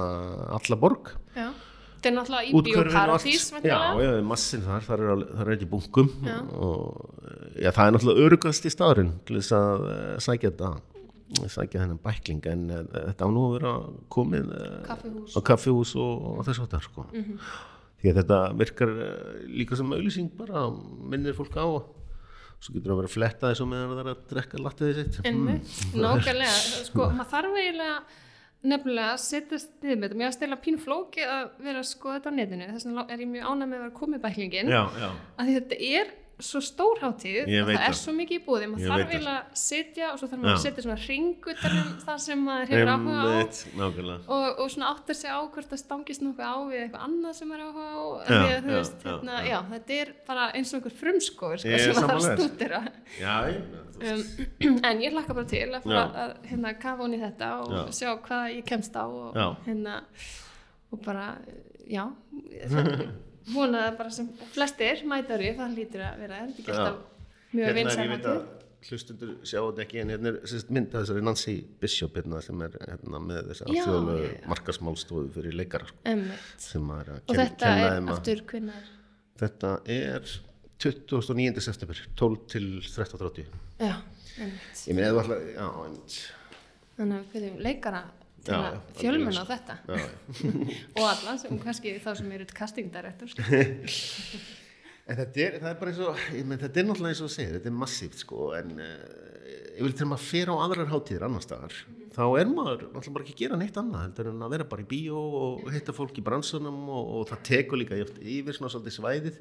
alla 0.57 0.77
borg. 0.81 1.11
Já. 1.37 1.51
Þetta 1.97 2.09
er 2.09 2.15
náttúrulega 2.15 2.47
í 2.47 2.61
bioparadís. 2.67 3.45
Já, 3.65 3.77
já, 4.01 4.09
massin 4.25 4.61
þar, 4.65 4.83
þar 4.85 5.03
er, 5.03 5.21
þar 5.37 5.47
er 5.47 5.55
ekki 5.55 5.69
bunkum 5.71 6.11
Já. 6.25 6.35
og 6.53 7.15
já, 7.57 7.71
það 7.73 7.81
er 7.83 7.95
náttúrulega 7.95 8.25
örugast 8.27 8.67
í 8.69 8.71
staðurinn 8.73 9.15
til 9.25 9.39
þess 9.39 9.55
að 9.57 9.85
uh, 9.87 10.11
sækja 10.21 10.51
þetta 10.51 10.69
sækja 11.51 11.83
þennan 11.83 12.01
bækling 12.03 12.45
en 12.51 12.67
uh, 12.71 12.83
þetta 13.11 13.27
á 13.27 13.29
nú 13.33 13.45
að 13.47 13.55
vera 13.57 13.73
komið 14.13 14.51
uh, 14.55 14.77
Kaffihús. 14.87 15.35
á 15.35 15.39
kaffihús 15.51 15.95
og, 15.99 16.27
og 16.31 16.45
þess 16.47 16.61
að 16.61 16.67
þetta 16.67 16.81
sko. 16.85 17.07
Mhm. 17.11 17.39
því 18.01 18.11
að 18.11 18.19
þetta 18.21 18.39
virkar 18.61 18.93
uh, 18.95 19.39
líka 19.49 19.79
sem 19.79 19.93
auðlýsing 19.97 20.31
bara 20.37 20.67
minnir 21.11 21.37
fólk 21.37 21.57
á 21.59 21.67
svo 22.57 22.73
getur 22.73 22.89
það 22.89 22.93
að 22.95 23.01
vera 23.01 23.09
að 23.11 23.15
fletta 23.17 23.49
þessu 23.51 23.67
meðan 23.69 23.91
það 23.93 23.99
er 24.03 24.07
að 24.13 24.21
drekka 24.31 24.61
lattiði 24.65 24.93
sitt. 24.97 25.17
Einmitt, 25.29 25.73
nákvæmlega, 25.93 26.61
sko, 26.87 27.09
maður 27.13 27.29
þarf 27.35 27.59
eiginlega 27.61 27.97
nefnilega 28.67 29.11
að 29.13 29.19
setjast 29.21 29.75
niður 29.83 29.99
með 29.99 30.07
þetta, 30.07 30.17
mér 30.21 30.27
að 30.31 30.37
stela 30.37 30.57
pínu 30.63 30.79
flóki 30.81 31.25
að 31.27 31.43
vera 31.61 31.83
að 31.83 31.89
skoða 31.91 32.15
þetta 32.17 32.31
á 32.33 32.37
netinu, 32.39 32.69
þess 32.73 32.87
vegna 32.89 33.03
er 33.13 33.21
ég 33.21 33.29
mjög 33.29 33.51
ánæg 33.51 33.67
með 33.69 33.77
að 33.77 33.83
vera 33.83 33.97
komið 33.99 34.23
bæklingin, 34.23 34.71
já, 34.73 34.81
já, 34.97 35.09
að 35.37 35.51
þetta 35.53 35.79
er 35.91 36.09
svo 36.37 36.59
stór 36.61 36.99
hátíð 37.01 37.47
og 37.63 37.69
það 37.71 37.85
er 37.87 37.95
svo 37.97 38.11
mikið 38.13 38.35
í 38.37 38.41
búði, 38.45 38.65
maður 38.69 38.83
þarf 38.91 39.13
eiginlega 39.15 39.37
að 39.41 39.55
setja 39.57 40.09
og 40.13 40.19
svo 40.21 40.27
þarf 40.29 40.41
maður 40.43 40.53
að 40.53 40.59
setja 40.67 40.83
svona 40.85 40.97
ringutanum 41.07 41.87
það 42.03 42.19
sem 42.27 42.43
maður 42.45 42.67
hefur 42.73 42.91
áhuga 42.93 43.17
á. 43.17 43.25
Og, 44.35 44.45
og 44.61 44.69
svona 44.73 44.91
áttar 44.93 45.17
sig 45.17 45.31
á 45.33 45.39
hvort 45.47 45.71
það 45.71 45.81
stangist 45.81 46.21
nokkuð 46.21 46.45
á 46.45 46.55
við 46.69 46.77
eitthvað 46.83 47.05
annað 47.07 47.33
sem 47.39 47.51
er 47.57 47.63
áhuga 47.65 47.87
á 47.89 47.97
Já, 47.97 48.37
því 48.37 48.53
að 48.53 48.61
þú 48.67 48.75
veist, 48.77 48.97
já, 49.01 49.09
hérna, 49.09 49.39
já. 49.49 49.57
þetta 49.73 49.97
er 49.97 50.13
bara 50.29 50.45
eins 50.53 50.69
og 50.73 50.77
einhver 50.77 50.95
frumskóður 51.01 51.63
sko, 51.63 51.69
sem 51.81 51.97
maður 51.97 52.07
þarf 52.07 52.13
að 52.13 52.29
veist. 52.37 52.57
um, 53.97 54.79
en 54.91 55.01
ég 55.07 55.17
hlakka 55.17 55.33
bara 55.41 55.49
til 55.49 55.67
að 55.73 55.81
að 56.21 56.35
hérna, 56.51 56.75
kafa 56.85 57.01
hún 57.07 57.17
í 57.17 57.21
þetta 57.25 57.51
og 57.63 57.73
Já. 57.73 57.81
sjá 57.97 58.09
hvað 58.29 58.45
ég 58.59 58.65
kemst 58.69 58.93
á 58.93 59.05
og, 59.09 59.33
hérna, 59.65 59.97
og 60.93 61.01
bara, 61.01 61.31
já 61.89 62.05
það- 62.71 63.07
vona 63.53 63.83
það 63.87 63.97
bara 64.01 64.13
sem 64.17 64.29
flestir 64.53 65.03
mætari, 65.07 65.51
það 65.57 65.75
lítur 65.77 66.05
að 66.07 66.23
vera 66.23 66.39
er 66.41 66.49
þetta 66.51 66.63
ekki 66.63 66.73
Já. 66.73 66.79
alltaf 66.79 67.53
mjög 67.53 67.69
hérna 67.77 67.93
er 67.93 68.01
ég 68.03 68.11
veit 68.13 68.27
að 68.31 68.41
hlustundur 68.87 69.31
sjá 69.47 69.59
þetta 69.59 69.83
ekki 69.83 70.01
en 70.01 70.11
hérna 70.13 70.31
er 70.31 70.49
sérst, 70.49 70.69
mynd 70.73 70.91
að 70.93 71.03
þessari 71.05 71.23
Nancy 71.25 71.55
Bishop 71.81 72.19
hérna, 72.19 72.41
sem 72.45 72.61
er 72.65 72.75
hérna, 72.83 73.21
með 73.23 73.49
þessi 73.51 73.65
Já, 73.65 73.71
alþjóðlegu 73.71 74.29
markasmálstofu 74.51 75.23
fyrir 75.37 75.57
leikara 75.57 75.89
sko, 75.89 76.17
sem 76.61 76.91
er 76.97 77.13
að 77.15 77.17
og 77.23 77.31
ken, 77.31 77.41
þetta 77.41 77.71
kenna 77.71 77.87
er 77.87 77.95
þeim 77.95 78.11
aftur 78.13 78.43
hvinnar 78.51 78.91
þetta 79.41 79.73
er 79.97 80.35
29. 80.77 81.65
september 81.65 82.03
12 82.21 82.39
til 82.53 82.67
13.30 82.85 83.49
já, 83.81 83.95
emmitt 84.37 84.85
ég 84.85 84.97
meina 84.97 85.09
eða 85.09 85.23
alltaf 85.23 85.49
já, 85.49 85.67
einmitt. 85.87 86.19
þannig 86.99 87.17
að 87.17 87.23
við 87.23 87.35
byrjum 87.35 87.61
leikara 87.67 88.03
til 88.47 88.55
Já, 88.55 88.61
að 88.61 88.77
já, 88.77 88.79
fjölmenna 89.01 89.43
á 89.43 89.47
þetta 89.51 89.77
og 90.97 91.03
alla 91.03 91.35
sem 91.41 91.59
kannski 91.61 91.97
þá 92.03 92.13
sem 92.21 92.31
eru 92.37 92.47
castingdirektor 92.57 93.35
En 95.07 95.15
þetta 95.15 95.39
er, 95.39 95.53
er 95.61 95.75
bara 95.79 95.91
eins 95.93 95.99
og, 96.03 96.17
menn, 96.43 96.59
þetta 96.59 96.81
er 96.81 96.87
náttúrulega 96.89 97.15
eins 97.15 97.23
og 97.23 97.31
segir, 97.31 97.53
þetta 97.55 97.69
er 97.69 97.75
massíft 97.79 98.25
sko, 98.25 98.49
en 98.57 98.73
ég 99.77 99.85
vil 99.85 99.93
til 99.95 100.07
maður 100.09 100.25
fer 100.25 100.51
á 100.51 100.55
aðrar 100.65 100.89
hátíðir 100.91 101.23
annar 101.27 101.43
staðar, 101.45 101.75
þá 102.11 102.23
er 102.41 102.49
maður 102.51 102.83
náttúrulega 102.89 103.13
bara 103.15 103.23
ekki 103.23 103.35
að 103.37 103.41
gera 103.43 103.59
neitt 103.61 103.79
annað, 103.79 104.03
heldur 104.03 104.29
en 104.33 104.43
að 104.43 104.53
vera 104.57 104.67
bara 104.73 104.83
í 104.83 104.89
bíó 104.89 105.21
og 105.39 105.69
hitta 105.71 105.95
fólk 105.95 106.19
í 106.19 106.25
bransunum 106.27 106.81
og, 106.91 107.13
og 107.21 107.29
það 107.31 107.43
tekur 107.51 107.79
líka 107.79 107.99
yfir 108.01 108.57
svona 108.57 108.73
svolítið 108.73 108.97
svæðið. 108.97 109.39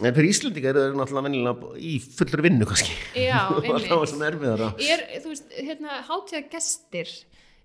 En 0.00 0.14
fyrir 0.16 0.30
Íslandingar 0.32 0.78
er 0.78 0.86
það 0.86 0.98
náttúrulega 1.02 1.26
venjulega 1.26 1.72
í 1.84 1.92
fullur 2.06 2.44
vinnu 2.46 2.68
kannski. 2.70 2.94
Já, 3.20 3.40
og 3.52 3.58
það 3.60 3.74
var 3.74 3.82
einmitt. 3.82 4.12
svona 4.14 4.30
erfiðara. 4.30 4.70
er, 4.86 5.04
þú 5.20 5.34
veist, 5.34 5.52
hérna, 5.58 6.00
hátíða 6.08 6.42
gestir 6.54 7.12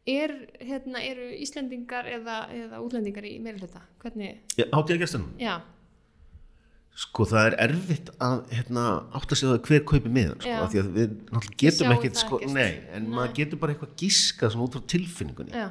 er, 0.06 0.34
hérna, 0.62 1.02
eru 1.02 1.32
Íslendingar 1.42 2.08
eða, 2.10 2.42
eða 2.54 2.82
útlendingar 2.86 3.26
í 3.26 3.38
meiri 3.42 3.64
hluta 3.64 3.82
hvernig, 4.04 4.44
Hátíðargestunum? 4.72 5.32
já, 5.42 5.58
Sko 6.96 7.26
það 7.28 7.50
er 7.50 7.56
erfitt 7.66 8.10
að 8.24 8.38
hérna, 8.56 8.84
átt 9.18 9.34
að 9.34 9.40
segja 9.42 9.56
það 9.58 9.66
hver 9.68 9.82
kaupi 9.90 10.12
miðan 10.16 10.38
sko, 10.40 10.54
af 10.64 10.70
því 10.72 10.80
að 10.80 10.94
við 10.96 11.10
náttúrulega 11.26 11.58
getum 11.66 11.92
ekkert 11.92 12.14
það 12.16 12.22
sko, 12.22 12.38
ekkert. 12.40 12.54
nei, 12.56 12.78
en 12.96 13.10
maður 13.12 13.34
getur 13.42 13.60
bara 13.60 13.76
eitthvað 13.76 13.98
gíska 14.00 14.52
svona 14.54 14.68
út 14.70 14.78
frá 14.78 14.86
tilfinningunni. 14.94 15.66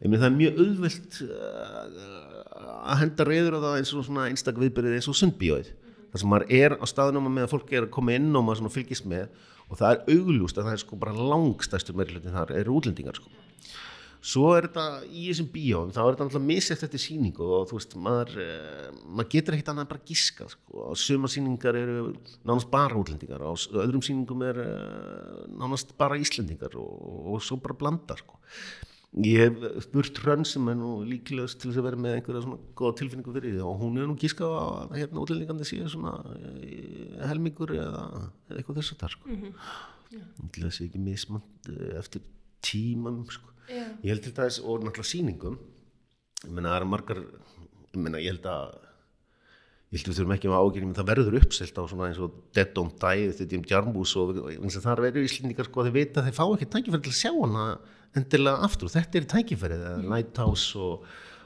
Það 0.00 0.26
er 0.28 0.36
mjög 0.36 0.60
auðvelt 0.62 1.18
uh, 1.26 2.86
að 2.86 3.02
henda 3.02 3.26
reyður 3.26 3.58
á 3.58 3.60
það 3.66 3.80
eins 3.80 3.92
og 3.98 4.06
svona 4.06 4.28
einstak 4.30 4.62
viðbyrðið 4.62 5.00
eins 5.00 5.10
og 5.10 5.18
sundbíóið. 5.18 5.74
Þar 6.12 6.22
sem 6.22 6.32
maður 6.36 6.54
er 6.60 6.78
á 6.78 6.84
staðnum 6.86 7.26
með 7.34 7.48
að 7.48 7.52
fólk 7.56 7.74
er 7.74 7.88
að 7.88 7.92
koma 7.98 8.14
inn 8.14 8.30
og 8.30 8.46
maður 8.46 8.70
fylgist 8.78 9.10
með 9.10 9.26
og 9.66 9.78
það 9.78 9.90
er 9.90 10.16
augljóst 10.20 10.58
að 10.58 10.70
það 10.70 10.76
er 10.78 10.82
sko 10.86 11.02
bara 11.02 11.28
langstæstur 11.34 11.98
meirlutin 11.98 12.34
þar 12.34 12.54
eru 12.62 12.78
útlendingar 12.78 13.18
sko 13.18 13.30
svo 14.20 14.50
er 14.52 14.66
þetta 14.68 14.84
í 15.08 15.22
þessum 15.30 15.48
bíóum 15.52 15.92
þá 15.94 16.00
er 16.02 16.10
þetta 16.10 16.26
náttúrulega 16.26 16.48
miseft 16.50 16.84
eftir 16.84 17.00
sýningu 17.00 17.46
og 17.56 17.70
þú 17.70 17.78
veist, 17.78 17.96
maður, 18.04 18.34
uh, 18.44 18.98
maður 19.08 19.30
getur 19.32 19.56
ekkert 19.56 19.70
annað 19.72 19.88
bara 19.94 20.04
giska 20.10 20.48
sko. 20.52 20.82
og 20.90 21.00
suma 21.00 21.30
sýningar 21.32 21.78
eru 21.80 22.12
nánast 22.44 22.68
bara 22.72 22.98
útlendingar 23.00 23.46
og 23.48 23.80
öðrum 23.80 24.04
sýningum 24.04 24.44
er 24.44 24.60
uh, 24.66 25.40
nánast 25.56 25.96
bara 26.00 26.20
íslendingar 26.20 26.76
og, 26.76 26.92
og 27.32 27.44
svo 27.44 27.56
bara 27.64 27.78
blanda 27.80 28.18
sko. 28.20 28.36
ég 29.24 29.40
hef 29.48 29.86
spurt 29.88 30.20
hrönn 30.20 30.44
sem 30.46 30.68
er 30.68 30.76
nú 30.78 30.98
líklegast 31.08 31.62
til 31.62 31.70
þess 31.70 31.80
að 31.80 31.88
vera 31.88 32.04
með 32.04 32.18
einhverja 32.18 32.44
svona 32.44 32.60
góða 32.76 32.98
tilfinningu 33.00 33.36
fyrir 33.38 33.56
því 33.56 33.64
og 33.66 33.80
hún 33.80 33.96
er 33.96 34.10
nú 34.10 34.18
gískað 34.20 34.52
að 34.60 34.98
hérna 35.00 35.24
útlendingandi 35.24 35.70
séu 35.70 35.88
svona 35.88 36.18
uh, 36.20 37.22
helmingur 37.24 37.72
eða, 37.72 38.04
eitthvað 38.52 38.82
þess 38.82 38.98
að 38.98 39.06
það 39.06 39.16
sko. 39.16 39.38
til 40.52 40.66
þess 40.66 40.82
að 40.82 40.90
ekki 40.90 41.06
mismand 41.08 41.72
uh, 41.72 41.86
eftir 42.02 42.28
tímum 42.60 43.24
sko 43.32 43.49
já, 43.70 43.84
ég 44.02 44.12
held 44.12 44.26
til 44.26 44.36
dæmis 44.36 44.60
og 44.60 44.84
náttúrulega 44.84 45.10
sýningum 45.14 45.58
ég 46.44 46.52
meina 46.52 46.72
það 46.72 46.78
eru 46.80 46.90
margar 46.94 47.20
ég 47.24 48.00
meina 48.00 48.22
ég 48.22 48.34
held 48.34 48.48
að 48.50 48.74
ég 49.90 49.98
held 49.98 50.06
að 50.06 50.12
við 50.12 50.18
þurfum 50.20 50.34
ekki 50.36 50.50
að 50.50 50.60
ágjörnum 50.60 50.98
það 50.98 51.08
verður 51.10 51.38
uppselt 51.40 51.78
á 51.78 51.82
svona 51.90 52.10
eins 52.10 52.20
og 52.22 52.36
Dead 52.54 52.74
Don't 52.76 53.00
Die 53.02 53.30
þetta 53.30 53.46
er 53.46 53.58
um 53.58 53.64
Jarmbús 53.72 54.12
og 54.20 54.36
eins 54.52 54.76
og 54.78 54.84
þar 54.84 55.02
verður 55.06 55.26
íslendingar 55.26 55.66
sko 55.66 55.82
að 55.82 55.90
þeir 55.90 55.96
vita 55.96 56.20
að 56.20 56.28
þeir 56.28 56.36
fá 56.36 56.44
ekki 56.46 56.70
tækifæri 56.74 57.02
til 57.06 57.14
að 57.14 57.18
sjá 57.18 57.32
hana 57.34 57.64
endilega 58.16 58.62
aftur. 58.66 58.90
Þetta 58.92 59.20
er 59.20 59.26
tækifærið 59.30 59.84
eða 59.88 60.12
Lighthouse 60.12 60.78
og, 60.78 61.04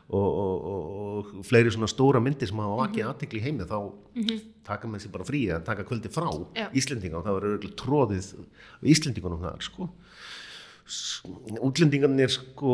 og, 0.08 0.38
og, 0.44 0.68
og, 0.74 1.34
fleiri 1.48 1.72
svona 1.72 1.88
stóra 1.90 2.22
myndir 2.24 2.50
sem 2.50 2.60
hafa 2.60 2.78
vakið 2.82 3.08
aðtekli 3.08 3.40
í 3.40 3.44
heimi 3.44 3.68
þá 3.68 3.78
taka 4.68 4.88
með 4.88 5.04
sér 5.04 5.14
bara 5.16 5.28
frí 5.28 5.42
að 5.52 5.66
taka 5.68 5.86
kvöldi 5.88 6.12
frá 6.12 6.28
Já. 6.56 6.68
Íslendinga 6.76 7.20
og 7.20 7.26
það 7.26 7.38
verður 7.40 7.76
tróðið 7.80 8.30
Íslendingunum 8.94 9.44
þar 9.44 9.64
sko 9.64 9.88
útlendingarnir 11.64 12.32
sko, 12.32 12.72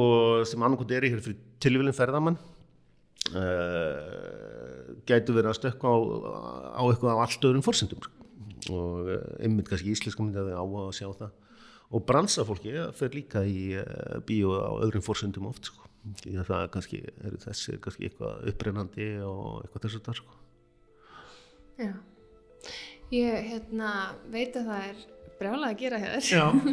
sem 0.48 0.62
annarkot 0.62 0.90
er 0.90 1.06
í 1.06 1.12
hér 1.12 1.22
fyrir 1.22 1.38
tilvílinn 1.62 1.94
ferðamann 1.94 2.38
uh, 3.36 4.96
gætu 5.06 5.36
verið 5.36 5.52
að 5.52 5.58
stökka 5.61 5.86
á, 5.86 5.96
á 6.74 6.82
eitthvað 6.88 7.14
á 7.14 7.22
allt 7.22 7.46
öðrum 7.46 7.66
forsendum 7.66 8.02
sko. 8.02 8.26
og 8.74 9.12
uh, 9.14 9.22
einmitt 9.38 9.70
kannski 9.70 9.94
íslenska 9.94 10.24
myndi 10.24 10.42
að 10.42 10.50
þau 10.50 10.58
á 10.58 10.66
að 10.88 10.96
sjá 10.98 11.08
það 11.22 11.32
og 11.90 12.04
bransafólki 12.06 12.74
ja, 12.74 12.88
fer 12.94 13.14
líka 13.14 13.44
í 13.46 13.78
uh, 13.78 14.18
bíó 14.26 14.58
á 14.58 14.72
öðrum 14.82 15.06
forsendum 15.06 15.48
oft 15.50 15.70
sko. 15.70 15.86
að 16.26 16.46
það 16.50 16.66
kannski 16.74 17.04
er 17.06 17.38
þessi 17.46 17.78
kannski 17.82 18.08
eitthvað 18.08 18.50
upprennandi 18.50 19.11
og 19.26 19.62
eitthvað 19.62 19.86
þessu 19.86 20.04
þar 20.08 20.22
sko. 20.22 20.32
já 21.78 21.92
ég, 23.11 23.38
hérna, 23.50 23.94
veit 24.30 24.54
að 24.58 24.70
það 24.70 24.84
er 24.90 24.98
brjálað 25.41 25.68
að 25.70 25.76
gera 25.80 26.01
hér 26.05 26.24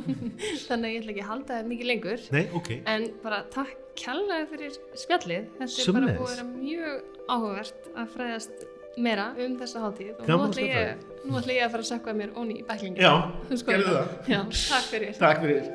þannig 0.67 0.87
að 0.87 0.93
ég 0.93 1.01
ætla 1.01 1.13
ekki 1.13 1.23
að 1.23 1.29
halda 1.31 1.57
það 1.57 1.69
mikið 1.73 1.91
lengur. 1.91 2.25
Nei, 2.35 2.43
ok. 2.59 2.71
En 2.93 3.05
bara 3.23 3.43
takk 3.53 3.75
kjærlega 3.97 4.47
fyrir 4.51 4.79
spjallið. 5.03 5.51
Þetta 5.59 5.85
er 5.85 5.95
bara 5.97 6.17
búið 6.17 6.25
að 6.25 6.33
vera 6.35 6.47
mjög 6.51 7.21
áhugavert 7.27 7.87
að 7.95 8.11
fræðast 8.15 8.67
meira 8.97 9.27
um 9.45 9.57
þessa 9.61 9.83
hátíð. 9.85 10.13
Og 10.17 10.31
nú 10.31 10.39
ætla, 10.47 10.65
ég, 10.67 11.05
nú 11.25 11.37
ætla 11.41 11.57
ég 11.57 11.67
að 11.67 11.75
fara 11.75 11.85
að 11.85 11.91
sökka 11.91 12.17
mér 12.17 12.33
onni 12.37 12.59
í 12.61 12.65
bæklingi 12.67 13.03
Já, 13.03 13.13
Skoða 13.61 13.77
gerðu 13.77 13.93
það. 13.97 14.15
Já, 14.33 14.41
takk 14.57 14.91
fyrir. 14.91 15.17
Takk 15.21 15.45
fyrir 15.45 15.71